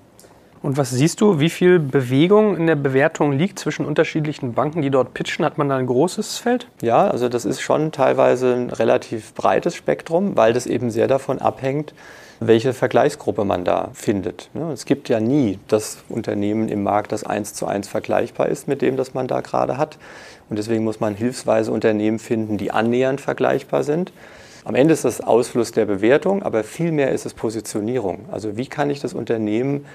Und 0.62 0.77
was 0.77 0.90
siehst 0.90 1.23
du, 1.23 1.40
wie 1.40 1.49
viel 1.49 1.79
Bewegung 1.79 2.57
in 2.57 2.66
der 2.66 2.77
Bewertung 2.77 3.33
liegt 3.33 3.59
zwischen 3.59 3.87
unterschiedlichen 3.87 4.53
Banken, 4.53 4.83
die 4.83 4.90
dort 4.90 5.14
pitchen? 5.14 5.44
Hat 5.44 5.57
man 5.57 5.70
da 5.70 5.77
ein 5.77 5.87
großes 5.87 6.37
Feld? 6.37 6.66
Ja, 6.83 7.09
also 7.09 7.31
das 7.31 7.46
ist 7.46 7.62
schon 7.62 7.92
teilweise 7.92 8.55
ein 8.55 8.70
relativ 8.70 9.33
breites 9.33 9.75
Spektrum, 9.75 10.37
weil 10.37 10.53
das 10.53 10.66
eben 10.66 10.90
sehr 10.90 11.09
davon 11.09 11.38
abhängt, 11.38 11.94
welche 12.40 12.75
Vergleichsgruppe 12.75 13.44
man 13.44 13.64
da 13.64 13.88
findet. 13.94 14.51
Ne? 14.53 14.70
Es 14.73 14.85
gibt 14.85 15.09
ja 15.09 15.18
nie 15.18 15.59
das 15.68 15.99
Unternehmen 16.11 16.68
im 16.68 16.83
Markt, 16.83 17.12
das 17.12 17.25
eins 17.25 17.55
zu 17.55 17.66
eins 17.66 17.88
vergleichbar 17.88 18.49
ist 18.49 18.68
mit 18.68 18.83
dem, 18.83 18.96
das 18.99 19.14
man 19.14 19.29
da 19.29 19.40
gerade 19.40 19.79
hat. 19.79 19.99
Und 20.51 20.59
deswegen 20.59 20.85
muss 20.85 21.01
man 21.01 21.14
hilfsweise 21.14 21.73
Unternehmen 21.73 22.18
finden, 22.18 22.59
die 22.59 22.70
annähernd 22.70 23.20
vergleichbar 23.20 23.83
sind. 23.83 24.12
Am 24.64 24.75
Ende 24.75 24.92
ist 24.92 25.07
das 25.07 25.23
Ausfluss 25.23 25.73
der 25.73 25.87
Bewertung, 25.87 26.42
aber 26.42 26.64
vielmehr 26.64 27.12
ist 27.12 27.25
es 27.25 27.33
Positionierung. 27.33 28.27
Also 28.31 28.59
wie 28.59 28.66
kann 28.66 28.90
ich 28.90 29.01
das 29.01 29.14
Unternehmen 29.14 29.87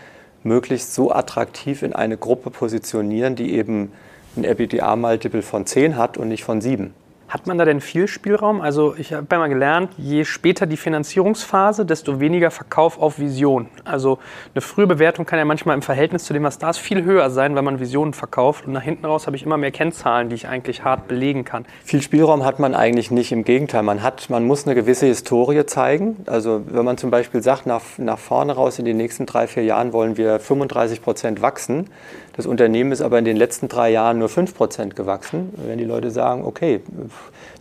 möglichst 0.45 0.93
so 0.93 1.11
attraktiv 1.11 1.81
in 1.81 1.93
eine 1.93 2.17
Gruppe 2.17 2.51
positionieren, 2.51 3.35
die 3.35 3.53
eben 3.53 3.91
ein 4.37 4.43
EBITDA-Multiple 4.43 5.41
von 5.41 5.65
10 5.65 5.97
hat 5.97 6.17
und 6.17 6.27
nicht 6.27 6.43
von 6.43 6.61
7. 6.61 6.93
Hat 7.35 7.47
man 7.47 7.57
da 7.57 7.65
denn 7.65 7.81
viel 7.81 8.07
Spielraum? 8.07 8.61
Also 8.61 8.95
ich 8.97 9.11
habe 9.11 9.27
einmal 9.29 9.49
gelernt, 9.49 9.91
je 9.97 10.23
später 10.23 10.65
die 10.65 10.77
Finanzierungsphase, 10.77 11.85
desto 11.85 12.21
weniger 12.21 12.49
Verkauf 12.49 12.97
auf 12.97 13.19
Vision. 13.19 13.67
Also 13.83 14.19
eine 14.53 14.61
frühe 14.61 14.87
Bewertung 14.87 15.25
kann 15.25 15.37
ja 15.37 15.43
manchmal 15.43 15.75
im 15.75 15.81
Verhältnis 15.81 16.23
zu 16.23 16.31
dem, 16.31 16.43
was 16.43 16.59
da 16.59 16.69
ist, 16.69 16.77
viel 16.77 17.03
höher 17.03 17.29
sein, 17.29 17.53
weil 17.53 17.63
man 17.63 17.81
Visionen 17.81 18.13
verkauft. 18.13 18.65
Und 18.67 18.71
nach 18.71 18.83
hinten 18.83 19.05
raus 19.05 19.27
habe 19.27 19.35
ich 19.35 19.43
immer 19.43 19.57
mehr 19.57 19.71
Kennzahlen, 19.71 20.29
die 20.29 20.35
ich 20.35 20.47
eigentlich 20.47 20.85
hart 20.85 21.09
belegen 21.09 21.43
kann. 21.43 21.65
Viel 21.83 22.01
Spielraum 22.01 22.45
hat 22.45 22.59
man 22.59 22.73
eigentlich 22.73 23.11
nicht. 23.11 23.33
Im 23.33 23.43
Gegenteil, 23.43 23.83
man, 23.83 24.01
hat, 24.01 24.29
man 24.29 24.45
muss 24.45 24.65
eine 24.65 24.73
gewisse 24.73 25.05
Historie 25.05 25.65
zeigen. 25.65 26.15
Also 26.27 26.61
wenn 26.65 26.85
man 26.85 26.97
zum 26.97 27.11
Beispiel 27.11 27.43
sagt, 27.43 27.65
nach, 27.65 27.81
nach 27.97 28.17
vorne 28.17 28.53
raus 28.53 28.79
in 28.79 28.85
den 28.85 28.95
nächsten 28.95 29.25
drei, 29.25 29.47
vier 29.47 29.65
Jahren 29.65 29.91
wollen 29.91 30.15
wir 30.15 30.39
35 30.39 31.01
Prozent 31.01 31.41
wachsen, 31.41 31.89
das 32.35 32.45
Unternehmen 32.45 32.91
ist 32.91 33.01
aber 33.01 33.17
in 33.17 33.25
den 33.25 33.37
letzten 33.37 33.69
drei 33.69 33.91
Jahren 33.91 34.19
nur 34.19 34.27
5% 34.27 34.93
gewachsen. 34.93 35.53
Wenn 35.55 35.77
die 35.77 35.85
Leute 35.85 36.11
sagen, 36.11 36.43
okay, 36.43 36.81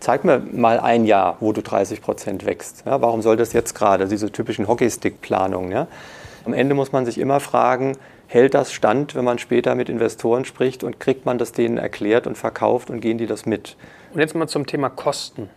zeig 0.00 0.24
mir 0.24 0.42
mal 0.52 0.80
ein 0.80 1.04
Jahr, 1.04 1.36
wo 1.38 1.52
du 1.52 1.60
30% 1.60 2.44
wächst. 2.44 2.82
Ja, 2.84 3.00
warum 3.00 3.22
soll 3.22 3.36
das 3.36 3.52
jetzt 3.52 3.74
gerade, 3.74 4.08
diese 4.08 4.32
typischen 4.32 4.66
Hockeystick-Planungen? 4.66 5.70
Ja? 5.70 5.86
Am 6.44 6.52
Ende 6.52 6.74
muss 6.74 6.90
man 6.90 7.06
sich 7.06 7.18
immer 7.18 7.38
fragen, 7.38 7.96
hält 8.26 8.54
das 8.54 8.72
stand, 8.72 9.14
wenn 9.14 9.24
man 9.24 9.38
später 9.38 9.76
mit 9.76 9.88
Investoren 9.88 10.44
spricht 10.44 10.82
und 10.82 10.98
kriegt 10.98 11.24
man 11.24 11.38
das 11.38 11.52
denen 11.52 11.78
erklärt 11.78 12.26
und 12.26 12.36
verkauft 12.36 12.90
und 12.90 13.00
gehen 13.00 13.16
die 13.16 13.26
das 13.26 13.46
mit? 13.46 13.76
Und 14.12 14.20
jetzt 14.20 14.34
mal 14.34 14.48
zum 14.48 14.66
Thema 14.66 14.88
Kosten. 14.88 15.50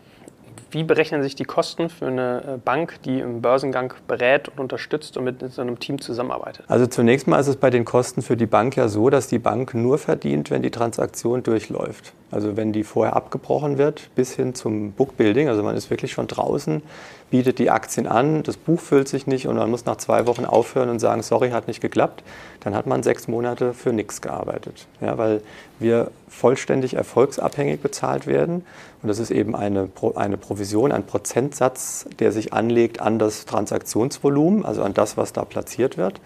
Wie 0.71 0.84
berechnen 0.84 1.23
sich 1.23 1.36
die 1.36 1.45
Kosten 1.45 1.89
für 1.89 2.08
eine 2.08 2.41
äh, 2.56 2.58
Bank, 2.58 3.01
die 3.03 3.19
im 3.19 3.41
Börsengang 3.41 3.93
berät 4.08 4.49
und 4.49 4.60
unterstützt 4.60 5.17
und 5.17 5.23
mit 5.23 5.51
so 5.51 5.62
einem 5.62 5.80
Team 5.80 6.01
zusammenarbeitet? 6.01 6.65
Also 6.67 6.88
zunächst 6.88 7.27
mal 7.27 7.39
ist 7.39 7.47
es 7.47 7.56
bei 7.56 7.69
den 7.69 7.86
Kosten 7.86 8.21
für 8.21 8.36
die 8.36 8.45
Bank 8.45 8.75
ja 8.75 8.88
so, 8.88 9.10
dass 9.10 9.27
die 9.27 9.39
Bank 9.39 9.73
nur 9.73 9.97
verdient, 9.97 10.51
wenn 10.51 10.62
die 10.62 10.71
Transaktion 10.71 11.43
durchläuft. 11.43 12.13
Also 12.32 12.58
wenn 12.58 12.73
die 12.73 12.84
vorher 12.84 13.15
abgebrochen 13.15 13.77
wird, 13.77 14.10
bis 14.15 14.34
hin 14.34 14.53
zum 14.53 14.91
Bookbuilding, 14.91 15.47
also 15.47 15.63
man 15.63 15.75
ist 15.77 15.89
wirklich 15.89 16.12
schon 16.12 16.27
draußen, 16.27 16.82
bietet 17.30 17.60
die 17.60 17.70
Aktien 17.70 18.08
an, 18.08 18.44
das 18.44 18.56
Buch 18.56 18.80
füllt 18.80 19.08
sich 19.08 19.28
nicht 19.28 19.48
und 19.48 19.58
man 19.58 19.70
muss 19.70 19.86
nach 19.86 19.98
zwei 19.98 20.28
Wochen 20.28 20.46
aufhören 20.46 20.90
und 20.90 21.00
sagen, 21.00 21.22
sorry, 21.24 21.50
hat 21.50 21.68
nicht 21.68 21.82
geklappt, 21.82 22.24
dann 22.62 22.74
hat 22.74 22.88
man 22.88 23.04
sechs 23.04 23.28
Monate 23.28 23.74
für 23.74 23.92
nichts 23.92 24.22
gearbeitet. 24.22 24.88
Ja, 25.02 25.18
weil 25.18 25.42
wir 25.80 26.12
vollständig 26.30 26.94
erfolgsabhängig 26.94 27.82
bezahlt 27.82 28.28
werden 28.28 28.66
und 29.02 29.10
das 29.10 29.20
ist 29.20 29.32
eben 29.32 29.56
eine, 29.56 29.90
eine 30.16 30.38
Provision, 30.38 30.92
ein 30.92 31.06
Prozentsatz, 31.06 32.06
der 32.20 32.32
sich 32.32 32.54
anlegt 32.54 33.02
an 33.02 33.20
das 33.20 33.46
Transaktionsvolumen, 33.46 34.66
also 34.66 34.84
an 34.84 34.94
das, 34.94 35.18
was 35.18 35.34
da 35.34 35.44
platziert 35.44 35.98
wird. 35.98 36.22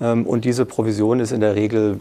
Ähm, 0.00 0.26
und 0.26 0.44
diese 0.44 0.64
Provision 0.64 1.20
ist 1.20 1.32
in 1.32 1.40
der 1.40 1.54
Regel 1.54 1.98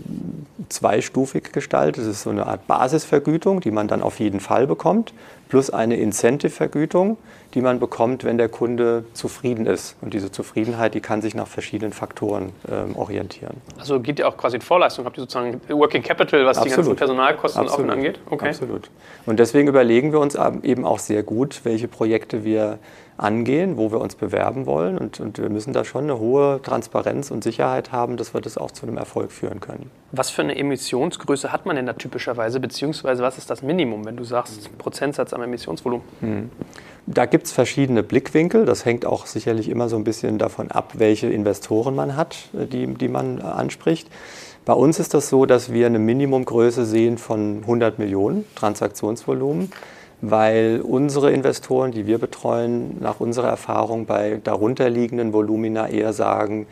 zweistufig 0.69 1.51
gestaltet. 1.51 2.03
Es 2.03 2.09
ist 2.09 2.23
so 2.23 2.29
eine 2.29 2.47
Art 2.47 2.67
Basisvergütung, 2.67 3.61
die 3.61 3.71
man 3.71 3.87
dann 3.87 4.01
auf 4.01 4.19
jeden 4.19 4.39
Fall 4.39 4.67
bekommt, 4.67 5.13
plus 5.49 5.69
eine 5.69 5.97
Incentive-Vergütung, 5.97 7.17
die 7.53 7.61
man 7.61 7.79
bekommt, 7.79 8.23
wenn 8.23 8.37
der 8.37 8.49
Kunde 8.49 9.05
zufrieden 9.13 9.65
ist. 9.65 9.95
Und 10.01 10.13
diese 10.13 10.31
Zufriedenheit, 10.31 10.93
die 10.93 10.99
kann 10.99 11.21
sich 11.21 11.35
nach 11.35 11.47
verschiedenen 11.47 11.93
Faktoren 11.93 12.51
ähm, 12.69 12.95
orientieren. 12.95 13.57
Also 13.79 13.99
geht 13.99 14.19
ihr 14.19 14.27
auch 14.27 14.37
quasi 14.37 14.57
in 14.57 14.61
Vorleistung? 14.61 15.05
Habt 15.05 15.17
ihr 15.17 15.21
sozusagen 15.21 15.61
Working 15.69 16.03
Capital, 16.03 16.45
was 16.45 16.57
Absolut. 16.57 16.71
die 16.71 16.75
ganzen 16.75 16.95
Personalkosten 16.95 17.61
Absolut. 17.63 17.89
auch 17.89 17.93
angeht? 17.93 18.19
Okay. 18.29 18.49
Absolut. 18.49 18.89
Und 19.25 19.39
deswegen 19.39 19.67
überlegen 19.67 20.11
wir 20.11 20.19
uns 20.19 20.37
eben 20.63 20.85
auch 20.85 20.99
sehr 20.99 21.23
gut, 21.23 21.61
welche 21.63 21.87
Projekte 21.87 22.43
wir 22.43 22.79
angehen, 23.17 23.77
wo 23.77 23.91
wir 23.91 23.99
uns 23.99 24.15
bewerben 24.15 24.65
wollen. 24.65 24.97
Und, 24.97 25.19
und 25.19 25.39
wir 25.39 25.49
müssen 25.49 25.73
da 25.73 25.83
schon 25.83 26.03
eine 26.03 26.19
hohe 26.19 26.61
Transparenz 26.61 27.31
und 27.31 27.43
Sicherheit 27.43 27.91
haben, 27.91 28.17
dass 28.17 28.33
wir 28.33 28.41
das 28.41 28.57
auch 28.57 28.71
zu 28.71 28.85
einem 28.85 28.97
Erfolg 28.97 29.31
führen 29.31 29.59
können. 29.59 29.89
Was 30.11 30.29
für 30.29 30.43
eine 30.43 30.55
Emissionsgröße 30.55 31.51
hat 31.51 31.65
man 31.65 31.75
denn 31.75 31.87
da 31.87 31.93
typischerweise, 31.93 32.59
beziehungsweise 32.59 33.23
was 33.23 33.37
ist 33.37 33.49
das 33.49 33.63
Minimum, 33.63 34.05
wenn 34.05 34.17
du 34.17 34.23
sagst 34.23 34.77
Prozentsatz 34.77 35.33
am 35.33 35.41
Emissionsvolumen? 35.41 36.05
Hm. 36.21 36.51
Da 37.09 37.25
gibt 37.25 37.45
es 37.47 37.53
verschiedene 37.53 38.03
Blickwinkel. 38.03 38.65
Das 38.65 38.83
hängt 38.83 39.05
auch 39.05 39.27
sicherlich 39.27 39.69
immer 39.69 39.87
so 39.87 39.95
ein 39.95 40.03
bisschen 40.03 40.37
davon 40.37 40.71
ab, 40.71 40.91
welche 40.95 41.27
Investoren 41.27 41.95
man 41.95 42.17
hat, 42.17 42.49
die, 42.51 42.85
die 42.85 43.07
man 43.07 43.41
anspricht. 43.41 44.09
Bei 44.65 44.73
uns 44.73 44.99
ist 44.99 45.13
das 45.13 45.29
so, 45.29 45.45
dass 45.45 45.71
wir 45.71 45.85
eine 45.85 45.99
Minimumgröße 45.99 46.85
sehen 46.85 47.17
von 47.17 47.59
100 47.61 47.97
Millionen 47.97 48.43
Transaktionsvolumen 48.55 49.71
weil 50.21 50.81
unsere 50.83 51.31
Investoren, 51.31 51.91
die 51.91 52.07
wir 52.07 52.17
betreuen, 52.17 52.97
nach 52.99 53.19
unserer 53.19 53.49
Erfahrung 53.49 54.05
bei 54.05 54.39
darunterliegenden 54.43 55.33
Volumina 55.33 55.87
eher 55.87 56.13
sagen, 56.13 56.67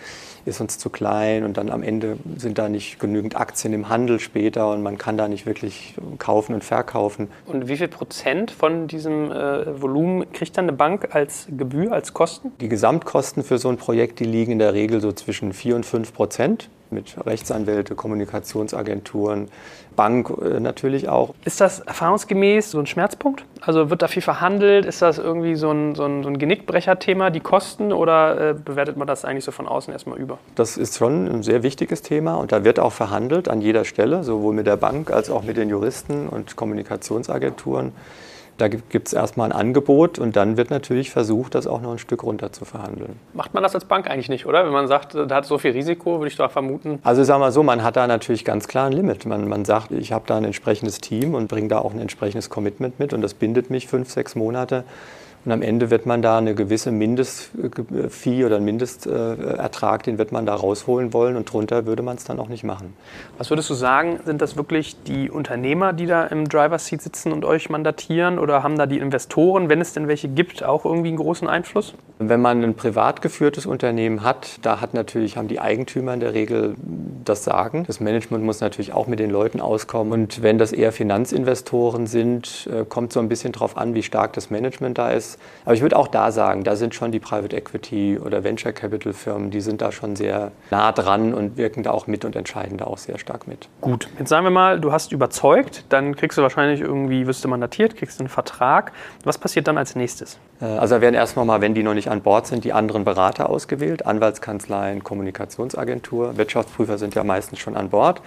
ist 0.46 0.62
uns 0.62 0.78
zu 0.78 0.90
klein 0.90 1.44
und 1.44 1.58
dann 1.58 1.70
am 1.70 1.84
Ende 1.84 2.18
sind 2.38 2.58
da 2.58 2.70
nicht 2.70 3.00
genügend 3.00 3.36
Aktien 3.36 3.74
im 3.74 3.90
Handel 3.90 4.20
später 4.20 4.72
und 4.72 4.84
man 4.84 4.98
kann 4.98 5.18
da 5.18 5.28
nicht 5.28 5.46
wirklich 5.46 5.96
kaufen 6.20 6.54
und 6.54 6.64
verkaufen. 6.64 7.30
Und 7.46 7.68
wie 7.68 7.78
viel 7.78 7.88
Prozent 7.88 8.52
von 8.52 8.88
diesem 8.88 9.32
äh, 9.32 9.82
Volumen 9.82 10.32
kriegt 10.34 10.58
dann 10.58 10.66
eine 10.66 10.78
Bank 10.78 11.10
als 11.12 11.48
Gebühr, 11.56 11.92
als 11.92 12.14
Kosten? 12.14 12.52
Die 12.62 12.70
Gesamtkosten 12.70 13.44
für 13.44 13.58
so 13.58 13.70
ein 13.70 13.78
Projekt, 13.78 14.20
die 14.20 14.26
liegen 14.26 14.54
in 14.54 14.60
der 14.60 14.74
Regel 14.74 15.02
so 15.02 15.12
zwischen 15.12 15.54
4 15.54 15.78
und 15.78 15.86
5 15.86 16.14
Prozent 16.14 16.70
mit 16.96 17.16
Rechtsanwälte, 17.26 17.94
Kommunikationsagenturen, 17.94 19.50
Bank 19.96 20.30
äh, 20.42 20.60
natürlich 20.60 21.08
auch. 21.08 21.36
Ist 21.46 21.62
das 21.62 21.80
erfahrungsgemäß 21.80 22.72
so 22.72 22.80
ein 22.80 22.88
Schmerzpunkt? 22.88 23.46
Also 23.62 23.90
wird 23.90 24.02
da 24.02 24.08
viel 24.08 24.22
verhandelt? 24.22 24.86
Ist 24.86 25.02
das 25.02 25.18
irgendwie 25.18 25.56
so 25.56 25.72
ein, 25.72 25.96
so 25.96 26.06
ein, 26.06 26.24
so 26.24 26.30
ein 26.30 26.38
Genickbrecher-Thema, 26.40 27.30
die 27.30 27.40
Kosten, 27.40 27.94
oder 27.94 28.50
äh, 28.50 28.54
bewertet 28.54 28.98
man 28.98 29.08
das 29.08 29.26
eigentlich 29.26 29.46
so 29.46 29.52
von 29.52 29.68
außen 29.68 29.94
erstmal 29.94 30.18
über? 30.18 30.38
Das 30.56 30.78
ist 30.78 30.98
schon 30.98 31.28
ein 31.28 31.44
sehr 31.44 31.64
wichtiges 31.64 32.02
Thema 32.02 32.36
und 32.36 32.52
da 32.52 32.64
wird 32.64 32.80
auch 32.80 32.94
verhandelt 32.94 33.48
an 33.48 33.62
jeder 33.62 33.86
Stelle, 33.86 34.24
sowohl 34.24 34.54
mit 34.54 34.68
der 34.68 34.78
Bank 34.78 35.12
als 35.12 35.30
auch 35.30 35.44
mit 35.44 35.58
den 35.58 35.70
Juristen 35.70 36.28
und 36.28 36.56
Kommunikationsagenturen. 36.56 37.94
Da 38.58 38.70
gibt 38.70 39.08
es 39.08 39.14
erstmal 39.14 39.52
ein 39.52 39.58
Angebot 39.58 40.18
und 40.18 40.38
dann 40.38 40.56
wird 40.56 40.70
natürlich 40.70 41.12
versucht, 41.12 41.56
das 41.56 41.68
auch 41.68 41.82
noch 41.82 41.92
ein 41.92 41.98
Stück 41.98 42.24
runter 42.24 42.54
zu 42.54 42.64
verhandeln. 42.64 43.20
Macht 43.34 43.54
man 43.54 43.64
das 43.64 43.76
als 43.76 43.84
Bank 43.84 44.10
eigentlich 44.10 44.30
nicht, 44.30 44.46
oder? 44.46 44.66
Wenn 44.66 44.72
man 44.72 44.88
sagt, 44.88 45.14
da 45.14 45.36
hat 45.36 45.46
so 45.46 45.58
viel 45.58 45.72
Risiko, 45.72 46.20
würde 46.20 46.28
ich 46.28 46.38
doch 46.38 46.50
vermuten. 46.50 47.00
Also 47.04 47.24
sagen 47.26 47.42
wir 47.42 47.52
so, 47.52 47.64
man 47.64 47.84
hat 47.84 47.98
da 47.98 48.08
natürlich 48.08 48.46
ganz 48.46 48.68
klar 48.68 48.88
ein 48.88 48.94
Limit. 48.94 49.26
Man, 49.26 49.50
man 49.50 49.66
sagt, 49.66 49.92
ich 49.92 50.14
habe 50.14 50.24
da 50.26 50.38
ein 50.38 50.46
entsprechendes 50.46 51.00
Team 51.00 51.34
und 51.34 51.50
bringe 51.50 51.68
da 51.68 51.80
auch 51.80 51.94
ein 51.94 52.00
entsprechendes 52.00 52.50
Commitment 52.50 52.98
mit 52.98 53.14
und 53.14 53.22
das 53.22 53.34
bindet 53.34 53.70
mich 53.70 53.88
fünf, 53.88 54.10
sechs 54.10 54.36
Monate. 54.36 54.86
Und 55.46 55.52
am 55.52 55.62
Ende 55.62 55.92
wird 55.92 56.08
man 56.08 56.24
da 56.24 56.40
eine 56.40 56.56
gewisse 56.56 56.92
Mindestfee 56.92 58.46
oder 58.46 58.56
einen 58.56 58.66
Mindestertrag, 58.66 60.02
den 60.04 60.18
wird 60.18 60.32
man 60.32 60.48
da 60.48 60.56
rausholen 60.56 61.14
wollen 61.14 61.36
und 61.36 61.52
drunter 61.52 61.86
würde 61.86 62.02
man 62.02 62.18
es 62.18 62.24
dann 62.24 62.40
auch 62.40 62.50
nicht 62.50 62.64
machen. 62.64 62.94
Was 63.38 63.52
würdest 63.52 63.70
du 63.70 63.76
sagen, 63.76 64.20
sind 64.26 64.42
das 64.42 64.58
wirklich 64.58 65.04
die 65.04 65.30
Unternehmer, 65.30 65.94
die 65.94 66.08
da 66.08 66.26
im 66.26 66.50
Driver's 66.50 66.88
Seat 66.88 67.04
sitzen 67.04 67.32
und 67.32 67.46
euch 67.46 67.70
mandatieren 67.70 68.40
oder 68.40 68.64
haben 68.64 68.78
da 68.78 68.88
die 68.88 68.98
Investoren, 68.98 69.70
wenn 69.70 69.82
es 69.82 69.94
denn 69.94 70.08
welche 70.08 70.28
gibt, 70.30 70.64
auch 70.64 70.84
irgendwie 70.84 71.10
einen 71.10 71.18
großen 71.18 71.48
Einfluss? 71.48 71.94
Wenn 72.18 72.42
man 72.42 72.64
ein 72.64 72.76
privat 72.76 73.22
geführtes 73.22 73.66
Unternehmen 73.66 74.24
hat, 74.24 74.60
da 74.64 74.82
hat 74.82 74.94
natürlich, 74.94 75.38
haben 75.38 75.48
die 75.48 75.60
Eigentümer 75.60 76.14
in 76.14 76.22
der 76.22 76.34
Regel 76.34 76.76
das 77.26 77.44
Sagen. 77.44 77.84
Das 77.86 78.00
Management 78.00 78.44
muss 78.44 78.62
natürlich 78.62 78.94
auch 78.94 79.08
mit 79.08 79.20
den 79.20 79.30
Leuten 79.30 79.60
auskommen. 79.60 80.14
Und 80.14 80.42
wenn 80.42 80.58
das 80.58 80.72
eher 80.72 80.92
Finanzinvestoren 80.92 82.08
sind, 82.08 82.70
äh, 82.72 82.86
kommt 82.86 83.12
so 83.12 83.20
ein 83.20 83.28
bisschen 83.28 83.52
darauf 83.52 83.78
an, 83.78 83.94
wie 83.94 84.04
stark 84.04 84.34
das 84.34 84.50
Management 84.50 84.98
da 84.98 85.12
ist. 85.12 85.35
Aber 85.66 85.74
ich 85.74 85.82
würde 85.82 85.98
auch 85.98 86.08
da 86.08 86.32
sagen, 86.32 86.64
da 86.64 86.76
sind 86.76 86.96
schon 86.96 87.12
die 87.12 87.20
Private 87.20 87.56
Equity 87.56 88.20
oder 88.24 88.44
Venture 88.44 88.72
Capital 88.72 89.14
Firmen, 89.14 89.52
die 89.52 89.62
sind 89.62 89.82
da 89.82 89.92
schon 89.92 90.16
sehr 90.16 90.52
nah 90.72 90.92
dran 90.92 91.34
und 91.34 91.58
wirken 91.58 91.84
da 91.84 91.92
auch 91.92 92.08
mit 92.08 92.26
und 92.26 92.36
entscheiden 92.36 92.78
da 92.78 92.86
auch 92.86 92.98
sehr 92.98 93.18
stark 93.18 93.48
mit. 93.48 93.68
Gut, 93.82 94.10
jetzt 94.20 94.30
sagen 94.30 94.46
wir 94.46 94.52
mal, 94.52 94.80
du 94.80 94.92
hast 94.92 95.12
überzeugt, 95.12 95.86
dann 95.90 96.16
kriegst 96.16 96.38
du 96.38 96.42
wahrscheinlich 96.42 96.82
irgendwie, 96.82 97.28
wirst 97.28 97.44
du 97.44 97.48
mandatiert, 97.48 97.96
kriegst 97.96 98.20
einen 98.20 98.30
Vertrag. 98.30 98.92
Was 99.24 99.38
passiert 99.38 99.68
dann 99.68 99.78
als 99.78 99.96
nächstes? 99.96 100.38
Äh, 100.62 100.66
also 100.66 100.96
da 100.96 101.02
werden 101.02 101.16
erstmal 101.16 101.46
mal, 101.46 101.62
wenn 101.62 101.74
die 101.74 101.84
noch 101.84 101.94
nicht 101.94 102.10
an 102.10 102.22
Bord 102.22 102.48
sind, 102.48 102.64
die 102.64 102.74
anderen 102.74 103.04
Berater 103.04 103.50
ausgewählt, 103.50 104.06
Anwaltskanzleien, 104.06 105.04
Kommunikationsagentur, 105.04 106.38
Wirtschaftsprüfer 106.38 106.98
sind 106.98 107.16
ja 107.16 107.24
meistens 107.24 107.60
schon 107.60 107.76
an 107.76 107.90
Bord. 107.90 108.22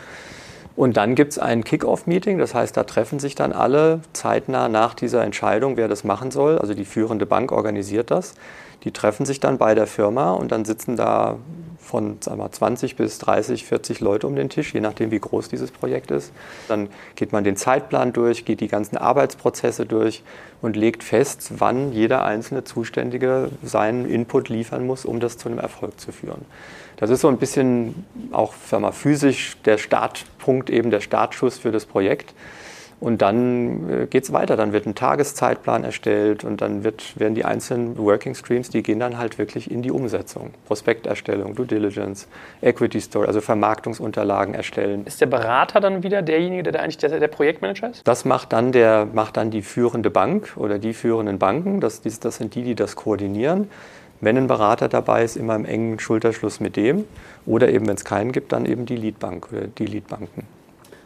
Und 0.78 0.96
dann 0.96 1.16
gibt 1.16 1.32
es 1.32 1.40
ein 1.40 1.64
Kick-Off-Meeting, 1.64 2.38
das 2.38 2.54
heißt, 2.54 2.76
da 2.76 2.84
treffen 2.84 3.18
sich 3.18 3.34
dann 3.34 3.52
alle 3.52 3.98
zeitnah 4.12 4.68
nach 4.68 4.94
dieser 4.94 5.24
Entscheidung, 5.24 5.76
wer 5.76 5.88
das 5.88 6.04
machen 6.04 6.30
soll. 6.30 6.56
Also 6.56 6.72
die 6.72 6.84
führende 6.84 7.26
Bank 7.26 7.50
organisiert 7.50 8.12
das. 8.12 8.34
Die 8.84 8.92
treffen 8.92 9.26
sich 9.26 9.40
dann 9.40 9.58
bei 9.58 9.74
der 9.74 9.88
Firma 9.88 10.30
und 10.30 10.52
dann 10.52 10.64
sitzen 10.64 10.94
da 10.94 11.38
von 11.88 12.18
sagen 12.20 12.38
wir, 12.38 12.53
20 12.53 12.96
bis 12.96 13.18
30, 13.18 13.64
40 13.64 14.01
Leute 14.01 14.27
um 14.27 14.37
den 14.37 14.51
Tisch, 14.51 14.74
je 14.74 14.81
nachdem, 14.81 15.11
wie 15.11 15.18
groß 15.18 15.48
dieses 15.48 15.70
Projekt 15.70 16.11
ist. 16.11 16.33
Dann 16.68 16.88
geht 17.16 17.33
man 17.33 17.44
den 17.44 17.57
Zeitplan 17.57 18.12
durch, 18.12 18.45
geht 18.45 18.61
die 18.61 18.68
ganzen 18.68 18.99
Arbeitsprozesse 18.99 19.86
durch 19.86 20.22
und 20.61 20.76
legt 20.76 21.03
fest, 21.03 21.53
wann 21.59 21.93
jeder 21.93 22.24
einzelne 22.24 22.64
Zuständige 22.64 23.51
seinen 23.62 24.09
Input 24.09 24.51
liefern 24.51 24.86
muss, 24.86 25.05
um 25.05 25.18
das 25.18 25.39
zu 25.39 25.49
einem 25.49 25.59
Erfolg 25.59 25.99
zu 25.99 26.12
führen. 26.12 26.45
Das 26.99 27.11
ist 27.11 27.20
so 27.20 27.28
ein 27.28 27.39
bisschen 27.39 28.05
auch 28.32 28.55
sagen 28.68 28.82
wir, 28.82 28.93
physisch 28.93 29.57
der 29.64 29.78
Startpunkt, 29.78 30.68
eben 30.68 30.91
der 30.91 31.01
Startschuss 31.01 31.57
für 31.57 31.72
das 31.72 31.86
Projekt. 31.86 32.34
Und 33.01 33.22
dann 33.22 33.88
äh, 33.90 34.07
geht 34.07 34.24
es 34.24 34.32
weiter. 34.32 34.57
Dann 34.57 34.72
wird 34.72 34.86
ein 34.86 34.94
Tageszeitplan 34.94 35.84
erstellt 35.84 36.44
und 36.44 36.61
dann 36.61 36.82
wird, 36.82 37.18
werden 37.18 37.34
die 37.34 37.44
einzelnen 37.44 37.96
Working 37.96 38.34
Streams, 38.34 38.70
die 38.70 38.82
gehen 38.82 38.99
dann 38.99 39.18
halt 39.18 39.38
wirklich 39.38 39.70
in 39.70 39.82
die 39.82 39.90
Umsetzung. 39.90 40.51
Prospekterstellung, 40.66 41.55
Due 41.55 41.66
Diligence, 41.66 42.26
Equity 42.61 43.01
Story, 43.01 43.28
also 43.28 43.40
Vermarktungsunterlagen 43.40 44.55
erstellen. 44.55 45.07
Ist 45.07 45.20
der 45.20 45.26
Berater 45.26 45.80
dann 45.80 46.03
wieder 46.03 46.22
derjenige, 46.22 46.64
der 46.64 46.72
da 46.72 46.78
eigentlich 46.80 46.99
der, 46.99 47.20
der 47.20 47.28
Projektmanager 47.28 47.90
ist? 47.90 48.07
Das 48.07 48.24
macht 48.24 48.53
dann, 48.53 48.72
der, 48.72 49.07
macht 49.12 49.36
dann 49.36 49.51
die 49.51 49.62
führende 49.62 50.11
Bank 50.11 50.55
oder 50.57 50.78
die 50.78 50.92
führenden 50.92 51.38
Banken. 51.38 51.80
Das, 51.80 52.03
das 52.03 52.36
sind 52.36 52.55
die, 52.57 52.62
die 52.62 52.74
das 52.74 52.96
koordinieren. 52.96 53.68
Wenn 54.20 54.36
ein 54.36 54.49
Berater 54.49 54.88
dabei 54.88 55.22
ist, 55.22 55.36
immer 55.36 55.55
im 55.55 55.64
engen 55.64 56.01
Schulterschluss 56.01 56.59
mit 56.59 56.74
dem. 56.74 57.05
Oder 57.46 57.68
eben, 57.68 57.86
wenn 57.86 57.94
es 57.94 58.05
keinen 58.05 58.32
gibt, 58.32 58.51
dann 58.51 58.66
eben 58.66 58.84
die 58.84 58.96
Leadbank 58.96 59.49
oder 59.53 59.68
die 59.68 59.86
Leadbanken. 59.86 60.57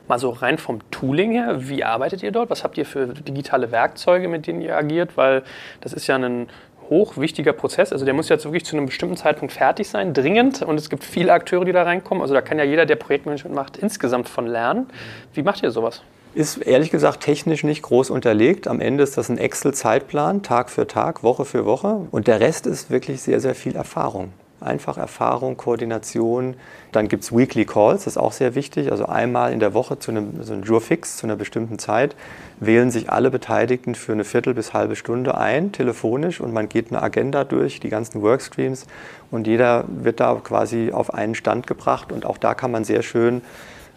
Mal 0.08 0.18
so 0.18 0.30
rein 0.30 0.58
vom 0.58 0.80
Tooling 0.90 1.32
her, 1.32 1.68
wie 1.68 1.84
arbeitet 1.84 2.22
ihr 2.22 2.32
dort? 2.32 2.50
Was 2.50 2.64
habt 2.64 2.76
ihr 2.76 2.86
für 2.86 3.08
digitale 3.08 3.70
Werkzeuge, 3.70 4.28
mit 4.28 4.46
denen 4.46 4.60
ihr 4.60 4.76
agiert? 4.76 5.16
Weil 5.16 5.42
das 5.80 5.92
ist 5.92 6.06
ja 6.06 6.16
ein 6.16 6.48
hochwichtiger 6.90 7.52
Prozess. 7.52 7.92
Also 7.92 8.04
der 8.04 8.12
muss 8.14 8.28
jetzt 8.28 8.44
wirklich 8.44 8.64
zu 8.64 8.76
einem 8.76 8.86
bestimmten 8.86 9.16
Zeitpunkt 9.16 9.52
fertig 9.52 9.88
sein, 9.88 10.12
dringend. 10.12 10.62
Und 10.62 10.78
es 10.78 10.90
gibt 10.90 11.04
viele 11.04 11.32
Akteure, 11.32 11.64
die 11.64 11.72
da 11.72 11.84
reinkommen. 11.84 12.22
Also 12.22 12.34
da 12.34 12.42
kann 12.42 12.58
ja 12.58 12.64
jeder, 12.64 12.84
der 12.84 12.96
Projektmanagement 12.96 13.54
macht, 13.54 13.76
insgesamt 13.76 14.28
von 14.28 14.46
lernen. 14.46 14.86
Wie 15.32 15.42
macht 15.42 15.62
ihr 15.62 15.70
sowas? 15.70 16.02
Ist 16.34 16.58
ehrlich 16.58 16.90
gesagt 16.90 17.20
technisch 17.20 17.62
nicht 17.62 17.82
groß 17.82 18.10
unterlegt. 18.10 18.66
Am 18.66 18.80
Ende 18.80 19.02
ist 19.04 19.16
das 19.16 19.28
ein 19.28 19.38
Excel-Zeitplan, 19.38 20.42
Tag 20.42 20.70
für 20.70 20.86
Tag, 20.86 21.22
Woche 21.22 21.44
für 21.44 21.64
Woche. 21.64 22.06
Und 22.10 22.26
der 22.26 22.40
Rest 22.40 22.66
ist 22.66 22.90
wirklich 22.90 23.22
sehr, 23.22 23.40
sehr 23.40 23.54
viel 23.54 23.76
Erfahrung 23.76 24.32
einfach 24.62 24.98
Erfahrung, 24.98 25.56
Koordination. 25.56 26.54
Dann 26.92 27.08
gibt 27.08 27.24
es 27.24 27.34
Weekly 27.34 27.64
Calls, 27.64 28.04
das 28.04 28.14
ist 28.14 28.16
auch 28.16 28.32
sehr 28.32 28.54
wichtig. 28.54 28.90
Also 28.90 29.06
einmal 29.06 29.52
in 29.52 29.60
der 29.60 29.74
Woche 29.74 29.98
zu 29.98 30.10
einem, 30.10 30.42
so 30.42 30.52
einem 30.52 30.62
Jurfix 30.62 31.16
zu 31.16 31.26
einer 31.26 31.36
bestimmten 31.36 31.78
Zeit 31.78 32.16
wählen 32.60 32.90
sich 32.90 33.10
alle 33.10 33.30
Beteiligten 33.30 33.94
für 33.94 34.12
eine 34.12 34.24
Viertel 34.24 34.54
bis 34.54 34.72
halbe 34.72 34.96
Stunde 34.96 35.36
ein, 35.36 35.72
telefonisch, 35.72 36.40
und 36.40 36.52
man 36.52 36.68
geht 36.68 36.90
eine 36.90 37.02
Agenda 37.02 37.44
durch, 37.44 37.80
die 37.80 37.88
ganzen 37.88 38.22
Workstreams, 38.22 38.86
und 39.30 39.46
jeder 39.46 39.84
wird 39.88 40.20
da 40.20 40.34
quasi 40.42 40.92
auf 40.92 41.12
einen 41.12 41.34
Stand 41.34 41.66
gebracht. 41.66 42.12
Und 42.12 42.26
auch 42.26 42.38
da 42.38 42.54
kann 42.54 42.70
man 42.70 42.84
sehr 42.84 43.02
schön 43.02 43.42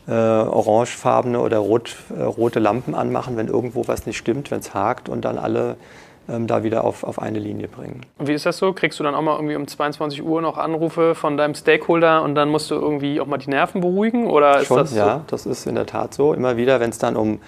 äh, 0.08 0.12
orangefarbene 0.12 1.40
oder 1.40 1.58
rot, 1.58 1.98
äh, 2.18 2.22
rote 2.22 2.60
Lampen 2.60 2.96
anmachen, 2.96 3.38
wenn 3.38 3.48
irgendwo 3.48 3.88
was 3.88 4.06
nicht 4.06 4.18
stimmt, 4.18 4.52
wenn 4.52 4.60
es 4.60 4.74
hakt, 4.74 5.10
und 5.10 5.26
dann 5.26 5.38
alle 5.38 5.78
da 6.28 6.64
wieder 6.64 6.84
auf, 6.84 7.04
auf 7.04 7.22
eine 7.22 7.40
Linie 7.40 7.68
bringen. 7.68 8.02
Und 8.18 8.28
wie 8.28 8.34
ist 8.34 8.46
das 8.46 8.58
so? 8.58 8.74
Kriegst 8.74 9.00
du 9.00 9.04
dann 9.04 9.16
auch 9.16 9.22
mal 9.22 9.36
irgendwie 9.36 9.56
um 9.56 9.68
22 9.68 10.24
Uhr 10.24 10.42
noch 10.42 10.58
Anrufe 10.58 11.16
von 11.16 11.38
deinem 11.38 11.54
Stakeholder 11.56 12.24
und 12.24 12.36
dann 12.36 12.50
musst 12.50 12.72
du 12.72 12.76
irgendwie 12.76 13.20
auch 13.22 13.28
mal 13.28 13.38
die 13.38 13.50
Nerven 13.50 13.82
beruhigen? 13.82 14.28
Oder 14.28 14.60
ist 14.62 14.68
Schon, 14.68 14.78
das 14.78 14.92
so? 14.92 14.98
ja, 14.98 15.22
das 15.28 15.46
ist 15.46 15.66
in 15.68 15.76
der 15.76 15.86
Tat 15.86 16.14
so. 16.14 16.34
Immer 16.34 16.58
wieder, 16.58 16.80
wenn 16.80 16.90
es 16.90 16.98
dann 16.98 17.16
um 17.16 17.40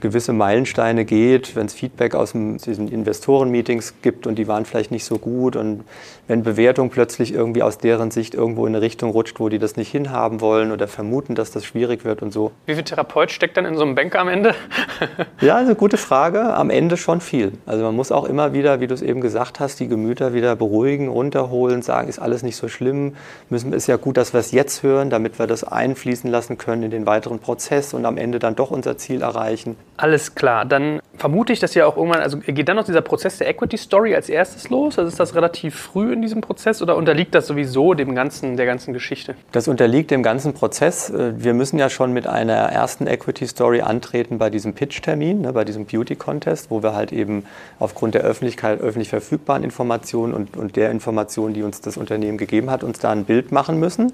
gewisse 0.00 0.32
Meilensteine 0.32 1.04
geht, 1.04 1.56
wenn 1.56 1.66
es 1.66 1.74
Feedback 1.74 2.14
aus 2.14 2.32
dem, 2.32 2.58
diesen 2.58 2.88
Investoren-Meetings 2.88 3.94
gibt 4.02 4.26
und 4.26 4.36
die 4.36 4.48
waren 4.48 4.64
vielleicht 4.64 4.90
nicht 4.90 5.04
so 5.04 5.18
gut 5.18 5.56
und 5.56 5.84
wenn 6.28 6.42
Bewertung 6.42 6.90
plötzlich 6.90 7.32
irgendwie 7.32 7.62
aus 7.62 7.78
deren 7.78 8.10
Sicht 8.10 8.34
irgendwo 8.34 8.66
in 8.66 8.74
eine 8.74 8.82
Richtung 8.82 9.10
rutscht, 9.10 9.38
wo 9.38 9.48
die 9.48 9.58
das 9.58 9.76
nicht 9.76 9.90
hinhaben 9.90 10.40
wollen 10.40 10.72
oder 10.72 10.88
vermuten, 10.88 11.34
dass 11.34 11.50
das 11.52 11.64
schwierig 11.64 12.04
wird 12.04 12.22
und 12.22 12.32
so. 12.32 12.50
Wie 12.66 12.74
viel 12.74 12.82
Therapeut 12.82 13.30
steckt 13.30 13.56
dann 13.56 13.64
in 13.64 13.76
so 13.76 13.82
einem 13.82 13.94
Banker 13.94 14.20
am 14.20 14.28
Ende? 14.28 14.54
ja, 15.40 15.56
eine 15.56 15.74
gute 15.74 15.96
Frage. 15.96 16.54
Am 16.54 16.70
Ende 16.70 16.96
schon 16.96 17.20
viel. 17.20 17.52
Also 17.64 17.84
man 17.84 17.94
muss 17.94 18.10
auch 18.10 18.24
immer 18.24 18.52
wieder, 18.52 18.80
wie 18.80 18.86
du 18.86 18.94
es 18.94 19.02
eben 19.02 19.20
gesagt 19.20 19.60
hast, 19.60 19.78
die 19.78 19.88
Gemüter 19.88 20.34
wieder 20.34 20.56
beruhigen, 20.56 21.08
runterholen, 21.08 21.82
sagen, 21.82 22.08
ist 22.08 22.18
alles 22.18 22.42
nicht 22.42 22.56
so 22.56 22.68
schlimm. 22.68 23.14
Müssen, 23.48 23.72
ist 23.72 23.86
ja 23.86 23.96
gut, 23.96 24.16
dass 24.16 24.32
wir 24.32 24.40
es 24.40 24.50
jetzt 24.50 24.82
hören, 24.82 25.10
damit 25.10 25.38
wir 25.38 25.46
das 25.46 25.62
einfließen 25.62 26.30
lassen 26.30 26.58
können 26.58 26.82
in 26.82 26.90
den 26.90 27.06
weiteren 27.06 27.38
Prozess 27.38 27.94
und 27.94 28.04
am 28.04 28.16
Ende 28.16 28.38
dann 28.38 28.56
doch 28.56 28.70
unser 28.70 28.96
Ziel 28.98 29.22
erreichen. 29.22 29.55
Alles 29.96 30.34
klar. 30.34 30.64
Dann 30.64 31.00
vermute 31.16 31.52
ich, 31.52 31.60
dass 31.60 31.74
ja 31.74 31.86
auch 31.86 31.96
irgendwann, 31.96 32.20
also 32.20 32.38
geht 32.38 32.68
dann 32.68 32.76
noch 32.76 32.84
dieser 32.84 33.00
Prozess 33.00 33.38
der 33.38 33.48
Equity 33.48 33.78
Story 33.78 34.14
als 34.14 34.28
erstes 34.28 34.68
los? 34.68 34.98
Also 34.98 35.08
ist 35.08 35.18
das 35.18 35.34
relativ 35.34 35.74
früh 35.74 36.12
in 36.12 36.22
diesem 36.22 36.40
Prozess 36.40 36.82
oder 36.82 36.96
unterliegt 36.96 37.34
das 37.34 37.46
sowieso 37.46 37.94
dem 37.94 38.14
ganzen, 38.14 38.56
der 38.56 38.66
ganzen 38.66 38.92
Geschichte? 38.92 39.34
Das 39.52 39.68
unterliegt 39.68 40.10
dem 40.10 40.22
ganzen 40.22 40.52
Prozess. 40.52 41.10
Äh, 41.10 41.32
wir 41.42 41.54
müssen 41.54 41.78
ja 41.78 41.88
schon 41.88 42.12
mit 42.12 42.26
einer 42.26 42.54
ersten 42.54 43.06
Equity 43.06 43.46
Story 43.46 43.80
antreten 43.80 44.38
bei 44.38 44.50
diesem 44.50 44.74
Pitch-Termin, 44.74 45.40
ne, 45.40 45.52
bei 45.52 45.64
diesem 45.64 45.86
Beauty 45.86 46.16
Contest, 46.16 46.70
wo 46.70 46.82
wir 46.82 46.94
halt 46.94 47.12
eben 47.12 47.44
aufgrund 47.78 48.14
der 48.14 48.22
Öffentlichkeit, 48.22 48.80
öffentlich 48.80 49.08
verfügbaren 49.08 49.64
Informationen 49.64 50.34
und, 50.34 50.56
und 50.56 50.76
der 50.76 50.90
Informationen, 50.90 51.54
die 51.54 51.62
uns 51.62 51.80
das 51.80 51.96
Unternehmen 51.96 52.38
gegeben 52.38 52.70
hat, 52.70 52.84
uns 52.84 52.98
da 52.98 53.12
ein 53.12 53.24
Bild 53.24 53.52
machen 53.52 53.78
müssen. 53.80 54.12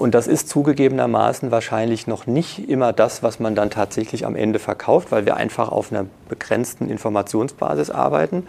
Und 0.00 0.14
das 0.14 0.26
ist 0.26 0.48
zugegebenermaßen 0.48 1.50
wahrscheinlich 1.50 2.06
noch 2.06 2.26
nicht 2.26 2.70
immer 2.70 2.94
das, 2.94 3.22
was 3.22 3.38
man 3.38 3.54
dann 3.54 3.68
tatsächlich 3.68 4.24
am 4.24 4.34
Ende 4.34 4.58
verkauft, 4.58 5.12
weil 5.12 5.26
wir 5.26 5.36
einfach 5.36 5.70
auf 5.70 5.92
einer 5.92 6.06
begrenzten 6.26 6.88
Informationsbasis 6.88 7.90
arbeiten. 7.90 8.46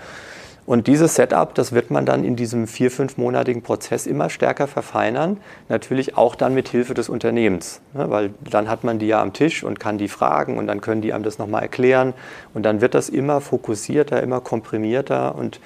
Und 0.65 0.87
dieses 0.87 1.15
Setup, 1.15 1.53
das 1.53 1.73
wird 1.73 1.91
man 1.91 2.05
dann 2.05 2.23
in 2.23 2.37
diesem 2.37 2.67
vier-, 2.67 2.89
fünfmonatigen 2.89 3.63
Prozess 3.63 4.07
immer 4.07 4.29
stärker 4.29 4.65
verfeinern. 4.65 5.41
Natürlich 5.67 6.15
auch 6.15 6.35
dann 6.35 6.53
mit 6.53 6.69
Hilfe 6.69 6.93
des 6.93 7.09
Unternehmens. 7.09 7.81
Ne? 7.93 8.09
Weil 8.09 8.29
dann 8.49 8.69
hat 8.69 8.85
man 8.85 8.97
die 8.97 9.07
ja 9.07 9.21
am 9.21 9.33
Tisch 9.33 9.65
und 9.65 9.77
kann 9.77 9.97
die 9.97 10.07
fragen 10.07 10.57
und 10.57 10.67
dann 10.67 10.79
können 10.79 11.01
die 11.01 11.11
einem 11.11 11.25
das 11.25 11.37
nochmal 11.37 11.63
erklären. 11.63 12.13
Und 12.53 12.63
dann 12.63 12.79
wird 12.79 12.95
das 12.95 13.09
immer 13.09 13.41
fokussierter, 13.41 14.23
immer 14.23 14.39
komprimierter 14.39 15.35
und 15.35 15.59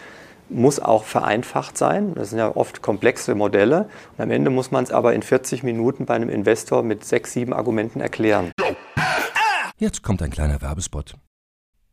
muss 0.49 0.79
auch 0.79 1.03
vereinfacht 1.03 1.77
sein. 1.77 2.13
Das 2.15 2.29
sind 2.29 2.39
ja 2.39 2.55
oft 2.55 2.81
komplexe 2.81 3.35
Modelle. 3.35 3.89
Und 4.17 4.23
am 4.23 4.31
Ende 4.31 4.49
muss 4.49 4.71
man 4.71 4.83
es 4.83 4.91
aber 4.91 5.13
in 5.13 5.23
40 5.23 5.63
Minuten 5.63 6.05
bei 6.05 6.15
einem 6.15 6.29
Investor 6.29 6.83
mit 6.83 7.03
sechs, 7.03 7.33
sieben 7.33 7.53
Argumenten 7.53 8.01
erklären. 8.01 8.51
Jetzt 9.77 10.03
kommt 10.03 10.21
ein 10.21 10.31
kleiner 10.31 10.61
Werbespot. 10.61 11.15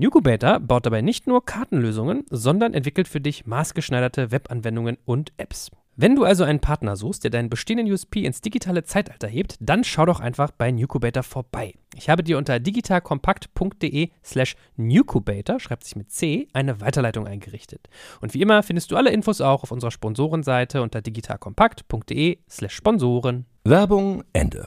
Nucubator 0.00 0.60
baut 0.60 0.86
dabei 0.86 1.02
nicht 1.02 1.26
nur 1.26 1.44
Kartenlösungen, 1.44 2.24
sondern 2.30 2.72
entwickelt 2.72 3.06
für 3.06 3.20
dich 3.20 3.44
maßgeschneiderte 3.44 4.30
Webanwendungen 4.30 4.96
und 5.04 5.30
Apps. 5.36 5.70
Wenn 5.94 6.16
du 6.16 6.24
also 6.24 6.42
einen 6.42 6.60
Partner 6.60 6.96
suchst, 6.96 7.22
der 7.22 7.30
deinen 7.30 7.50
bestehenden 7.50 7.92
USP 7.92 8.24
ins 8.24 8.40
digitale 8.40 8.82
Zeitalter 8.82 9.28
hebt, 9.28 9.56
dann 9.60 9.84
schau 9.84 10.06
doch 10.06 10.20
einfach 10.20 10.52
bei 10.52 10.70
Newcubator 10.70 11.22
vorbei. 11.22 11.74
Ich 11.94 12.08
habe 12.08 12.22
dir 12.22 12.38
unter 12.38 12.58
digitalkompakt.de 12.58 14.08
slash 14.24 14.56
Newcubator, 14.78 15.60
schreibt 15.60 15.84
sich 15.84 15.96
mit 15.96 16.10
C, 16.10 16.48
eine 16.54 16.80
Weiterleitung 16.80 17.26
eingerichtet. 17.26 17.90
Und 18.22 18.32
wie 18.32 18.40
immer 18.40 18.62
findest 18.62 18.90
du 18.92 18.96
alle 18.96 19.10
Infos 19.10 19.42
auch 19.42 19.64
auf 19.64 19.70
unserer 19.70 19.90
Sponsorenseite 19.90 20.80
unter 20.80 21.02
digitalkompakt.de 21.02 22.38
slash 22.48 22.72
Sponsoren. 22.74 23.44
Werbung 23.64 24.24
Ende. 24.32 24.66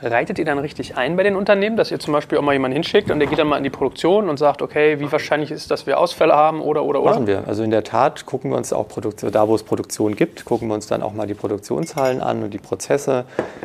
Reitet 0.00 0.38
ihr 0.38 0.44
dann 0.44 0.58
richtig 0.58 0.96
ein 0.96 1.16
bei 1.16 1.24
den 1.24 1.34
Unternehmen, 1.34 1.76
dass 1.76 1.90
ihr 1.90 1.98
zum 1.98 2.12
Beispiel 2.12 2.38
auch 2.38 2.42
mal 2.42 2.52
jemanden 2.52 2.74
hinschickt 2.74 3.10
und 3.10 3.18
der 3.18 3.26
geht 3.26 3.38
dann 3.40 3.48
mal 3.48 3.56
in 3.56 3.64
die 3.64 3.70
Produktion 3.70 4.28
und 4.28 4.36
sagt, 4.36 4.62
okay, 4.62 5.00
wie 5.00 5.10
wahrscheinlich 5.10 5.50
ist, 5.50 5.72
dass 5.72 5.88
wir 5.88 5.98
Ausfälle 5.98 6.34
haben 6.34 6.60
oder 6.60 6.84
oder 6.84 7.00
oder? 7.00 7.10
Machen 7.10 7.26
wir. 7.26 7.42
Also 7.48 7.64
in 7.64 7.70
der 7.70 7.82
Tat 7.82 8.24
gucken 8.24 8.52
wir 8.52 8.56
uns 8.56 8.72
auch 8.72 8.86
Produktion, 8.86 9.32
da, 9.32 9.48
wo 9.48 9.56
es 9.56 9.64
Produktion 9.64 10.14
gibt, 10.14 10.44
gucken 10.44 10.68
wir 10.68 10.74
uns 10.74 10.86
dann 10.86 11.02
auch 11.02 11.14
mal 11.14 11.26
die 11.26 11.34
Produktionszahlen 11.34 12.20
an 12.20 12.44
und 12.44 12.54
die 12.54 12.58
Prozesse. 12.58 13.24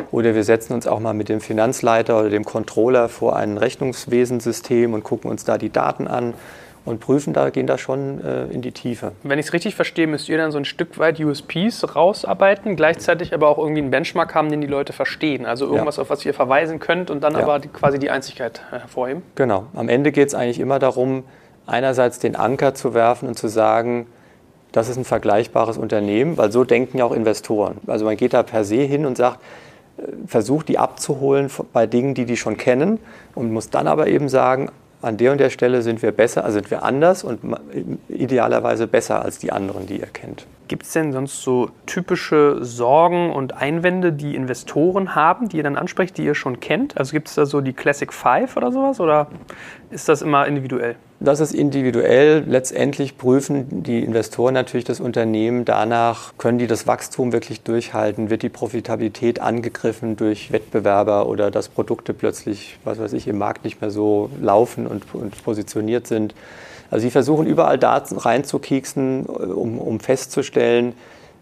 Oder 0.10 0.34
wir 0.34 0.44
setzen 0.44 0.74
uns 0.74 0.88
auch 0.88 1.00
mal 1.00 1.14
mit 1.14 1.30
dem 1.30 1.40
Finanzleiter 1.40 2.20
oder 2.20 2.32
dem 2.32 2.46
Controller 2.46 3.10
vor 3.10 3.36
ein 3.36 3.60
Rechnungswesensystem 3.60 4.96
und 4.96 5.04
gucken 5.04 5.30
uns 5.30 5.46
da 5.46 5.60
die 5.60 5.70
Daten 5.70 6.08
an 6.08 6.34
und 6.86 7.00
prüfen 7.00 7.34
da, 7.34 7.50
gehen 7.50 7.68
da 7.68 7.78
schon 7.78 8.24
äh, 8.24 8.46
in 8.46 8.62
die 8.62 8.72
Tiefe. 8.72 9.14
Wenn 9.24 9.40
ich 9.40 9.48
es 9.48 9.54
richtig 9.54 9.76
verstehe, 9.76 10.08
müsst 10.08 10.28
ihr 10.28 10.38
dann 10.38 10.52
so 10.52 10.58
ein 10.58 10.66
Stück 10.66 11.00
weit 11.00 11.20
USPs 11.20 11.96
rausarbeiten, 11.96 12.76
gleichzeitig 12.76 13.34
aber 13.34 13.48
auch 13.48 13.58
irgendwie 13.58 13.82
einen 13.82 13.92
Benchmark 13.92 14.36
haben, 14.36 14.50
den 14.50 14.62
die 14.62 14.68
Leute 14.68 14.92
verstehen. 14.92 15.46
Also 15.46 15.66
irgendwas, 15.66 15.96
ja. 15.98 16.04
auf 16.04 16.10
was 16.10 16.26
ihr 16.26 16.34
verweisen 16.34 16.80
könnt 16.80 17.10
und 17.10 17.24
dann 17.24 17.34
ja. 17.34 17.40
aber 17.40 17.60
die, 17.60 17.70
quasi 17.70 18.00
die 18.00 18.10
Einzigkeit 18.10 18.62
äh, 18.72 18.80
hervorheben. 18.80 19.24
Genau. 19.36 19.68
Am 19.74 19.88
Ende 19.88 20.12
geht 20.12 20.28
es 20.28 20.36
eigentlich 20.36 20.60
immer 20.60 20.80
darum, 20.80 21.24
einerseits 21.66 22.20
den 22.20 22.36
Anker 22.36 22.74
zu 22.74 22.94
werfen 22.94 23.30
und 23.30 23.38
zu 23.38 23.48
sagen, 23.48 24.08
das 24.74 24.90
ist 24.90 24.98
ein 24.98 25.06
vergleichbares 25.06 25.78
Unternehmen, 25.78 26.38
weil 26.38 26.52
so 26.52 26.64
denken 26.66 26.98
ja 26.98 27.06
auch 27.06 27.14
Investoren. 27.14 27.78
Also 27.88 28.06
man 28.06 28.18
geht 28.18 28.34
da 28.34 28.44
per 28.44 28.66
se 28.66 28.82
hin 28.82 29.06
und 29.06 29.16
sagt, 29.16 29.40
äh, 29.98 30.04
versucht 30.28 30.68
die 30.68 30.78
abzuholen 30.78 31.50
bei 31.72 31.88
Dingen, 31.88 32.14
die 32.14 32.26
die 32.26 32.36
schon 32.36 32.58
kennen 32.58 33.00
und 33.36 33.54
muss 33.54 33.70
dann 33.70 33.88
aber 33.88 34.08
eben 34.08 34.28
sagen, 34.28 34.70
an 35.04 35.18
der 35.18 35.32
und 35.32 35.39
der 35.39 35.49
Stelle 35.49 35.82
sind 35.82 36.01
wir 36.01 36.12
besser, 36.12 36.43
also 36.43 36.56
sind 36.56 36.72
wir 36.72 36.84
anders 36.84 37.24
und 37.24 37.39
idealerweise 38.08 38.88
besser 38.88 39.24
als 39.24 39.39
die 39.39 39.51
anderen, 39.51 39.86
die 39.86 39.99
ihr 39.99 40.08
kennt. 40.08 40.45
Gibt 40.74 40.88
es 40.88 40.93
denn 40.93 41.11
sonst 41.11 41.43
so 41.43 41.69
typische 41.86 42.57
Sorgen 42.65 43.32
und 43.32 43.53
Einwände, 43.53 44.11
die 44.11 44.34
Investoren 44.34 45.13
haben, 45.13 45.47
die 45.47 45.57
ihr 45.57 45.63
dann 45.63 45.76
ansprecht, 45.76 46.17
die 46.17 46.26
ihr 46.26 46.34
schon 46.34 46.61
kennt? 46.61 46.97
Also 46.97 47.11
gibt 47.11 47.28
es 47.28 47.36
da 47.36 47.45
so 47.45 47.61
die 47.61 47.74
Classic 47.74 48.11
Five 48.11 48.57
oder 48.57 48.71
sowas 48.71 48.99
oder 48.99 49.28
ist 49.91 50.09
das 50.09 50.24
immer 50.24 50.47
individuell? 50.47 50.95
Das 51.19 51.41
ist 51.41 51.53
individuell. 51.53 52.43
Letztendlich 52.47 53.19
prüfen 53.19 53.84
die 53.84 54.03
Investoren 54.03 54.55
natürlich 54.55 54.84
das 54.84 54.99
Unternehmen 54.99 55.63
danach, 55.63 56.34
können 56.39 56.57
die 56.57 56.65
das 56.65 56.88
Wachstum 56.88 57.34
wirklich 57.34 57.61
durchhalten? 57.61 58.32
Wird 58.32 58.41
die 58.41 58.49
Profitabilität 58.49 59.39
angegriffen 59.41 60.15
durch 60.15 60.51
Wettbewerber 60.51 61.28
oder 61.28 61.51
dass 61.51 61.69
Produkte 61.69 62.15
plötzlich, 62.15 62.80
was 62.84 62.97
weiß 62.97 63.13
ich, 63.13 63.28
im 63.28 63.38
Markt 63.38 63.63
nicht 63.63 63.80
mehr 63.80 63.91
so 63.91 64.32
laufen 64.41 64.88
und, 64.88 65.05
und 65.13 65.43
positioniert 65.43 66.07
sind? 66.07 66.34
Also 66.94 67.08
sie 67.08 67.10
versuchen 67.10 67.48
überall 67.48 67.80
Daten 67.80 68.20
reinzukieksen, 68.20 69.26
um, 69.26 69.80
um 69.80 70.00
festzustellen, 70.00 70.94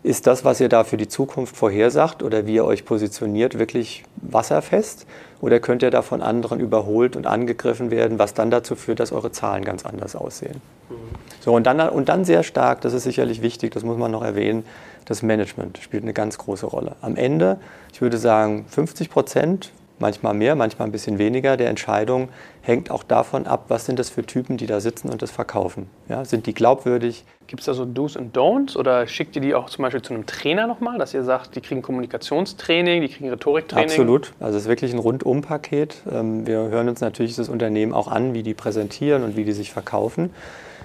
ist 0.01 0.25
das, 0.25 0.45
was 0.45 0.61
ihr 0.61 0.69
da 0.69 0.85
für 0.85 0.95
die 0.95 1.09
Zukunft 1.09 1.57
vorhersagt 1.57 2.23
oder 2.23 2.47
wie 2.47 2.53
ihr 2.53 2.63
euch 2.63 2.85
positioniert, 2.85 3.59
wirklich 3.59 4.05
wasserfest? 4.15 5.05
Oder 5.41 5.59
könnt 5.59 5.83
ihr 5.83 5.91
da 5.91 6.03
von 6.03 6.21
anderen 6.21 6.61
überholt 6.61 7.17
und 7.17 7.27
angegriffen 7.27 7.91
werden, 7.91 8.17
was 8.17 8.33
dann 8.33 8.49
dazu 8.49 8.77
führt, 8.77 9.01
dass 9.01 9.11
eure 9.11 9.33
Zahlen 9.33 9.65
ganz 9.65 9.85
anders 9.85 10.15
aussehen? 10.15 10.61
Mhm. 10.89 10.95
So, 11.41 11.53
und 11.53 11.67
dann, 11.67 11.81
und 11.89 12.07
dann 12.07 12.23
sehr 12.23 12.43
stark, 12.43 12.79
das 12.79 12.93
ist 12.93 13.03
sicherlich 13.03 13.41
wichtig, 13.41 13.73
das 13.73 13.83
muss 13.83 13.97
man 13.97 14.09
noch 14.09 14.23
erwähnen, 14.23 14.63
das 15.03 15.21
Management 15.21 15.79
spielt 15.79 16.03
eine 16.03 16.13
ganz 16.13 16.37
große 16.37 16.65
Rolle. 16.65 16.95
Am 17.01 17.17
Ende, 17.17 17.57
ich 17.91 18.01
würde 18.01 18.17
sagen, 18.17 18.67
50 18.69 19.09
Prozent 19.09 19.73
manchmal 20.01 20.33
mehr, 20.33 20.55
manchmal 20.55 20.87
ein 20.87 20.91
bisschen 20.91 21.17
weniger 21.17 21.55
der 21.55 21.69
Entscheidung 21.69 22.29
hängt 22.61 22.91
auch 22.91 23.03
davon 23.03 23.47
ab, 23.47 23.65
was 23.69 23.85
sind 23.85 23.97
das 23.97 24.09
für 24.09 24.23
Typen, 24.23 24.57
die 24.57 24.67
da 24.67 24.79
sitzen 24.79 25.09
und 25.09 25.21
das 25.21 25.31
verkaufen. 25.31 25.89
Ja, 26.09 26.25
sind 26.25 26.45
die 26.45 26.53
glaubwürdig? 26.53 27.23
Gibt 27.47 27.61
es 27.61 27.65
da 27.65 27.73
so 27.73 27.85
Do's 27.85 28.15
und 28.15 28.35
Don'ts 28.37 28.77
oder 28.77 29.07
schickt 29.07 29.35
ihr 29.35 29.41
die 29.41 29.55
auch 29.55 29.69
zum 29.69 29.83
Beispiel 29.83 30.01
zu 30.01 30.13
einem 30.13 30.25
Trainer 30.25 30.67
nochmal, 30.67 30.97
dass 30.97 31.13
ihr 31.13 31.23
sagt, 31.23 31.55
die 31.55 31.61
kriegen 31.61 31.81
Kommunikationstraining, 31.81 33.01
die 33.01 33.09
kriegen 33.09 33.29
Rhetoriktraining? 33.29 33.89
Absolut. 33.89 34.33
Also 34.39 34.57
es 34.57 34.63
ist 34.63 34.69
wirklich 34.69 34.93
ein 34.93 34.99
Rundum-Paket. 34.99 36.03
Ähm, 36.11 36.45
wir 36.45 36.57
hören 36.57 36.89
uns 36.89 37.01
natürlich 37.01 37.35
das 37.35 37.49
Unternehmen 37.49 37.93
auch 37.93 38.07
an, 38.07 38.33
wie 38.33 38.43
die 38.43 38.53
präsentieren 38.53 39.23
und 39.23 39.35
wie 39.35 39.43
die 39.43 39.53
sich 39.53 39.71
verkaufen. 39.71 40.29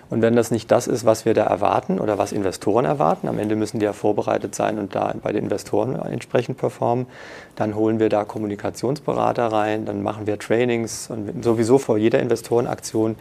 Und 0.08 0.22
wenn 0.22 0.36
das 0.36 0.50
nicht 0.52 0.70
das 0.70 0.86
ist, 0.86 1.04
was 1.04 1.24
wir 1.24 1.34
da 1.34 1.44
erwarten 1.44 1.98
oder 1.98 2.16
was 2.16 2.30
Investoren 2.30 2.84
erwarten, 2.84 3.26
am 3.26 3.38
Ende 3.38 3.56
müssen 3.56 3.80
die 3.80 3.84
ja 3.84 3.92
vorbereitet 3.92 4.54
sein 4.54 4.78
und 4.78 4.94
da 4.94 5.12
bei 5.20 5.32
den 5.32 5.44
Investoren 5.44 5.96
entsprechend 5.96 6.58
performen, 6.58 7.06
dann 7.56 7.74
holen 7.74 7.98
wir 7.98 8.08
da 8.08 8.24
Kommunikationsberater 8.24 9.46
rein, 9.46 9.84
dann 9.84 10.02
machen 10.02 10.26
wir 10.26 10.38
Trainings 10.38 11.10
und 11.10 11.42
sowieso 11.42 11.78
vor 11.78 11.98
jeder 11.98 12.20
Investorenaktion 12.20 13.16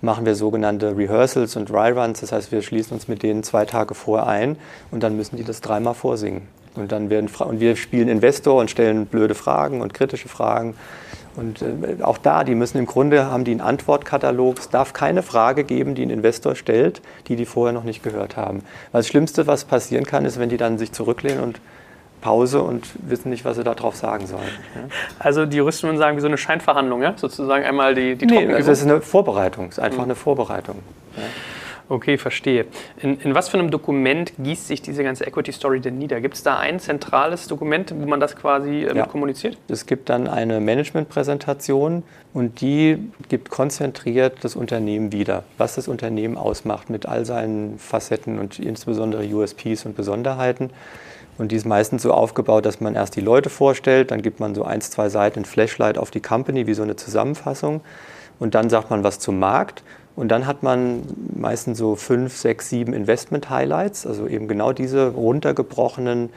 machen 0.00 0.26
wir 0.26 0.34
sogenannte 0.34 0.96
Rehearsals 0.96 1.56
und 1.56 1.70
Dry 1.70 1.90
Runs. 1.90 2.20
Das 2.20 2.32
heißt, 2.32 2.52
wir 2.52 2.62
schließen 2.62 2.94
uns 2.94 3.08
mit 3.08 3.22
denen 3.22 3.42
zwei 3.42 3.64
Tage 3.64 3.94
vorher 3.94 4.26
ein 4.26 4.56
und 4.90 5.02
dann 5.02 5.16
müssen 5.16 5.36
die 5.36 5.44
das 5.44 5.60
dreimal 5.60 5.94
vorsingen. 5.94 6.42
Und 6.74 6.90
dann 6.90 7.08
werden 7.08 7.30
und 7.38 7.60
wir 7.60 7.76
spielen 7.76 8.08
Investor 8.08 8.60
und 8.60 8.70
stellen 8.70 9.06
blöde 9.06 9.36
Fragen 9.36 9.80
und 9.80 9.94
kritische 9.94 10.28
Fragen 10.28 10.74
und 11.36 11.62
äh, 11.62 12.02
auch 12.02 12.18
da, 12.18 12.44
die 12.44 12.54
müssen 12.54 12.78
im 12.78 12.86
Grunde, 12.86 13.26
haben 13.26 13.44
die 13.44 13.50
einen 13.50 13.60
Antwortkatalog. 13.60 14.58
Es 14.58 14.68
darf 14.68 14.92
keine 14.92 15.22
Frage 15.22 15.64
geben, 15.64 15.94
die 15.94 16.04
ein 16.04 16.10
Investor 16.10 16.54
stellt, 16.54 17.02
die 17.28 17.36
die 17.36 17.46
vorher 17.46 17.72
noch 17.72 17.84
nicht 17.84 18.02
gehört 18.02 18.36
haben. 18.36 18.62
Weil 18.92 19.00
das 19.00 19.08
Schlimmste, 19.08 19.46
was 19.46 19.64
passieren 19.64 20.04
kann, 20.04 20.24
ist, 20.24 20.38
wenn 20.38 20.48
die 20.48 20.56
dann 20.56 20.78
sich 20.78 20.92
zurücklehnen 20.92 21.42
und 21.42 21.60
Pause 22.20 22.62
und 22.62 22.88
wissen 23.06 23.28
nicht, 23.28 23.44
was 23.44 23.56
sie 23.56 23.64
darauf 23.64 23.96
sagen 23.96 24.26
sollen. 24.26 24.42
Ja? 24.74 24.82
Also 25.18 25.44
die 25.44 25.58
Juristen 25.58 25.88
würden 25.88 25.98
sagen, 25.98 26.16
wie 26.16 26.22
so 26.22 26.26
eine 26.26 26.38
Scheinverhandlung, 26.38 27.02
ja? 27.02 27.12
sozusagen 27.16 27.64
einmal 27.64 27.94
die, 27.94 28.16
die 28.16 28.24
nee, 28.24 28.46
also 28.52 28.70
das 28.70 28.80
ist 28.80 28.88
eine 28.88 29.02
Vorbereitung, 29.02 29.66
es 29.66 29.78
ist 29.78 29.84
einfach 29.84 29.98
mhm. 29.98 30.04
eine 30.04 30.14
Vorbereitung. 30.14 30.76
Ja? 31.16 31.22
Okay, 31.88 32.16
verstehe. 32.16 32.64
In, 33.00 33.20
in, 33.20 33.34
was 33.34 33.48
für 33.48 33.58
einem 33.58 33.70
Dokument 33.70 34.32
gießt 34.38 34.68
sich 34.68 34.80
diese 34.80 35.04
ganze 35.04 35.26
Equity 35.26 35.52
Story 35.52 35.80
denn 35.80 35.98
nieder? 35.98 36.20
Gibt 36.22 36.34
es 36.34 36.42
da 36.42 36.56
ein 36.56 36.80
zentrales 36.80 37.46
Dokument, 37.46 37.94
wo 37.94 38.06
man 38.06 38.20
das 38.20 38.36
quasi 38.36 38.84
ähm, 38.84 38.96
ja. 38.96 39.06
kommuniziert? 39.06 39.58
Es 39.68 39.84
gibt 39.84 40.08
dann 40.08 40.26
eine 40.26 40.60
Managementpräsentation 40.60 42.02
und 42.32 42.60
die 42.62 43.10
gibt 43.28 43.50
konzentriert 43.50 44.38
das 44.42 44.56
Unternehmen 44.56 45.12
wieder, 45.12 45.44
was 45.58 45.74
das 45.74 45.86
Unternehmen 45.86 46.38
ausmacht 46.38 46.88
mit 46.88 47.06
all 47.06 47.26
seinen 47.26 47.78
Facetten 47.78 48.38
und 48.38 48.58
insbesondere 48.58 49.24
USPs 49.24 49.84
und 49.84 49.94
Besonderheiten. 49.94 50.70
Und 51.36 51.52
die 51.52 51.56
ist 51.56 51.66
meistens 51.66 52.02
so 52.02 52.12
aufgebaut, 52.12 52.64
dass 52.64 52.80
man 52.80 52.94
erst 52.94 53.16
die 53.16 53.20
Leute 53.20 53.50
vorstellt, 53.50 54.10
dann 54.10 54.22
gibt 54.22 54.40
man 54.40 54.54
so 54.54 54.64
eins, 54.64 54.90
zwei 54.90 55.08
Seiten 55.08 55.40
ein 55.40 55.44
Flashlight 55.44 55.98
auf 55.98 56.10
die 56.10 56.20
Company, 56.20 56.66
wie 56.66 56.74
so 56.74 56.82
eine 56.82 56.96
Zusammenfassung. 56.96 57.82
Und 58.38 58.54
dann 58.54 58.70
sagt 58.70 58.90
man 58.90 59.04
was 59.04 59.18
zum 59.18 59.38
Markt 59.38 59.82
und 60.16 60.28
dann 60.28 60.46
hat 60.46 60.62
man 60.62 61.02
meistens 61.34 61.78
so 61.78 61.96
fünf, 61.96 62.36
sechs, 62.36 62.68
sieben 62.68 62.92
Investment-Highlights, 62.92 64.06
also 64.06 64.26
eben 64.26 64.48
genau 64.48 64.72
diese 64.72 65.08
runtergebrochenen 65.08 66.30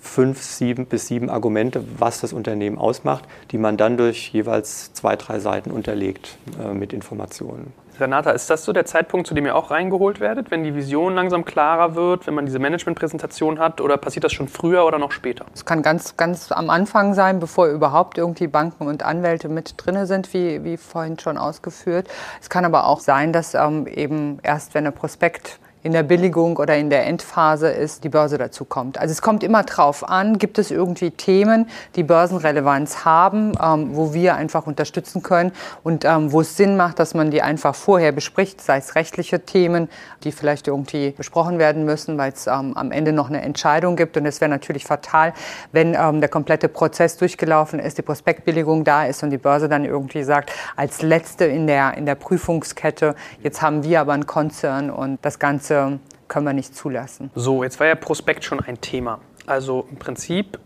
fünf, 0.00 0.42
sieben 0.42 0.86
bis 0.86 1.08
sieben 1.08 1.30
Argumente, 1.30 1.84
was 1.98 2.20
das 2.20 2.32
Unternehmen 2.32 2.78
ausmacht, 2.78 3.24
die 3.50 3.58
man 3.58 3.76
dann 3.76 3.96
durch 3.96 4.30
jeweils 4.32 4.92
zwei, 4.92 5.16
drei 5.16 5.40
Seiten 5.40 5.70
unterlegt 5.70 6.36
äh, 6.62 6.72
mit 6.72 6.92
Informationen. 6.92 7.72
Renata, 8.00 8.30
ist 8.30 8.50
das 8.50 8.64
so 8.64 8.72
der 8.72 8.84
Zeitpunkt, 8.84 9.26
zu 9.26 9.34
dem 9.34 9.46
ihr 9.46 9.54
auch 9.54 9.70
reingeholt 9.70 10.20
werdet, 10.20 10.50
wenn 10.50 10.64
die 10.64 10.74
Vision 10.74 11.14
langsam 11.14 11.44
klarer 11.44 11.94
wird, 11.94 12.26
wenn 12.26 12.34
man 12.34 12.46
diese 12.46 12.58
Managementpräsentation 12.58 13.58
hat 13.58 13.80
oder 13.80 13.96
passiert 13.96 14.24
das 14.24 14.32
schon 14.32 14.48
früher 14.48 14.84
oder 14.84 14.98
noch 14.98 15.12
später? 15.12 15.46
Es 15.54 15.64
kann 15.64 15.82
ganz, 15.82 16.16
ganz 16.16 16.52
am 16.52 16.70
Anfang 16.70 17.14
sein, 17.14 17.40
bevor 17.40 17.66
überhaupt 17.66 18.18
irgendwie 18.18 18.46
Banken 18.46 18.86
und 18.86 19.02
Anwälte 19.02 19.48
mit 19.48 19.74
drin 19.76 20.06
sind, 20.06 20.32
wie, 20.34 20.64
wie 20.64 20.76
vorhin 20.76 21.18
schon 21.18 21.38
ausgeführt. 21.38 22.08
Es 22.40 22.50
kann 22.50 22.64
aber 22.64 22.86
auch 22.86 23.00
sein, 23.00 23.32
dass 23.32 23.54
ähm, 23.54 23.86
eben 23.86 24.38
erst, 24.42 24.74
wenn 24.74 24.84
der 24.84 24.90
Prospekt 24.90 25.58
in 25.84 25.92
der 25.92 26.02
Billigung 26.02 26.56
oder 26.56 26.76
in 26.78 26.88
der 26.88 27.04
Endphase 27.04 27.68
ist, 27.68 28.04
die 28.04 28.08
Börse 28.08 28.38
dazu 28.38 28.64
kommt. 28.64 28.96
Also 28.96 29.12
es 29.12 29.20
kommt 29.20 29.44
immer 29.44 29.64
drauf 29.64 30.08
an, 30.08 30.38
gibt 30.38 30.58
es 30.58 30.70
irgendwie 30.70 31.10
Themen, 31.10 31.68
die 31.94 32.02
Börsenrelevanz 32.02 33.04
haben, 33.04 33.52
ähm, 33.62 33.94
wo 33.94 34.14
wir 34.14 34.34
einfach 34.34 34.66
unterstützen 34.66 35.22
können 35.22 35.52
und 35.82 36.06
ähm, 36.06 36.32
wo 36.32 36.40
es 36.40 36.56
Sinn 36.56 36.78
macht, 36.78 36.98
dass 36.98 37.12
man 37.12 37.30
die 37.30 37.42
einfach 37.42 37.74
vorher 37.74 38.12
bespricht, 38.12 38.62
sei 38.62 38.78
es 38.78 38.94
rechtliche 38.94 39.40
Themen, 39.40 39.90
die 40.24 40.32
vielleicht 40.32 40.68
irgendwie 40.68 41.10
besprochen 41.10 41.58
werden 41.58 41.84
müssen, 41.84 42.16
weil 42.16 42.32
es 42.32 42.46
ähm, 42.46 42.74
am 42.78 42.90
Ende 42.90 43.12
noch 43.12 43.28
eine 43.28 43.42
Entscheidung 43.42 43.94
gibt. 43.94 44.16
Und 44.16 44.24
es 44.24 44.40
wäre 44.40 44.50
natürlich 44.50 44.86
fatal, 44.86 45.34
wenn 45.72 45.94
ähm, 45.94 46.20
der 46.20 46.30
komplette 46.30 46.68
Prozess 46.68 47.18
durchgelaufen 47.18 47.78
ist, 47.78 47.98
die 47.98 48.02
Prospektbilligung 48.02 48.84
da 48.84 49.04
ist 49.04 49.22
und 49.22 49.28
die 49.28 49.38
Börse 49.38 49.68
dann 49.68 49.84
irgendwie 49.84 50.22
sagt, 50.22 50.50
als 50.76 51.02
letzte 51.02 51.44
in 51.44 51.66
der, 51.66 51.94
in 51.98 52.06
der 52.06 52.14
Prüfungskette, 52.14 53.14
jetzt 53.42 53.60
haben 53.60 53.84
wir 53.84 54.00
aber 54.00 54.14
einen 54.14 54.26
Konzern 54.26 54.88
und 54.88 55.18
das 55.20 55.38
Ganze 55.38 55.73
äh, 55.74 55.98
können 56.28 56.46
wir 56.46 56.52
nicht 56.52 56.74
zulassen. 56.74 57.30
So, 57.34 57.62
jetzt 57.62 57.80
war 57.80 57.86
ja 57.86 57.94
Prospekt 57.94 58.44
schon 58.44 58.60
ein 58.60 58.80
Thema. 58.80 59.20
Also 59.46 59.86
im 59.90 59.96
Prinzip, 59.96 60.58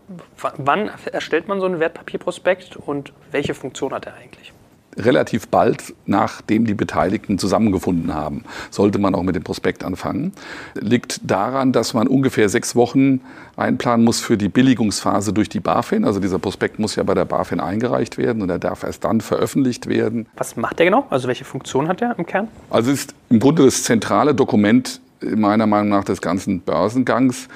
wann 0.57 0.89
erstellt 1.11 1.47
man 1.47 1.59
so 1.59 1.65
einen 1.65 1.79
Wertpapierprospekt 1.79 2.77
und 2.77 3.11
welche 3.31 3.53
Funktion 3.53 3.93
hat 3.93 4.05
er 4.05 4.13
eigentlich? 4.13 4.53
Relativ 4.97 5.47
bald, 5.47 5.93
nachdem 6.05 6.65
die 6.65 6.73
Beteiligten 6.73 7.37
zusammengefunden 7.37 8.13
haben, 8.13 8.43
sollte 8.69 8.99
man 8.99 9.15
auch 9.15 9.23
mit 9.23 9.35
dem 9.35 9.43
Prospekt 9.43 9.83
anfangen. 9.83 10.33
Liegt 10.75 11.21
daran, 11.23 11.71
dass 11.71 11.93
man 11.93 12.07
ungefähr 12.07 12.49
sechs 12.49 12.75
Wochen 12.75 13.21
einplanen 13.55 14.05
muss 14.05 14.19
für 14.19 14.37
die 14.37 14.49
Billigungsphase 14.49 15.33
durch 15.33 15.49
die 15.49 15.59
BaFin. 15.59 16.05
Also 16.05 16.19
dieser 16.19 16.39
Prospekt 16.39 16.79
muss 16.79 16.95
ja 16.95 17.03
bei 17.03 17.13
der 17.13 17.25
BaFin 17.25 17.59
eingereicht 17.59 18.17
werden 18.17 18.41
und 18.41 18.49
er 18.49 18.59
darf 18.59 18.83
erst 18.83 19.03
dann 19.03 19.21
veröffentlicht 19.21 19.87
werden. 19.87 20.27
Was 20.37 20.55
macht 20.55 20.79
der 20.79 20.85
genau? 20.85 21.05
Also 21.09 21.27
welche 21.27 21.45
Funktion 21.45 21.87
hat 21.87 22.01
der 22.01 22.17
im 22.17 22.25
Kern? 22.25 22.47
Also 22.69 22.91
ist 22.91 23.13
im 23.29 23.39
Grunde 23.39 23.65
das 23.65 23.83
zentrale 23.83 24.33
Dokument 24.33 25.01
meiner 25.21 25.67
Meinung 25.67 25.89
nach 25.89 26.03
des 26.03 26.21
ganzen 26.21 26.61
Börsengangs 26.61 27.47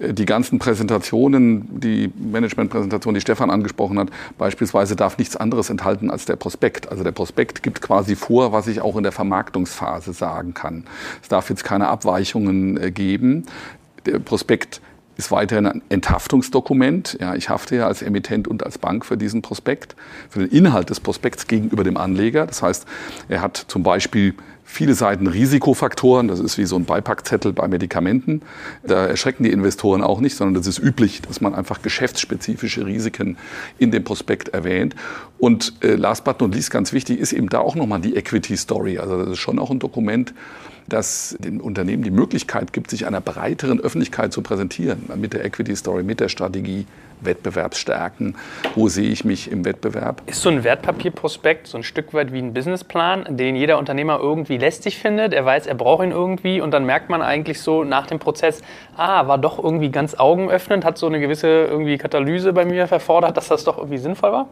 die 0.00 0.24
ganzen 0.24 0.58
Präsentationen, 0.58 1.80
die 1.80 2.10
Managementpräsentation, 2.18 3.14
die 3.14 3.20
Stefan 3.20 3.50
angesprochen 3.50 3.98
hat, 3.98 4.08
beispielsweise 4.38 4.96
darf 4.96 5.18
nichts 5.18 5.36
anderes 5.36 5.68
enthalten 5.68 6.10
als 6.10 6.24
der 6.24 6.36
Prospekt. 6.36 6.88
Also 6.88 7.04
der 7.04 7.12
Prospekt 7.12 7.62
gibt 7.62 7.82
quasi 7.82 8.16
vor, 8.16 8.52
was 8.52 8.66
ich 8.66 8.80
auch 8.80 8.96
in 8.96 9.02
der 9.02 9.12
Vermarktungsphase 9.12 10.14
sagen 10.14 10.54
kann. 10.54 10.84
Es 11.22 11.28
darf 11.28 11.50
jetzt 11.50 11.64
keine 11.64 11.88
Abweichungen 11.88 12.78
äh, 12.78 12.90
geben. 12.90 13.44
Der 14.06 14.18
Prospekt 14.18 14.80
ist 15.18 15.30
weiterhin 15.30 15.66
ein 15.66 15.82
Enthaftungsdokument. 15.90 17.18
Ja, 17.20 17.34
ich 17.34 17.50
hafte 17.50 17.76
ja 17.76 17.86
als 17.86 18.00
Emittent 18.00 18.48
und 18.48 18.64
als 18.64 18.78
Bank 18.78 19.04
für 19.04 19.18
diesen 19.18 19.42
Prospekt, 19.42 19.94
für 20.30 20.38
den 20.38 20.48
Inhalt 20.48 20.88
des 20.88 21.00
Prospekts 21.00 21.46
gegenüber 21.46 21.84
dem 21.84 21.98
Anleger. 21.98 22.46
Das 22.46 22.62
heißt, 22.62 22.86
er 23.28 23.42
hat 23.42 23.58
zum 23.68 23.82
Beispiel 23.82 24.34
viele 24.70 24.94
Seiten 24.94 25.26
Risikofaktoren. 25.26 26.28
Das 26.28 26.38
ist 26.38 26.56
wie 26.56 26.64
so 26.64 26.76
ein 26.76 26.84
Beipackzettel 26.84 27.52
bei 27.52 27.66
Medikamenten. 27.66 28.42
Da 28.82 29.06
erschrecken 29.06 29.42
die 29.42 29.50
Investoren 29.50 30.02
auch 30.02 30.20
nicht, 30.20 30.36
sondern 30.36 30.54
das 30.54 30.66
ist 30.66 30.78
üblich, 30.78 31.22
dass 31.22 31.40
man 31.40 31.54
einfach 31.54 31.82
geschäftsspezifische 31.82 32.86
Risiken 32.86 33.36
in 33.78 33.90
dem 33.90 34.04
Prospekt 34.04 34.50
erwähnt. 34.50 34.94
Und 35.38 35.74
äh, 35.82 35.96
last 35.96 36.24
but 36.24 36.40
not 36.40 36.54
least, 36.54 36.70
ganz 36.70 36.92
wichtig, 36.92 37.18
ist 37.18 37.32
eben 37.32 37.48
da 37.48 37.58
auch 37.58 37.74
nochmal 37.74 38.00
die 38.00 38.14
Equity 38.16 38.56
Story. 38.56 38.98
Also 38.98 39.18
das 39.18 39.30
ist 39.30 39.38
schon 39.38 39.58
auch 39.58 39.70
ein 39.70 39.80
Dokument, 39.80 40.32
das 40.88 41.36
dem 41.40 41.60
Unternehmen 41.60 42.02
die 42.02 42.10
Möglichkeit 42.10 42.72
gibt, 42.72 42.90
sich 42.90 43.06
einer 43.06 43.20
breiteren 43.20 43.80
Öffentlichkeit 43.80 44.32
zu 44.32 44.40
präsentieren. 44.42 45.04
Mit 45.16 45.32
der 45.32 45.44
Equity 45.44 45.74
Story, 45.74 46.02
mit 46.04 46.20
der 46.20 46.28
Strategie, 46.28 46.86
Wettbewerbsstärken, 47.20 48.36
wo 48.74 48.88
sehe 48.88 49.10
ich 49.10 49.24
mich 49.24 49.50
im 49.50 49.64
Wettbewerb. 49.64 50.22
Ist 50.26 50.42
so 50.42 50.48
ein 50.48 50.64
Wertpapierprospekt 50.64 51.66
so 51.66 51.76
ein 51.76 51.82
Stück 51.82 52.14
weit 52.14 52.32
wie 52.32 52.38
ein 52.38 52.54
Businessplan, 52.54 53.36
den 53.36 53.56
jeder 53.56 53.78
Unternehmer 53.78 54.18
irgendwie 54.20 54.58
lästig 54.60 54.98
findet? 54.98 55.32
Er 55.32 55.44
weiß, 55.44 55.66
er 55.66 55.74
braucht 55.74 56.04
ihn 56.04 56.12
irgendwie 56.12 56.60
und 56.60 56.70
dann 56.70 56.84
merkt 56.84 57.10
man 57.10 57.22
eigentlich 57.22 57.60
so 57.60 57.82
nach 57.82 58.06
dem 58.06 58.18
Prozess, 58.18 58.62
ah, 58.96 59.26
war 59.26 59.38
doch 59.38 59.58
irgendwie 59.62 59.90
ganz 59.90 60.14
augenöffnend, 60.14 60.84
hat 60.84 60.98
so 60.98 61.06
eine 61.06 61.18
gewisse 61.18 61.48
irgendwie 61.48 61.98
Katalyse 61.98 62.52
bei 62.52 62.64
mir 62.64 62.86
verfordert, 62.86 63.36
dass 63.36 63.48
das 63.48 63.64
doch 63.64 63.78
irgendwie 63.78 63.98
sinnvoll 63.98 64.32
war? 64.32 64.46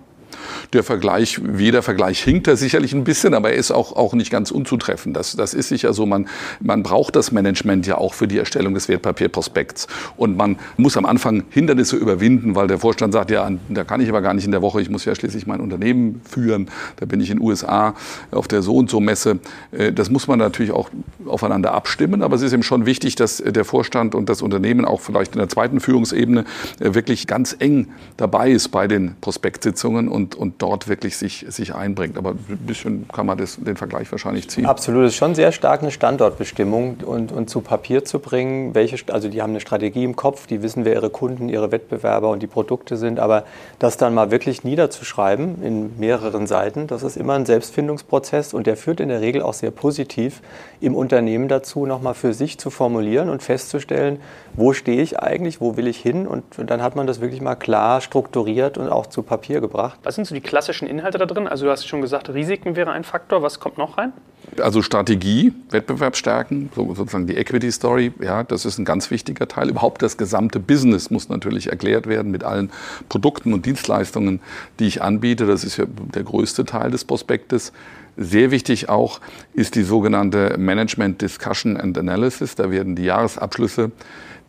Der 0.72 0.82
Vergleich, 0.82 1.40
jeder 1.56 1.82
Vergleich 1.82 2.22
hinkt 2.22 2.46
da 2.46 2.56
sicherlich 2.56 2.92
ein 2.92 3.04
bisschen, 3.04 3.34
aber 3.34 3.50
er 3.50 3.56
ist 3.56 3.70
auch, 3.70 3.96
auch 3.96 4.14
nicht 4.14 4.30
ganz 4.30 4.50
unzutreffend. 4.50 5.16
Das, 5.16 5.36
das 5.36 5.54
ist 5.54 5.68
sicher 5.68 5.92
so, 5.92 6.06
man, 6.06 6.28
man 6.60 6.82
braucht 6.82 7.16
das 7.16 7.32
Management 7.32 7.86
ja 7.86 7.98
auch 7.98 8.14
für 8.14 8.28
die 8.28 8.38
Erstellung 8.38 8.74
des 8.74 8.88
Wertpapierprospekts. 8.88 9.86
Und 10.16 10.36
man 10.36 10.58
muss 10.76 10.96
am 10.96 11.06
Anfang 11.06 11.44
Hindernisse 11.50 11.96
überwinden, 11.96 12.54
weil 12.54 12.66
der 12.66 12.78
Vorstand 12.78 13.12
sagt, 13.12 13.30
ja, 13.30 13.50
da 13.68 13.84
kann 13.84 14.00
ich 14.00 14.08
aber 14.08 14.20
gar 14.20 14.34
nicht 14.34 14.44
in 14.44 14.52
der 14.52 14.62
Woche, 14.62 14.80
ich 14.80 14.90
muss 14.90 15.04
ja 15.04 15.14
schließlich 15.14 15.46
mein 15.46 15.60
Unternehmen 15.60 16.20
führen, 16.28 16.68
da 16.96 17.06
bin 17.06 17.20
ich 17.20 17.30
in 17.30 17.38
den 17.38 17.46
USA 17.46 17.94
auf 18.30 18.48
der 18.48 18.62
so 18.62 18.76
und 18.76 18.90
so 18.90 19.00
Messe. 19.00 19.38
Äh, 19.72 19.92
das 19.92 20.10
muss 20.10 20.26
man 20.26 20.38
natürlich 20.38 20.72
auch 20.72 20.90
aufeinander 21.26 21.72
abstimmen, 21.72 22.22
aber 22.22 22.36
es 22.36 22.42
ist 22.42 22.52
eben 22.52 22.62
schon 22.62 22.86
wichtig, 22.86 23.14
dass 23.16 23.38
der 23.38 23.64
Vorstand 23.64 24.14
und 24.14 24.28
das 24.28 24.42
Unternehmen 24.42 24.84
auch 24.84 25.00
vielleicht 25.00 25.34
in 25.34 25.38
der 25.38 25.48
zweiten 25.48 25.80
Führungsebene 25.80 26.44
äh, 26.80 26.94
wirklich 26.94 27.26
ganz 27.26 27.56
eng 27.58 27.88
dabei 28.16 28.50
ist 28.50 28.68
bei 28.68 28.86
den 28.86 29.14
Prospektsitzungen 29.20 30.08
und, 30.18 30.34
und 30.34 30.60
dort 30.60 30.88
wirklich 30.88 31.16
sich, 31.16 31.46
sich 31.48 31.74
einbringt. 31.76 32.18
Aber 32.18 32.30
ein 32.30 32.58
bisschen 32.66 33.06
kann 33.08 33.24
man 33.24 33.38
das, 33.38 33.56
den 33.56 33.76
Vergleich 33.76 34.10
wahrscheinlich 34.10 34.50
ziehen. 34.50 34.66
Absolut, 34.66 35.04
es 35.04 35.12
ist 35.12 35.16
schon 35.16 35.36
sehr 35.36 35.52
stark 35.52 35.82
eine 35.82 35.92
Standortbestimmung 35.92 36.96
und, 37.06 37.30
und 37.30 37.48
zu 37.48 37.60
Papier 37.60 38.04
zu 38.04 38.18
bringen, 38.18 38.74
welche, 38.74 38.96
also 39.12 39.28
die 39.28 39.40
haben 39.40 39.50
eine 39.50 39.60
Strategie 39.60 40.02
im 40.02 40.16
Kopf, 40.16 40.48
die 40.48 40.60
wissen, 40.60 40.84
wer 40.84 40.94
ihre 40.94 41.10
Kunden, 41.10 41.48
ihre 41.48 41.70
Wettbewerber 41.70 42.30
und 42.30 42.42
die 42.42 42.48
Produkte 42.48 42.96
sind, 42.96 43.20
aber 43.20 43.44
das 43.78 43.96
dann 43.96 44.12
mal 44.12 44.32
wirklich 44.32 44.64
niederzuschreiben 44.64 45.62
in 45.62 45.98
mehreren 46.00 46.48
Seiten, 46.48 46.88
das 46.88 47.04
ist 47.04 47.16
immer 47.16 47.34
ein 47.34 47.46
Selbstfindungsprozess 47.46 48.54
und 48.54 48.66
der 48.66 48.76
führt 48.76 48.98
in 48.98 49.08
der 49.08 49.20
Regel 49.20 49.42
auch 49.42 49.54
sehr 49.54 49.70
positiv 49.70 50.42
im 50.80 50.96
Unternehmen 50.96 51.46
dazu, 51.46 51.86
nochmal 51.86 52.14
für 52.14 52.34
sich 52.34 52.58
zu 52.58 52.70
formulieren 52.70 53.28
und 53.28 53.42
festzustellen, 53.42 54.20
wo 54.54 54.72
stehe 54.72 55.00
ich 55.00 55.20
eigentlich, 55.20 55.60
wo 55.60 55.76
will 55.76 55.86
ich 55.86 55.98
hin 55.98 56.26
und, 56.26 56.58
und 56.58 56.70
dann 56.70 56.82
hat 56.82 56.96
man 56.96 57.06
das 57.06 57.20
wirklich 57.20 57.40
mal 57.40 57.54
klar 57.54 58.00
strukturiert 58.00 58.78
und 58.78 58.88
auch 58.88 59.06
zu 59.06 59.22
Papier 59.22 59.60
gebracht. 59.60 60.00
Was 60.08 60.14
sind 60.14 60.26
so 60.26 60.34
die 60.34 60.40
klassischen 60.40 60.88
Inhalte 60.88 61.18
da 61.18 61.26
drin? 61.26 61.46
Also 61.46 61.66
du 61.66 61.70
hast 61.70 61.86
schon 61.86 62.00
gesagt, 62.00 62.30
Risiken 62.30 62.76
wäre 62.76 62.92
ein 62.92 63.04
Faktor. 63.04 63.42
Was 63.42 63.60
kommt 63.60 63.76
noch 63.76 63.98
rein? 63.98 64.14
Also 64.58 64.80
Strategie, 64.80 65.52
Wettbewerbsstärken, 65.68 66.70
so 66.74 66.94
sozusagen 66.94 67.26
die 67.26 67.36
Equity 67.36 67.70
Story, 67.70 68.14
ja, 68.22 68.42
das 68.42 68.64
ist 68.64 68.78
ein 68.78 68.86
ganz 68.86 69.10
wichtiger 69.10 69.46
Teil. 69.48 69.68
Überhaupt 69.68 70.00
das 70.00 70.16
gesamte 70.16 70.60
Business 70.60 71.10
muss 71.10 71.28
natürlich 71.28 71.68
erklärt 71.68 72.06
werden 72.06 72.30
mit 72.30 72.42
allen 72.42 72.70
Produkten 73.10 73.52
und 73.52 73.66
Dienstleistungen, 73.66 74.40
die 74.78 74.86
ich 74.86 75.02
anbiete. 75.02 75.44
Das 75.44 75.62
ist 75.62 75.76
ja 75.76 75.84
der 75.86 76.22
größte 76.22 76.64
Teil 76.64 76.90
des 76.90 77.04
Prospektes. 77.04 77.74
Sehr 78.16 78.50
wichtig 78.50 78.88
auch 78.88 79.20
ist 79.52 79.74
die 79.74 79.82
sogenannte 79.82 80.56
Management 80.56 81.20
Discussion 81.20 81.76
and 81.76 81.98
Analysis. 81.98 82.54
Da 82.54 82.70
werden 82.70 82.96
die 82.96 83.04
Jahresabschlüsse 83.04 83.90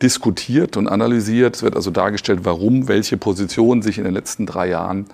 diskutiert 0.01 0.77
und 0.77 0.87
analysiert. 0.87 1.55
Es 1.55 1.63
wird 1.63 1.75
also 1.75 1.91
dargestellt, 1.91 2.41
warum 2.43 2.87
welche 2.87 3.17
Position 3.17 3.81
sich 3.81 3.97
in 3.97 4.03
den 4.03 4.13
letzten 4.13 4.45
drei 4.45 4.69
Jahren 4.69 5.05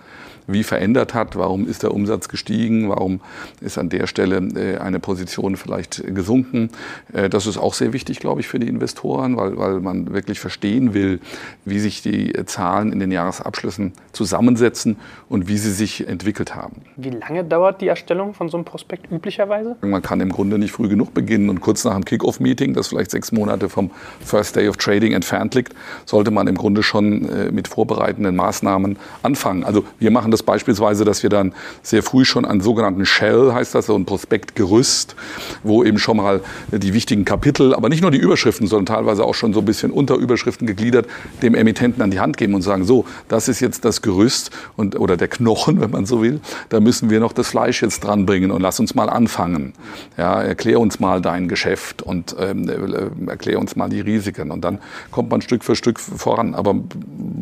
wie 0.47 0.63
verändert 0.63 1.13
hat. 1.13 1.36
Warum 1.36 1.67
ist 1.67 1.83
der 1.83 1.93
Umsatz 1.93 2.29
gestiegen? 2.29 2.89
Warum 2.89 3.21
ist 3.61 3.77
an 3.77 3.89
der 3.89 4.07
Stelle 4.07 4.38
äh, 4.38 4.77
eine 4.77 4.99
Position 4.99 5.57
vielleicht 5.57 6.03
gesunken? 6.13 6.69
Äh, 7.13 7.29
das 7.29 7.47
ist 7.47 7.57
auch 7.57 7.73
sehr 7.73 7.93
wichtig, 7.93 8.19
glaube 8.19 8.41
ich, 8.41 8.47
für 8.47 8.59
die 8.59 8.67
Investoren, 8.67 9.38
weil, 9.38 9.57
weil 9.57 9.79
man 9.79 10.13
wirklich 10.13 10.39
verstehen 10.39 10.93
will, 10.93 11.19
wie 11.65 11.79
sich 11.79 12.01
die 12.01 12.33
Zahlen 12.45 12.91
in 12.91 12.99
den 12.99 13.11
Jahresabschlüssen 13.11 13.93
zusammensetzen 14.11 14.97
und 15.29 15.47
wie 15.47 15.57
sie 15.57 15.71
sich 15.71 16.07
entwickelt 16.07 16.55
haben. 16.55 16.81
Wie 16.95 17.09
lange 17.09 17.43
dauert 17.43 17.81
die 17.81 17.88
Erstellung 17.88 18.33
von 18.33 18.49
so 18.49 18.57
einem 18.57 18.65
Prospekt 18.65 19.11
üblicherweise? 19.11 19.75
Man 19.81 20.01
kann 20.01 20.21
im 20.21 20.29
Grunde 20.29 20.57
nicht 20.57 20.71
früh 20.71 20.88
genug 20.88 21.13
beginnen 21.13 21.49
und 21.49 21.61
kurz 21.61 21.83
nach 21.83 21.93
dem 21.93 22.05
Kick-Off-Meeting, 22.05 22.73
das 22.73 22.88
vielleicht 22.88 23.11
sechs 23.11 23.31
Monate 23.31 23.69
vom 23.69 23.91
First 24.23 24.55
Day 24.55 24.67
of 24.67 24.74
Trading 24.78 25.13
entfernt 25.13 25.55
liegt, 25.55 25.73
sollte 26.05 26.32
man 26.32 26.47
im 26.47 26.55
Grunde 26.55 26.84
schon 26.84 27.30
äh, 27.30 27.51
mit 27.51 27.67
vorbereitenden 27.67 28.36
Maßnahmen 28.36 28.97
anfangen. 29.23 29.63
Also 29.63 29.84
wir 29.99 30.11
machen 30.11 30.32
das 30.32 30.43
beispielsweise, 30.43 31.05
dass 31.05 31.23
wir 31.23 31.30
dann 31.30 31.53
sehr 31.82 32.03
früh 32.03 32.26
schon 32.26 32.45
einen 32.45 32.61
sogenannten 32.61 33.05
Shell, 33.05 33.53
heißt 33.53 33.76
das, 33.76 33.88
so 33.88 33.95
ein 33.95 34.05
Prospektgerüst, 34.05 35.15
wo 35.63 35.84
eben 35.84 35.99
schon 35.99 36.17
mal 36.17 36.41
die 36.71 36.93
wichtigen 36.93 37.26
Kapitel, 37.26 37.73
aber 37.73 37.89
nicht 37.89 38.01
nur 38.01 38.11
die 38.11 38.17
Überschriften, 38.17 38.67
sondern 38.67 38.86
teilweise 38.86 39.23
auch 39.23 39.36
schon 39.36 39.53
so 39.53 39.59
ein 39.59 39.65
bisschen 39.65 39.91
unter 39.91 40.15
Überschriften 40.15 40.67
gegliedert, 40.67 41.07
dem 41.41 41.55
Emittenten 41.55 42.01
an 42.01 42.11
die 42.11 42.19
Hand 42.19 42.38
geben 42.38 42.53
und 42.53 42.61
sagen, 42.61 42.86
so, 42.86 43.05
das 43.28 43.47
ist 43.47 43.59
jetzt 43.59 43.86
das 43.86 44.01
Gerüst 44.01 44.51
und, 44.76 44.99
oder 44.99 45.17
der 45.17 45.28
Knochen, 45.28 45.80
wenn 45.82 45.91
man 45.91 46.05
so 46.05 46.21
will, 46.21 46.39
da 46.69 46.80
müssen 46.80 47.09
wir 47.09 47.19
noch 47.19 47.34
das 47.34 47.47
Fleisch 47.47 47.82
jetzt 47.82 48.03
dranbringen 48.03 48.51
und 48.51 48.61
lass 48.61 48.80
uns 48.80 48.95
mal 48.95 49.09
anfangen. 49.09 49.73
Ja, 50.17 50.41
erklär 50.41 50.80
uns 50.80 50.99
mal 50.99 51.21
dein 51.21 51.47
Geschäft 51.47 52.01
und 52.01 52.36
ähm, 52.39 52.69
äh, 52.69 53.30
erklär 53.30 53.59
uns 53.59 53.76
mal 53.76 53.89
die 53.89 54.01
Risiken 54.01 54.51
und 54.51 54.64
dann 54.66 54.80
kommt 55.11 55.30
man 55.32 55.41
Stück 55.41 55.63
für 55.63 55.76
Stück 55.76 55.99
voran, 55.99 56.55
aber 56.55 56.76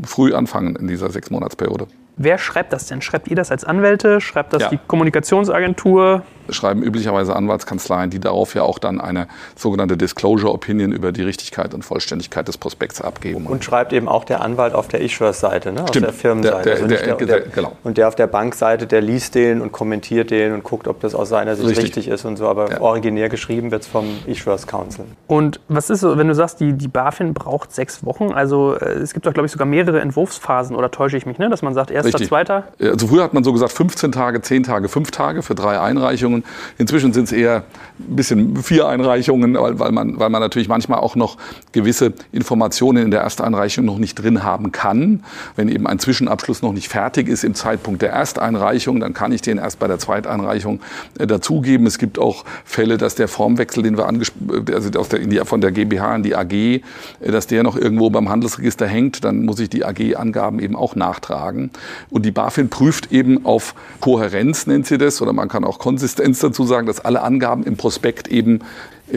früh 0.05 0.33
anfangen 0.33 0.75
in 0.75 0.87
dieser 0.87 1.09
Sechsmonatsperiode. 1.09 1.87
Wer 2.15 2.37
schreibt 2.37 2.73
das 2.73 2.85
denn? 2.85 3.01
Schreibt 3.01 3.27
ihr 3.27 3.35
das 3.35 3.49
als 3.49 3.63
Anwälte? 3.63 4.21
Schreibt 4.21 4.53
das 4.53 4.63
ja. 4.63 4.69
die 4.69 4.79
Kommunikationsagentur? 4.85 6.21
Schreiben 6.49 6.83
üblicherweise 6.83 7.35
Anwaltskanzleien, 7.35 8.09
die 8.09 8.19
darauf 8.19 8.55
ja 8.55 8.63
auch 8.63 8.79
dann 8.79 8.99
eine 9.01 9.27
sogenannte 9.55 9.97
Disclosure 9.97 10.51
Opinion 10.51 10.91
über 10.91 11.11
die 11.11 11.23
Richtigkeit 11.23 11.73
und 11.73 11.83
Vollständigkeit 11.83 12.47
des 12.47 12.57
Prospekts 12.57 13.01
abgeben. 13.01 13.47
Und 13.47 13.63
schreibt 13.63 13.93
eben 13.93 14.07
auch 14.07 14.23
der 14.23 14.41
Anwalt 14.41 14.73
auf 14.73 14.87
der 14.87 15.01
Issuers-Seite, 15.01 15.71
ne? 15.71 15.83
auf 15.83 15.91
der 15.91 16.13
Firmenseite. 16.13 16.63
Der, 16.63 16.87
der, 16.87 17.13
also 17.13 17.25
der, 17.25 17.41
genau. 17.41 17.77
Und 17.83 17.97
der 17.97 18.07
auf 18.07 18.15
der 18.15 18.27
Bankseite, 18.27 18.87
der 18.87 19.01
liest 19.01 19.35
den 19.35 19.61
und 19.61 19.71
kommentiert 19.71 20.31
den 20.31 20.53
und 20.53 20.63
guckt, 20.63 20.87
ob 20.87 20.99
das 20.99 21.15
aus 21.15 21.29
seiner 21.29 21.55
Sicht 21.55 21.69
richtig, 21.69 21.85
richtig 21.85 22.07
ist 22.07 22.25
und 22.25 22.37
so. 22.37 22.47
Aber 22.47 22.71
ja. 22.71 22.81
originär 22.81 23.29
geschrieben 23.29 23.71
wird 23.71 23.83
es 23.83 23.87
vom 23.87 24.05
Issuers 24.25 24.67
Council. 24.67 25.05
Und 25.27 25.59
was 25.67 25.89
ist 25.89 26.01
so, 26.01 26.17
wenn 26.17 26.27
du 26.27 26.35
sagst, 26.35 26.59
die, 26.59 26.73
die 26.73 26.87
BaFin 26.87 27.33
braucht 27.33 27.73
sechs 27.73 28.05
Wochen? 28.05 28.31
Also 28.31 28.75
äh, 28.75 28.99
es 28.99 29.13
gibt 29.13 29.25
doch, 29.25 29.33
glaube 29.33 29.45
ich, 29.45 29.51
sogar 29.51 29.67
mehrere 29.67 30.01
Entwurfsphasen 30.01 30.75
oder 30.75 30.91
täusche 30.91 31.17
ich 31.17 31.25
mich, 31.25 31.37
ne? 31.37 31.49
dass 31.49 31.61
man 31.61 31.73
sagt, 31.73 31.91
erster, 31.91 32.13
richtig. 32.13 32.29
zweiter? 32.29 32.67
Also 32.79 33.07
früher 33.07 33.23
hat 33.23 33.33
man 33.33 33.43
so 33.43 33.53
gesagt 33.53 33.71
15 33.71 34.11
Tage, 34.11 34.41
10 34.41 34.63
Tage, 34.63 34.89
5 34.89 35.11
Tage 35.11 35.43
für 35.43 35.55
drei 35.55 35.79
Einreichungen. 35.79 36.32
Einreichungen. 36.33 36.43
Inzwischen 36.77 37.13
sind 37.13 37.25
es 37.25 37.31
eher 37.31 37.63
ein 37.99 38.15
bisschen 38.15 38.57
vier 38.57 38.87
Einreichungen, 38.87 39.55
weil, 39.55 39.79
weil, 39.79 39.91
man, 39.91 40.19
weil 40.19 40.29
man 40.29 40.41
natürlich 40.41 40.67
manchmal 40.67 40.99
auch 40.99 41.15
noch 41.15 41.37
gewisse 41.71 42.13
Informationen 42.31 43.03
in 43.03 43.11
der 43.11 43.21
Ersteinreichung 43.21 43.85
noch 43.85 43.99
nicht 43.99 44.15
drin 44.15 44.43
haben 44.43 44.71
kann. 44.71 45.23
Wenn 45.55 45.69
eben 45.69 45.85
ein 45.87 45.99
Zwischenabschluss 45.99 46.61
noch 46.61 46.73
nicht 46.73 46.87
fertig 46.87 47.27
ist 47.27 47.43
im 47.43 47.53
Zeitpunkt 47.53 48.01
der 48.01 48.11
Ersteinreichung, 48.11 48.99
dann 48.99 49.13
kann 49.13 49.31
ich 49.31 49.41
den 49.41 49.57
erst 49.57 49.79
bei 49.79 49.87
der 49.87 49.99
Zweiteinreichung 49.99 50.81
äh, 51.19 51.27
dazugeben. 51.27 51.85
Es 51.85 51.97
gibt 51.97 52.17
auch 52.17 52.45
Fälle, 52.65 52.97
dass 52.97 53.15
der 53.15 53.27
Formwechsel, 53.27 53.83
den 53.83 53.97
wir 53.97 54.07
also 54.07 54.99
aus 54.99 55.09
der, 55.09 55.19
die, 55.19 55.39
von 55.39 55.61
der 55.61 55.71
GmbH 55.71 56.15
in 56.15 56.23
die 56.23 56.35
AG, 56.35 56.53
äh, 56.53 56.81
dass 57.21 57.47
der 57.47 57.63
noch 57.63 57.77
irgendwo 57.77 58.09
beim 58.09 58.29
Handelsregister 58.29 58.87
hängt, 58.87 59.23
dann 59.23 59.45
muss 59.45 59.59
ich 59.59 59.69
die 59.69 59.85
AG-Angaben 59.85 60.59
eben 60.59 60.75
auch 60.75 60.95
nachtragen. 60.95 61.69
Und 62.09 62.25
die 62.25 62.31
BaFin 62.31 62.69
prüft 62.69 63.11
eben 63.11 63.45
auf 63.45 63.75
Kohärenz, 63.99 64.67
nennt 64.67 64.87
sie 64.87 64.97
das, 64.97 65.21
oder 65.21 65.33
man 65.33 65.47
kann 65.47 65.63
auch 65.63 65.77
Konsistenz 65.79 66.22
dazu 66.39 66.63
sagen, 66.63 66.87
dass 66.87 66.99
alle 66.99 67.21
Angaben 67.21 67.63
im 67.63 67.77
Prospekt 67.77 68.27
eben 68.27 68.61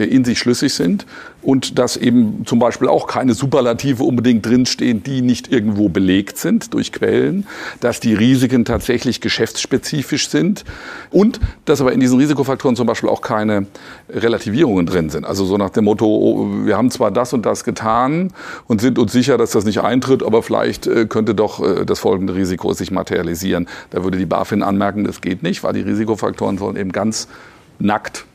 in 0.03 0.23
sich 0.23 0.39
schlüssig 0.39 0.73
sind 0.73 1.05
und 1.41 1.79
dass 1.79 1.97
eben 1.97 2.45
zum 2.45 2.59
Beispiel 2.59 2.87
auch 2.87 3.07
keine 3.07 3.33
Superlative 3.33 4.03
unbedingt 4.03 4.45
drinstehen, 4.45 5.01
die 5.01 5.21
nicht 5.21 5.51
irgendwo 5.51 5.89
belegt 5.89 6.37
sind 6.37 6.73
durch 6.73 6.91
Quellen, 6.91 7.47
dass 7.79 7.99
die 7.99 8.13
Risiken 8.13 8.65
tatsächlich 8.65 9.21
geschäftsspezifisch 9.21 10.29
sind 10.29 10.65
und 11.09 11.39
dass 11.65 11.81
aber 11.81 11.93
in 11.93 11.99
diesen 11.99 12.19
Risikofaktoren 12.19 12.75
zum 12.75 12.85
Beispiel 12.85 13.09
auch 13.09 13.21
keine 13.21 13.65
Relativierungen 14.09 14.85
drin 14.85 15.09
sind. 15.09 15.25
Also 15.25 15.45
so 15.45 15.57
nach 15.57 15.71
dem 15.71 15.85
Motto, 15.85 16.05
oh, 16.05 16.65
wir 16.65 16.77
haben 16.77 16.91
zwar 16.91 17.09
das 17.09 17.33
und 17.33 17.45
das 17.45 17.63
getan 17.63 18.31
und 18.67 18.81
sind 18.81 18.99
uns 18.99 19.11
sicher, 19.11 19.37
dass 19.37 19.51
das 19.51 19.65
nicht 19.65 19.81
eintritt, 19.81 20.21
aber 20.21 20.43
vielleicht 20.43 20.85
äh, 20.85 21.05
könnte 21.07 21.33
doch 21.33 21.59
äh, 21.59 21.85
das 21.85 21.99
folgende 21.99 22.35
Risiko 22.35 22.73
sich 22.73 22.91
materialisieren. 22.91 23.67
Da 23.89 24.03
würde 24.03 24.19
die 24.19 24.27
BaFin 24.27 24.61
anmerken, 24.61 25.05
das 25.05 25.21
geht 25.21 25.41
nicht, 25.41 25.63
weil 25.63 25.73
die 25.73 25.81
Risikofaktoren 25.81 26.59
sollen 26.59 26.75
eben 26.75 26.91
ganz 26.91 27.27
nackt 27.79 28.26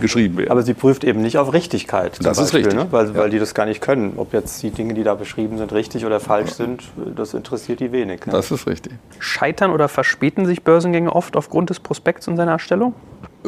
geschrieben 0.00 0.38
werden. 0.38 0.50
Aber 0.50 0.62
sie 0.62 0.74
prüft 0.74 1.04
eben 1.04 1.20
nicht 1.22 1.38
auf 1.38 1.52
Richtigkeit. 1.52 2.18
Das 2.18 2.38
Beispiel, 2.38 2.44
ist 2.44 2.66
richtig. 2.66 2.74
Ne? 2.74 2.86
Weil, 2.90 3.06
ja. 3.08 3.14
weil 3.14 3.30
die 3.30 3.38
das 3.38 3.54
gar 3.54 3.66
nicht 3.66 3.80
können. 3.80 4.14
Ob 4.16 4.32
jetzt 4.32 4.62
die 4.62 4.70
Dinge, 4.70 4.94
die 4.94 5.02
da 5.02 5.14
beschrieben 5.14 5.58
sind, 5.58 5.72
richtig 5.72 6.04
oder 6.04 6.20
falsch 6.20 6.52
sind, 6.52 6.82
das 7.16 7.34
interessiert 7.34 7.80
die 7.80 7.92
wenig. 7.92 8.26
Ne? 8.26 8.32
Das 8.32 8.50
ist 8.50 8.66
richtig. 8.66 8.92
Scheitern 9.18 9.70
oder 9.70 9.88
verspäten 9.88 10.46
sich 10.46 10.62
Börsengänge 10.62 11.14
oft 11.14 11.36
aufgrund 11.36 11.70
des 11.70 11.80
Prospekts 11.80 12.28
und 12.28 12.36
seiner 12.36 12.52
Erstellung? 12.52 12.94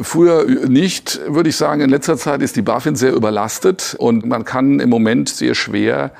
Früher 0.01 0.45
nicht, 0.45 1.19
würde 1.27 1.49
ich 1.49 1.57
sagen. 1.57 1.81
In 1.81 1.89
letzter 1.89 2.17
Zeit 2.17 2.41
ist 2.41 2.55
die 2.55 2.61
BaFin 2.61 2.95
sehr 2.95 3.13
überlastet 3.13 3.95
und 3.99 4.25
man 4.25 4.45
kann 4.45 4.79
im 4.79 4.89
Moment 4.89 5.27
sehr 5.29 5.55
schwer 5.55 6.11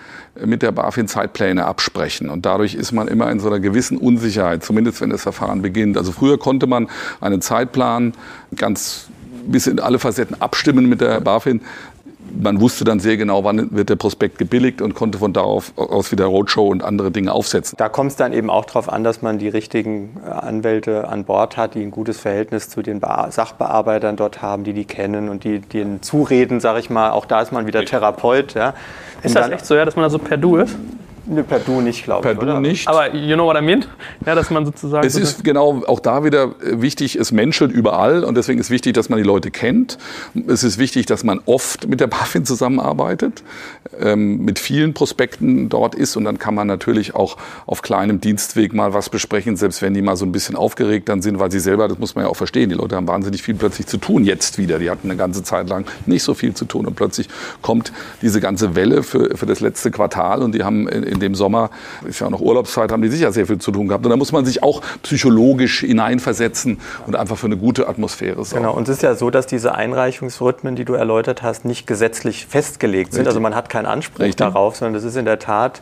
mit 0.46 0.62
der 0.62 0.72
BaFin 0.72 1.08
Zeitpläne 1.08 1.66
absprechen. 1.66 2.30
Und 2.30 2.46
dadurch 2.46 2.76
ist 2.76 2.92
man 2.92 3.08
immer 3.08 3.32
in 3.32 3.40
so 3.40 3.48
einer 3.48 3.60
gewissen 3.60 3.98
Unsicherheit, 3.98 4.64
zumindest 4.64 5.02
wenn 5.02 5.10
das 5.10 5.24
Verfahren 5.24 5.62
beginnt. 5.62 5.98
Also 5.98 6.12
früher 6.12 6.38
konnte 6.38 6.68
man 6.68 6.90
einen 7.22 7.42
Zeitplan 7.42 8.14
ganz 8.56 9.08
bis 9.52 9.68
in 9.68 9.80
alle 9.80 10.00
Facetten 10.00 10.42
abstimmen 10.42 10.88
mit 10.88 11.02
der 11.02 11.22
BaFin. 11.22 11.62
Man 12.32 12.62
wusste 12.62 12.84
dann 12.84 13.00
sehr 13.00 13.18
genau, 13.18 13.44
wann 13.44 13.76
wird 13.76 13.90
der 13.90 13.96
Prospekt 13.96 14.38
gebilligt 14.38 14.82
und 14.82 14.94
konnte 14.94 15.18
von 15.18 15.34
da 15.34 15.42
aus 15.42 16.12
wieder 16.12 16.26
Roadshow 16.26 16.68
und 16.68 16.84
andere 16.84 17.10
Dinge 17.10 17.32
aufsetzen. 17.32 17.76
Da 17.78 17.90
kommt 17.90 18.12
es 18.12 18.18
dann 18.18 18.34
eben 18.34 18.52
auch 18.52 18.66
darauf 18.66 18.88
an, 18.88 19.04
dass 19.04 19.24
man 19.24 19.40
die 19.40 19.48
richtigen 19.50 20.18
äh, 20.24 20.30
Anwälte 20.30 21.08
an 21.08 21.24
Bord 21.24 21.58
hat, 21.58 21.74
die 21.74 21.82
ein 21.82 21.90
gutes 21.90 22.20
Verhältnis 22.20 22.70
zu 22.70 22.84
den 22.84 23.02
Sachbearbeitern 23.02 24.16
dort 24.16 24.44
haben, 24.44 24.64
die 24.64 24.74
die 24.74 24.86
kennen 24.86 25.28
und 25.30 25.44
die 25.44 25.60
denen 25.60 26.04
zureden, 26.04 26.60
sage 26.60 26.80
ich 26.80 26.92
mal. 26.92 27.10
Auch 27.12 27.26
da 27.26 27.42
ist 27.42 27.52
man 27.52 27.66
wieder 27.66 27.84
Therapeut. 27.84 28.54
Ja. 28.54 28.76
Ist 29.24 29.36
das 29.36 29.50
echt 29.50 29.66
so, 29.66 29.76
ja, 29.76 29.86
dass 29.86 29.96
man 29.96 30.04
da 30.04 30.10
so 30.10 30.20
per 30.20 30.38
Du 30.38 30.58
ist? 30.58 30.76
Ne, 31.30 31.44
per 31.44 31.60
Du 31.60 31.80
nicht, 31.80 32.04
glaube 32.04 32.28
ich. 32.28 32.38
Per 32.38 32.46
Du 32.46 32.60
nicht. 32.60 32.88
Aber 32.88 33.14
you 33.14 33.36
know 33.36 33.46
what 33.46 33.56
I 33.56 33.62
mean? 33.62 33.86
Ja, 34.26 34.34
dass 34.34 34.50
man 34.50 34.66
sozusagen. 34.66 35.06
Es 35.06 35.16
ist 35.16 35.44
genau 35.44 35.84
auch 35.86 36.00
da 36.00 36.24
wieder 36.24 36.56
wichtig, 36.60 37.18
es 37.18 37.32
menschelt 37.32 37.72
überall 37.72 38.24
und 38.24 38.36
deswegen 38.36 38.60
ist 38.60 38.72
wichtig, 38.72 38.94
dass 38.94 39.10
man 39.10 39.18
die 39.18 39.24
Leute 39.24 39.52
kennt. 39.52 40.00
Es 40.48 40.64
ist 40.64 40.80
wichtig, 40.80 41.06
dass 41.06 41.24
man 41.24 41.40
oft 41.46 41.88
mit 41.88 42.00
der 42.00 42.08
BaFin 42.20 42.46
zusammenarbeitet, 42.46 43.44
ähm, 44.00 44.44
mit 44.44 44.58
vielen 44.58 44.96
Prospekten 44.96 45.70
dort 45.70 45.94
ist 45.94 46.16
und 46.16 46.24
dann 46.24 46.40
kann 46.40 46.56
man 46.56 46.66
natürlich 46.66 47.14
auch 47.14 47.38
auf 47.68 47.84
kleinem 47.84 48.20
Dienstweg 48.20 48.74
mal 48.74 48.96
was 48.96 49.10
besprechen, 49.10 49.56
selbst 49.56 49.84
wenn 49.84 49.94
die 49.94 50.02
mal 50.02 50.16
so 50.16 50.26
ein 50.26 50.32
bisschen 50.32 50.56
aufgeregt 50.56 51.10
dann 51.10 51.22
sind, 51.22 51.40
weil 51.40 51.52
sie 51.52 51.60
selber, 51.60 51.88
das 51.88 52.00
muss 52.00 52.16
man 52.16 52.26
ja 52.26 52.32
auch 52.32 52.38
verstehen, 52.38 52.70
die 52.70 52.76
Leute 52.76 52.96
haben 52.96 53.08
wahnsinnig 53.08 53.44
viel 53.44 53.54
plötzlich 53.54 53.86
zu 53.86 53.98
tun 53.98 54.24
jetzt 54.24 54.58
wieder. 54.58 54.80
Die 54.80 54.90
hatten 54.90 55.08
eine 55.08 55.18
ganze 55.18 55.44
Zeit 55.44 55.70
lang 55.70 55.86
nicht 56.08 56.24
so 56.24 56.34
viel 56.34 56.56
zu 56.56 56.66
tun 56.66 56.88
und 56.88 56.96
plötzlich 56.96 57.30
kommt 57.62 57.94
diese 58.24 58.42
ganze 58.42 58.74
Welle 58.74 59.04
für, 59.04 59.38
für 59.38 59.46
das 59.46 59.60
letzte 59.60 59.92
Quartal 59.92 60.42
und 60.42 60.56
die 60.56 60.64
haben 60.64 60.88
in, 60.88 61.04
in 61.04 61.19
in 61.20 61.28
dem 61.28 61.36
Sommer, 61.36 61.70
ist 62.08 62.20
ja 62.20 62.28
auch 62.28 62.32
noch 62.32 62.42
Urlaubszeit, 62.42 62.92
haben 62.92 63.02
die 63.02 63.10
sicher 63.10 63.32
sehr 63.32 63.46
viel 63.46 63.60
zu 63.60 63.72
tun 63.72 63.88
gehabt. 63.88 64.06
Und 64.06 64.10
da 64.10 64.18
muss 64.18 64.32
man 64.32 64.46
sich 64.46 64.64
auch 64.64 64.82
psychologisch 65.04 65.82
hineinversetzen 65.82 66.80
und 67.06 67.16
einfach 67.16 67.38
für 67.38 67.48
eine 67.48 67.58
gute 67.58 67.88
Atmosphäre 67.88 68.44
sorgen. 68.46 68.64
Genau, 68.64 68.76
und 68.76 68.88
es 68.88 68.98
ist 68.98 69.04
ja 69.04 69.16
so, 69.16 69.30
dass 69.30 69.48
diese 69.48 69.76
Einreichungsrhythmen, 69.76 70.76
die 70.76 70.86
du 70.86 70.94
erläutert 70.94 71.44
hast, 71.44 71.66
nicht 71.66 71.86
gesetzlich 71.88 72.46
festgelegt 72.46 73.12
sind. 73.12 73.22
Richtig. 73.22 73.28
Also 73.28 73.40
man 73.42 73.56
hat 73.56 73.70
keinen 73.70 73.86
Anspruch 73.86 74.22
Richtig. 74.22 74.38
darauf, 74.38 74.78
sondern 74.78 74.94
das 74.94 75.04
ist 75.04 75.18
in 75.18 75.26
der 75.26 75.40
Tat 75.40 75.82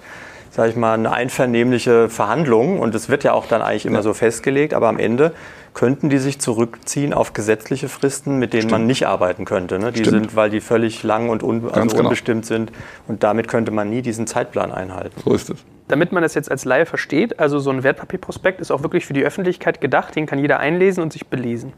sage 0.49 0.69
ich 0.69 0.75
mal, 0.75 0.95
eine 0.95 1.11
einvernehmliche 1.11 2.09
Verhandlung 2.09 2.79
und 2.79 2.95
es 2.95 3.09
wird 3.09 3.23
ja 3.23 3.33
auch 3.33 3.45
dann 3.45 3.61
eigentlich 3.61 3.85
immer 3.85 3.97
ja. 3.97 4.01
so 4.01 4.15
festgelegt, 4.15 4.73
aber 4.73 4.88
am 4.88 4.97
Ende 4.97 5.33
könnten 5.78 6.09
die 6.09 6.17
sich 6.17 6.39
zurückziehen 6.39 7.13
auf 7.13 7.34
gesetzliche 7.34 7.88
Fristen, 7.88 8.39
mit 8.39 8.51
denen 8.51 8.61
Stimmt. 8.63 8.71
man 8.71 8.88
nicht 8.88 9.05
arbeiten 9.05 9.45
könnte. 9.45 9.78
Ne? 9.78 9.91
Die 9.91 9.99
Stimmt. 9.99 10.23
sind, 10.23 10.36
weil 10.36 10.49
die 10.49 10.59
völlig 10.59 11.03
lang 11.03 11.30
und 11.30 11.43
un 11.43 11.69
also 11.69 11.89
genau. 11.89 12.05
unbestimmt 12.05 12.47
sind. 12.47 12.71
Und 13.07 13.21
damit 13.21 13.47
könnte 13.47 13.69
man 13.69 13.88
nie 13.88 14.01
diesen 14.01 14.25
Zeitplan 14.25 14.71
einhalten. 14.71 15.21
So 15.23 15.36
ist 15.36 15.51
es. 15.51 15.63
Damit 15.88 16.11
man 16.11 16.23
das 16.23 16.34
jetzt 16.34 16.49
als 16.49 16.65
Laie 16.65 16.88
versteht, 16.88 17.39
also 17.39 17.59
so 17.59 17.69
ein 17.69 17.84
Wertpapierprospekt 17.84 18.59
ist 18.59 18.71
auch 18.71 18.82
wirklich 18.82 19.05
für 19.05 19.13
die 19.13 19.23
Öffentlichkeit 19.23 19.80
gedacht, 19.80 20.15
den 20.15 20.25
kann 20.25 20.39
jeder 20.39 20.59
einlesen 20.59 21.03
und 21.03 21.13
sich 21.13 21.28
belesen. 21.28 21.73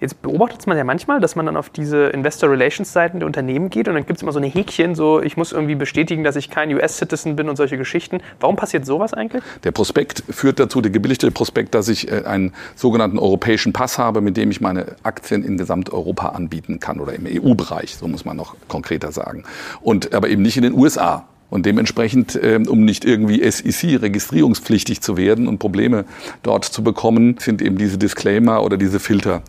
Jetzt 0.00 0.22
beobachtet 0.22 0.66
man 0.66 0.76
ja 0.76 0.84
manchmal, 0.84 1.20
dass 1.20 1.36
man 1.36 1.46
dann 1.46 1.56
auf 1.56 1.70
diese 1.70 2.06
Investor 2.08 2.50
Relations 2.50 2.92
Seiten 2.92 3.20
der 3.20 3.26
Unternehmen 3.26 3.70
geht 3.70 3.88
und 3.88 3.94
dann 3.94 4.06
gibt 4.06 4.18
es 4.18 4.22
immer 4.22 4.32
so 4.32 4.38
eine 4.38 4.48
Häkchen, 4.48 4.94
so 4.94 5.22
ich 5.22 5.36
muss 5.36 5.52
irgendwie 5.52 5.74
bestätigen, 5.74 6.24
dass 6.24 6.36
ich 6.36 6.50
kein 6.50 6.74
US-Citizen 6.74 7.36
bin 7.36 7.48
und 7.48 7.56
solche 7.56 7.76
Geschichten. 7.76 8.20
Warum 8.40 8.56
passiert 8.56 8.86
sowas 8.86 9.14
eigentlich? 9.14 9.42
Der 9.64 9.72
Prospekt 9.72 10.22
führt 10.28 10.60
dazu, 10.60 10.80
der 10.80 10.90
gebilligte 10.90 11.30
Prospekt, 11.30 11.74
dass 11.74 11.88
ich 11.88 12.10
äh, 12.10 12.24
einen 12.24 12.52
sogenannten 12.74 13.18
europäischen 13.18 13.72
Pass 13.72 13.98
habe, 13.98 14.20
mit 14.20 14.36
dem 14.36 14.50
ich 14.50 14.60
meine 14.60 14.96
Aktien 15.02 15.44
in 15.44 15.56
Gesamteuropa 15.56 16.28
anbieten 16.28 16.80
kann 16.80 17.00
oder 17.00 17.14
im 17.14 17.26
EU-Bereich, 17.26 17.96
so 17.96 18.08
muss 18.08 18.24
man 18.24 18.36
noch 18.36 18.56
konkreter 18.68 19.12
sagen. 19.12 19.44
Und 19.80 20.14
aber 20.14 20.28
eben 20.28 20.42
nicht 20.42 20.56
in 20.56 20.62
den 20.62 20.74
USA. 20.74 21.26
Und 21.50 21.66
dementsprechend, 21.66 22.38
ähm, 22.42 22.66
um 22.66 22.84
nicht 22.84 23.04
irgendwie 23.04 23.48
SEC 23.48 24.02
registrierungspflichtig 24.02 25.00
zu 25.00 25.16
werden 25.16 25.46
und 25.46 25.58
Probleme 25.58 26.04
dort 26.42 26.64
zu 26.64 26.82
bekommen, 26.82 27.36
sind 27.38 27.62
eben 27.62 27.76
diese 27.78 27.96
Disclaimer 27.96 28.64
oder 28.64 28.76
diese 28.76 28.98
Filter 28.98 29.42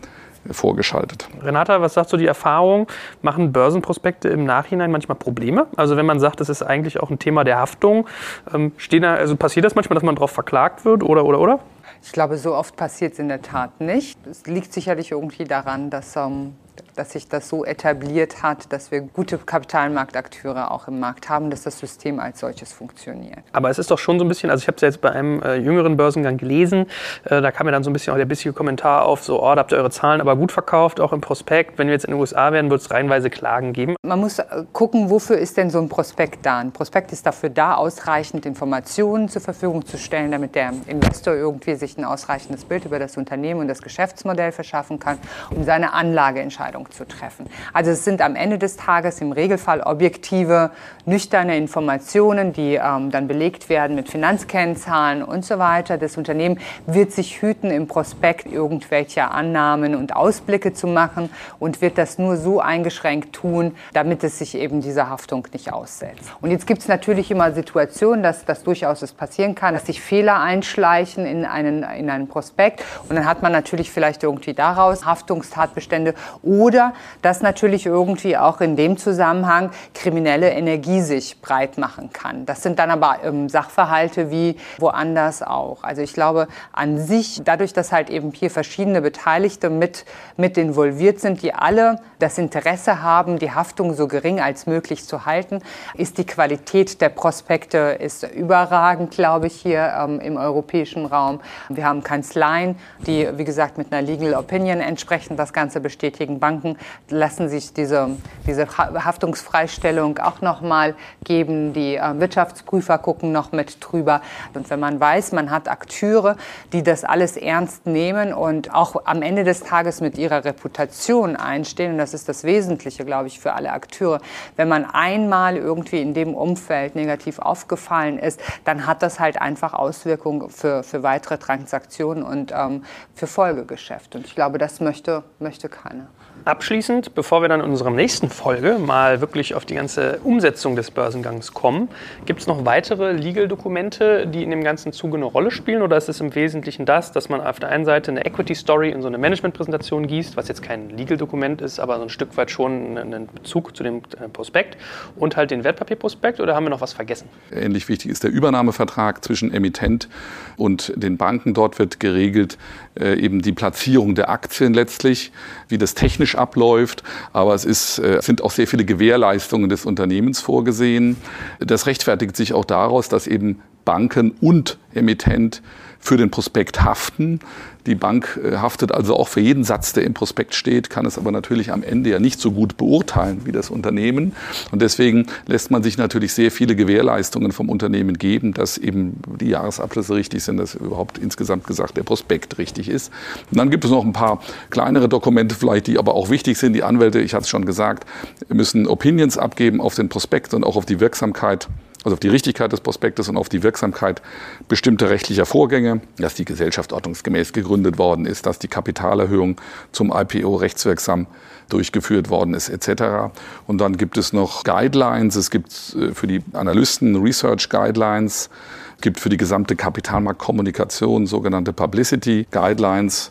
vorgeschaltet. 0.52 1.28
Renata, 1.42 1.80
was 1.80 1.94
sagst 1.94 2.12
du 2.12 2.16
die 2.16 2.26
Erfahrung? 2.26 2.86
Machen 3.22 3.52
Börsenprospekte 3.52 4.28
im 4.28 4.44
Nachhinein 4.44 4.90
manchmal 4.90 5.16
Probleme? 5.16 5.66
Also 5.76 5.96
wenn 5.96 6.06
man 6.06 6.20
sagt, 6.20 6.40
das 6.40 6.48
ist 6.48 6.62
eigentlich 6.62 7.00
auch 7.00 7.10
ein 7.10 7.18
Thema 7.18 7.44
der 7.44 7.58
Haftung, 7.58 8.06
ähm, 8.52 8.72
stehen 8.76 9.02
da, 9.02 9.14
also 9.14 9.36
passiert 9.36 9.64
das 9.64 9.74
manchmal, 9.74 9.94
dass 9.94 10.04
man 10.04 10.14
darauf 10.14 10.30
verklagt 10.30 10.84
wird 10.84 11.02
oder 11.02 11.24
oder 11.24 11.40
oder? 11.40 11.60
Ich 12.02 12.12
glaube, 12.12 12.36
so 12.36 12.54
oft 12.54 12.76
passiert 12.76 13.14
es 13.14 13.18
in 13.18 13.28
der 13.28 13.42
Tat 13.42 13.80
nicht. 13.80 14.18
Es 14.26 14.46
liegt 14.46 14.72
sicherlich 14.72 15.12
irgendwie 15.12 15.44
daran, 15.44 15.90
dass 15.90 16.16
ähm, 16.16 16.54
dass 16.96 17.12
sich 17.12 17.28
das 17.28 17.48
so 17.48 17.64
etabliert 17.64 18.42
hat, 18.42 18.72
dass 18.72 18.90
wir 18.90 19.02
gute 19.02 19.38
Kapitalmarktakteure 19.38 20.70
auch 20.70 20.88
im 20.88 20.98
Markt 20.98 21.28
haben, 21.28 21.50
dass 21.50 21.62
das 21.62 21.78
System 21.78 22.18
als 22.18 22.40
solches 22.40 22.72
funktioniert. 22.72 23.38
Aber 23.52 23.70
es 23.70 23.78
ist 23.78 23.90
doch 23.90 23.98
schon 23.98 24.18
so 24.18 24.24
ein 24.24 24.28
bisschen, 24.28 24.50
also 24.50 24.62
ich 24.62 24.68
habe 24.68 24.76
es 24.76 24.82
ja 24.82 24.88
jetzt 24.88 25.00
bei 25.00 25.10
einem 25.10 25.42
äh, 25.42 25.56
jüngeren 25.56 25.96
Börsengang 25.96 26.36
gelesen, 26.36 26.86
äh, 27.24 27.40
da 27.40 27.50
kam 27.52 27.66
mir 27.66 27.72
dann 27.72 27.84
so 27.84 27.90
ein 27.90 27.92
bisschen 27.92 28.12
auch 28.12 28.18
der 28.18 28.24
bissige 28.24 28.52
Kommentar 28.52 29.04
auf, 29.04 29.22
so, 29.22 29.42
oh, 29.42 29.54
da 29.54 29.60
habt 29.60 29.72
ihr 29.72 29.78
eure 29.78 29.90
Zahlen 29.90 30.20
aber 30.20 30.36
gut 30.36 30.52
verkauft, 30.52 31.00
auch 31.00 31.12
im 31.12 31.20
Prospekt. 31.20 31.78
Wenn 31.78 31.88
wir 31.88 31.94
jetzt 31.94 32.04
in 32.04 32.12
den 32.12 32.20
USA 32.20 32.52
wären, 32.52 32.70
wird 32.70 32.80
es 32.80 32.90
reihenweise 32.90 33.30
Klagen 33.30 33.72
geben. 33.72 33.96
Man 34.02 34.20
muss 34.20 34.38
äh, 34.38 34.44
gucken, 34.72 35.10
wofür 35.10 35.38
ist 35.38 35.56
denn 35.56 35.70
so 35.70 35.78
ein 35.78 35.88
Prospekt 35.88 36.44
da? 36.46 36.58
Ein 36.58 36.72
Prospekt 36.72 37.12
ist 37.12 37.26
dafür 37.26 37.50
da, 37.50 37.74
ausreichend 37.74 38.46
Informationen 38.46 39.28
zur 39.28 39.42
Verfügung 39.42 39.84
zu 39.84 39.98
stellen, 39.98 40.30
damit 40.30 40.54
der 40.54 40.72
Investor 40.86 41.34
irgendwie 41.34 41.74
sich 41.74 41.98
ein 41.98 42.04
ausreichendes 42.04 42.64
Bild 42.64 42.84
über 42.84 42.98
das 42.98 43.16
Unternehmen 43.16 43.60
und 43.60 43.68
das 43.68 43.82
Geschäftsmodell 43.82 44.52
verschaffen 44.52 44.98
kann, 44.98 45.18
um 45.50 45.64
seine 45.64 45.92
Anlageentscheidung 45.92 46.85
Entscheidung 46.86 46.90
zu 46.90 47.06
treffen. 47.06 47.46
Also 47.72 47.90
es 47.90 48.04
sind 48.04 48.20
am 48.22 48.36
Ende 48.36 48.58
des 48.58 48.76
Tages 48.76 49.20
im 49.20 49.32
Regelfall 49.32 49.80
objektive, 49.80 50.70
nüchterne 51.04 51.56
Informationen, 51.56 52.52
die 52.52 52.74
ähm, 52.74 53.10
dann 53.10 53.28
belegt 53.28 53.68
werden 53.68 53.96
mit 53.96 54.08
Finanzkennzahlen 54.08 55.22
und 55.22 55.44
so 55.44 55.58
weiter. 55.58 55.98
Das 55.98 56.16
Unternehmen 56.16 56.58
wird 56.86 57.12
sich 57.12 57.42
hüten, 57.42 57.70
im 57.70 57.86
Prospekt 57.86 58.46
irgendwelche 58.46 59.30
Annahmen 59.30 59.94
und 59.94 60.14
Ausblicke 60.14 60.72
zu 60.72 60.86
machen 60.86 61.30
und 61.58 61.80
wird 61.80 61.98
das 61.98 62.18
nur 62.18 62.36
so 62.36 62.60
eingeschränkt 62.60 63.34
tun, 63.34 63.76
damit 63.92 64.24
es 64.24 64.38
sich 64.38 64.56
eben 64.56 64.80
dieser 64.80 65.08
Haftung 65.08 65.46
nicht 65.52 65.72
aussetzt. 65.72 66.32
Und 66.40 66.50
jetzt 66.50 66.66
gibt 66.66 66.82
es 66.82 66.88
natürlich 66.88 67.30
immer 67.30 67.52
Situationen, 67.52 68.22
dass 68.22 68.44
das 68.44 68.62
durchaus 68.62 69.06
passieren 69.12 69.54
kann, 69.54 69.74
dass 69.74 69.86
sich 69.86 70.00
Fehler 70.00 70.40
einschleichen 70.40 71.26
in 71.26 71.44
einen, 71.44 71.82
in 71.82 72.10
einen 72.10 72.28
Prospekt 72.28 72.82
und 73.08 73.16
dann 73.16 73.26
hat 73.26 73.42
man 73.42 73.52
natürlich 73.52 73.90
vielleicht 73.90 74.22
irgendwie 74.22 74.54
daraus 74.54 75.04
Haftungstatbestände 75.04 76.14
oder 76.42 76.75
oder 76.76 76.92
dass 77.22 77.40
natürlich 77.40 77.86
irgendwie 77.86 78.36
auch 78.36 78.60
in 78.60 78.76
dem 78.76 78.96
Zusammenhang 78.96 79.70
kriminelle 79.94 80.50
Energie 80.50 81.00
sich 81.00 81.40
breit 81.40 81.78
machen 81.78 82.10
kann. 82.12 82.46
Das 82.46 82.62
sind 82.62 82.78
dann 82.78 82.90
aber 82.90 83.18
ähm, 83.24 83.48
Sachverhalte 83.48 84.30
wie 84.30 84.56
woanders 84.78 85.42
auch. 85.42 85.82
Also 85.82 86.02
ich 86.02 86.12
glaube 86.12 86.48
an 86.72 86.98
sich, 86.98 87.40
dadurch, 87.44 87.72
dass 87.72 87.92
halt 87.92 88.10
eben 88.10 88.32
hier 88.32 88.50
verschiedene 88.50 89.00
Beteiligte 89.00 89.70
mit, 89.70 90.04
mit 90.36 90.58
involviert 90.58 91.20
sind, 91.20 91.42
die 91.42 91.54
alle 91.54 92.00
das 92.18 92.38
Interesse 92.38 93.02
haben, 93.02 93.38
die 93.38 93.52
Haftung 93.52 93.94
so 93.94 94.06
gering 94.06 94.40
als 94.40 94.66
möglich 94.66 95.04
zu 95.04 95.26
halten, 95.26 95.60
ist 95.94 96.18
die 96.18 96.26
Qualität 96.26 97.00
der 97.00 97.08
Prospekte 97.08 97.96
ist 97.98 98.22
überragend, 98.22 99.12
glaube 99.12 99.48
ich, 99.48 99.54
hier 99.54 99.94
ähm, 99.98 100.20
im 100.20 100.36
europäischen 100.36 101.06
Raum. 101.06 101.40
Wir 101.68 101.84
haben 101.84 102.02
Kanzleien, 102.02 102.76
die, 103.06 103.28
wie 103.36 103.44
gesagt, 103.44 103.78
mit 103.78 103.92
einer 103.92 104.06
Legal 104.06 104.34
Opinion 104.34 104.80
entsprechend 104.80 105.38
das 105.38 105.52
Ganze 105.52 105.80
bestätigen. 105.80 106.38
Banken 106.38 106.65
lassen 107.08 107.48
sich 107.48 107.72
diese, 107.72 108.10
diese 108.46 108.66
Haftungsfreistellung 108.66 110.18
auch 110.18 110.40
nochmal 110.40 110.94
geben. 111.24 111.72
Die 111.72 111.96
äh, 111.96 112.18
Wirtschaftsprüfer 112.18 112.98
gucken 112.98 113.30
noch 113.30 113.52
mit 113.52 113.78
drüber. 113.80 114.22
Und 114.54 114.68
wenn 114.70 114.80
man 114.80 114.98
weiß, 114.98 115.32
man 115.32 115.50
hat 115.50 115.68
Akteure, 115.68 116.36
die 116.72 116.82
das 116.82 117.04
alles 117.04 117.36
ernst 117.36 117.86
nehmen 117.86 118.32
und 118.32 118.74
auch 118.74 119.04
am 119.04 119.22
Ende 119.22 119.44
des 119.44 119.60
Tages 119.60 120.00
mit 120.00 120.18
ihrer 120.18 120.44
Reputation 120.44 121.36
einstehen, 121.36 121.92
und 121.92 121.98
das 121.98 122.14
ist 122.14 122.28
das 122.28 122.42
Wesentliche, 122.44 123.04
glaube 123.04 123.28
ich, 123.28 123.38
für 123.38 123.52
alle 123.52 123.72
Akteure, 123.72 124.20
wenn 124.56 124.68
man 124.68 124.84
einmal 124.84 125.56
irgendwie 125.56 126.00
in 126.00 126.14
dem 126.14 126.34
Umfeld 126.34 126.96
negativ 126.96 127.38
aufgefallen 127.38 128.18
ist, 128.18 128.40
dann 128.64 128.86
hat 128.86 129.02
das 129.02 129.20
halt 129.20 129.40
einfach 129.40 129.74
Auswirkungen 129.74 130.50
für, 130.50 130.82
für 130.82 131.02
weitere 131.02 131.38
Transaktionen 131.38 132.22
und 132.22 132.52
ähm, 132.52 132.84
für 133.14 133.26
Folgegeschäfte. 133.26 134.18
Und 134.18 134.26
ich 134.26 134.34
glaube, 134.34 134.58
das 134.58 134.80
möchte, 134.80 135.22
möchte 135.38 135.68
keiner. 135.68 136.08
Abschließend, 136.46 137.16
bevor 137.16 137.42
wir 137.42 137.48
dann 137.48 137.58
in 137.58 137.68
unserer 137.68 137.90
nächsten 137.90 138.30
Folge 138.30 138.78
mal 138.78 139.20
wirklich 139.20 139.56
auf 139.56 139.64
die 139.64 139.74
ganze 139.74 140.20
Umsetzung 140.22 140.76
des 140.76 140.92
Börsengangs 140.92 141.54
kommen, 141.54 141.88
gibt 142.24 142.38
es 142.38 142.46
noch 142.46 142.64
weitere 142.64 143.10
Legal-Dokumente, 143.10 144.28
die 144.28 144.44
in 144.44 144.50
dem 144.50 144.62
ganzen 144.62 144.92
Zuge 144.92 145.16
eine 145.16 145.24
Rolle 145.24 145.50
spielen? 145.50 145.82
Oder 145.82 145.96
ist 145.96 146.08
es 146.08 146.20
im 146.20 146.32
Wesentlichen 146.36 146.86
das, 146.86 147.10
dass 147.10 147.28
man 147.28 147.40
auf 147.40 147.58
der 147.58 147.70
einen 147.70 147.84
Seite 147.84 148.12
eine 148.12 148.24
Equity-Story 148.24 148.90
in 148.90 149.02
so 149.02 149.08
eine 149.08 149.18
Management-Präsentation 149.18 150.06
gießt, 150.06 150.36
was 150.36 150.46
jetzt 150.46 150.62
kein 150.62 150.90
Legal-Dokument 150.90 151.60
ist, 151.62 151.80
aber 151.80 151.96
so 151.96 152.04
ein 152.04 152.10
Stück 152.10 152.36
weit 152.36 152.52
schon 152.52 152.96
einen 152.96 153.26
Bezug 153.26 153.76
zu 153.76 153.82
dem 153.82 153.96
äh, 153.96 154.28
Prospekt 154.28 154.76
und 155.16 155.36
halt 155.36 155.50
den 155.50 155.64
Wertpapierprospekt? 155.64 156.38
Oder 156.38 156.54
haben 156.54 156.66
wir 156.66 156.70
noch 156.70 156.80
was 156.80 156.92
vergessen? 156.92 157.28
Ähnlich 157.50 157.88
wichtig 157.88 158.12
ist 158.12 158.22
der 158.22 158.30
Übernahmevertrag 158.30 159.24
zwischen 159.24 159.52
Emittent 159.52 160.08
und 160.56 160.92
den 160.94 161.16
Banken. 161.16 161.54
Dort 161.54 161.80
wird 161.80 161.98
geregelt 161.98 162.56
äh, 162.98 163.18
eben 163.18 163.42
die 163.42 163.52
Platzierung 163.52 164.14
der 164.14 164.28
Aktien 164.28 164.74
letztlich, 164.74 165.32
wie 165.68 165.78
das 165.78 165.94
technisch 165.94 166.34
abläuft. 166.34 167.02
Aber 167.32 167.54
es 167.54 167.64
ist, 167.64 167.98
äh, 167.98 168.20
sind 168.22 168.42
auch 168.42 168.50
sehr 168.50 168.66
viele 168.66 168.84
Gewährleistungen 168.84 169.68
des 169.68 169.84
Unternehmens 169.84 170.40
vorgesehen. 170.40 171.16
Das 171.58 171.86
rechtfertigt 171.86 172.36
sich 172.36 172.52
auch 172.52 172.64
daraus, 172.64 173.08
dass 173.08 173.26
eben 173.26 173.60
Banken 173.84 174.32
und 174.40 174.78
Emittent 174.94 175.62
für 175.98 176.16
den 176.16 176.30
Prospekt 176.30 176.82
haften. 176.82 177.40
Die 177.86 177.94
Bank 177.94 178.38
äh, 178.42 178.56
haftet 178.56 178.92
also 178.92 179.16
auch 179.16 179.28
für 179.28 179.40
jeden 179.40 179.64
Satz, 179.64 179.92
der 179.92 180.04
im 180.04 180.14
Prospekt 180.14 180.54
steht, 180.54 180.90
kann 180.90 181.06
es 181.06 181.18
aber 181.18 181.30
natürlich 181.30 181.72
am 181.72 181.82
Ende 181.82 182.10
ja 182.10 182.18
nicht 182.18 182.40
so 182.40 182.50
gut 182.50 182.76
beurteilen 182.76 183.42
wie 183.44 183.52
das 183.52 183.70
Unternehmen. 183.70 184.34
Und 184.72 184.82
deswegen 184.82 185.26
lässt 185.46 185.70
man 185.70 185.82
sich 185.82 185.96
natürlich 185.96 186.34
sehr 186.34 186.50
viele 186.50 186.76
Gewährleistungen 186.76 187.52
vom 187.52 187.68
Unternehmen 187.68 188.18
geben, 188.18 188.52
dass 188.52 188.76
eben 188.76 189.20
die 189.40 189.48
Jahresabschlüsse 189.48 190.14
richtig 190.14 190.42
sind, 190.42 190.56
dass 190.56 190.74
überhaupt 190.74 191.18
insgesamt 191.18 191.66
gesagt 191.66 191.96
der 191.96 192.02
Prospekt 192.02 192.58
richtig 192.58 192.88
ist. 192.88 193.12
Und 193.50 193.58
dann 193.58 193.70
gibt 193.70 193.84
es 193.84 193.90
noch 193.90 194.04
ein 194.04 194.12
paar 194.12 194.40
kleinere 194.70 195.08
Dokumente 195.08 195.54
vielleicht, 195.54 195.86
die 195.86 195.98
aber 195.98 196.14
auch 196.14 196.30
wichtig 196.30 196.58
sind. 196.58 196.72
Die 196.72 196.82
Anwälte, 196.82 197.20
ich 197.20 197.34
hatte 197.34 197.44
es 197.44 197.48
schon 197.48 197.66
gesagt, 197.66 198.04
müssen 198.48 198.86
Opinions 198.86 199.38
abgeben 199.38 199.80
auf 199.80 199.94
den 199.94 200.08
Prospekt 200.08 200.54
und 200.54 200.64
auch 200.64 200.76
auf 200.76 200.86
die 200.86 201.00
Wirksamkeit 201.00 201.68
also 202.06 202.14
auf 202.14 202.20
die 202.20 202.28
Richtigkeit 202.28 202.70
des 202.70 202.80
Prospektes 202.80 203.28
und 203.28 203.36
auf 203.36 203.48
die 203.48 203.64
Wirksamkeit 203.64 204.22
bestimmter 204.68 205.10
rechtlicher 205.10 205.44
Vorgänge, 205.44 206.00
dass 206.18 206.34
die 206.34 206.44
Gesellschaft 206.44 206.92
ordnungsgemäß 206.92 207.52
gegründet 207.52 207.75
worden 207.98 208.26
ist, 208.26 208.46
dass 208.46 208.58
die 208.58 208.68
Kapitalerhöhung 208.68 209.60
zum 209.92 210.12
IPO 210.14 210.56
rechtswirksam 210.56 211.26
durchgeführt 211.68 212.30
worden 212.30 212.54
ist, 212.54 212.68
etc. 212.68 213.32
Und 213.66 213.80
dann 213.80 213.96
gibt 213.96 214.16
es 214.18 214.32
noch 214.32 214.64
Guidelines, 214.64 215.36
es 215.36 215.50
gibt 215.50 215.96
äh, 215.98 216.12
für 216.12 216.26
die 216.26 216.42
Analysten 216.52 217.16
Research 217.16 217.68
Guidelines, 217.68 218.50
es 218.96 219.02
gibt 219.02 219.20
für 219.20 219.28
die 219.28 219.36
gesamte 219.36 219.76
Kapitalmarktkommunikation 219.76 221.26
sogenannte 221.26 221.72
Publicity 221.72 222.46
Guidelines. 222.50 223.30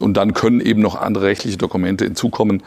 Und 0.00 0.16
dann 0.16 0.34
können 0.34 0.60
eben 0.60 0.80
noch 0.80 0.96
andere 1.00 1.26
rechtliche 1.26 1.56
Dokumente 1.56 2.04
hinzukommen, 2.04 2.62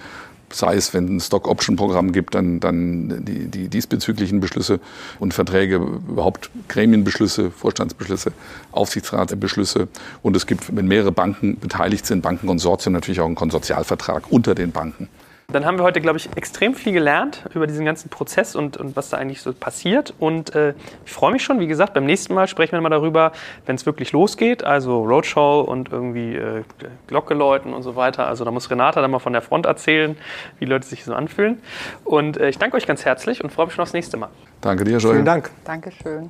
sei 0.52 0.76
es, 0.76 0.94
wenn 0.94 1.18
ein 1.18 1.20
Stock-Option-Programm 1.20 2.12
gibt, 2.12 2.36
dann, 2.36 2.60
dann 2.60 3.26
die, 3.26 3.48
die 3.48 3.68
diesbezüglichen 3.68 4.40
Beschlüsse 4.40 4.80
und 5.20 5.34
Verträge, 5.34 5.76
überhaupt 5.76 6.50
Gremienbeschlüsse, 6.68 7.52
Vorstandsbeschlüsse, 7.52 8.32
Aufsichtsratsbeschlüsse. 8.72 9.88
Und 10.24 10.36
es 10.36 10.46
gibt, 10.46 10.76
wenn 10.76 10.88
mehrere 10.88 11.12
Banken 11.12 11.60
beteiligt 11.60 12.06
sind, 12.06 12.22
Bankenkonsortien, 12.22 12.94
natürlich 12.94 13.20
auch 13.20 13.26
einen 13.26 13.36
Konsortialvertrag 13.36 14.32
unter 14.32 14.56
den 14.56 14.72
Banken. 14.72 15.10
Dann 15.50 15.66
haben 15.66 15.78
wir 15.78 15.84
heute, 15.84 16.02
glaube 16.02 16.18
ich, 16.18 16.28
extrem 16.36 16.76
viel 16.76 16.92
gelernt 16.92 17.46
über 17.54 17.68
diesen 17.68 17.86
ganzen 17.86 18.10
Prozess 18.10 18.54
und, 18.54 18.76
und 18.76 18.98
was 18.98 19.12
da 19.12 19.18
eigentlich 19.18 19.42
so 19.42 19.54
passiert. 19.54 20.14
Und 20.20 20.54
äh, 20.56 20.74
ich 21.06 21.14
freue 21.14 21.32
mich 21.32 21.42
schon, 21.42 21.62
wie 21.62 21.68
gesagt, 21.68 21.94
beim 21.94 22.06
nächsten 22.06 22.34
Mal 22.34 22.50
sprechen 22.50 22.74
wir 22.74 22.82
mal 22.82 22.90
darüber, 22.90 23.32
wenn 23.66 23.78
es 23.78 23.86
wirklich 23.86 24.12
losgeht, 24.12 24.66
also 24.66 25.06
Roadshow 25.06 25.62
und 25.62 25.90
irgendwie 25.90 26.36
äh, 26.36 26.64
Glocke 27.08 27.34
läuten 27.34 27.74
und 27.74 27.84
so 27.84 27.96
weiter. 27.96 28.28
Also 28.28 28.44
da 28.44 28.52
muss 28.52 28.70
Renata 28.70 29.00
dann 29.00 29.10
mal 29.10 29.20
von 29.20 29.32
der 29.32 29.42
Front 29.42 29.68
erzählen, 29.68 30.18
wie 30.60 30.66
Leute 30.66 30.86
sich 30.86 31.06
so 31.06 31.14
anfühlen. 31.14 31.62
Und 32.04 32.36
äh, 32.36 32.50
ich 32.50 32.58
danke 32.58 32.76
euch 32.76 32.86
ganz 32.86 33.06
herzlich 33.06 33.42
und 33.42 33.50
freue 33.50 33.68
mich 33.68 33.76
schon 33.76 33.84
aufs 33.84 33.94
nächste 33.94 34.18
Mal. 34.18 34.30
Danke 34.60 34.84
dir, 34.84 34.98
Joel. 34.98 35.14
Vielen 35.14 35.26
Dank. 35.26 35.50
Dankeschön. 35.64 36.30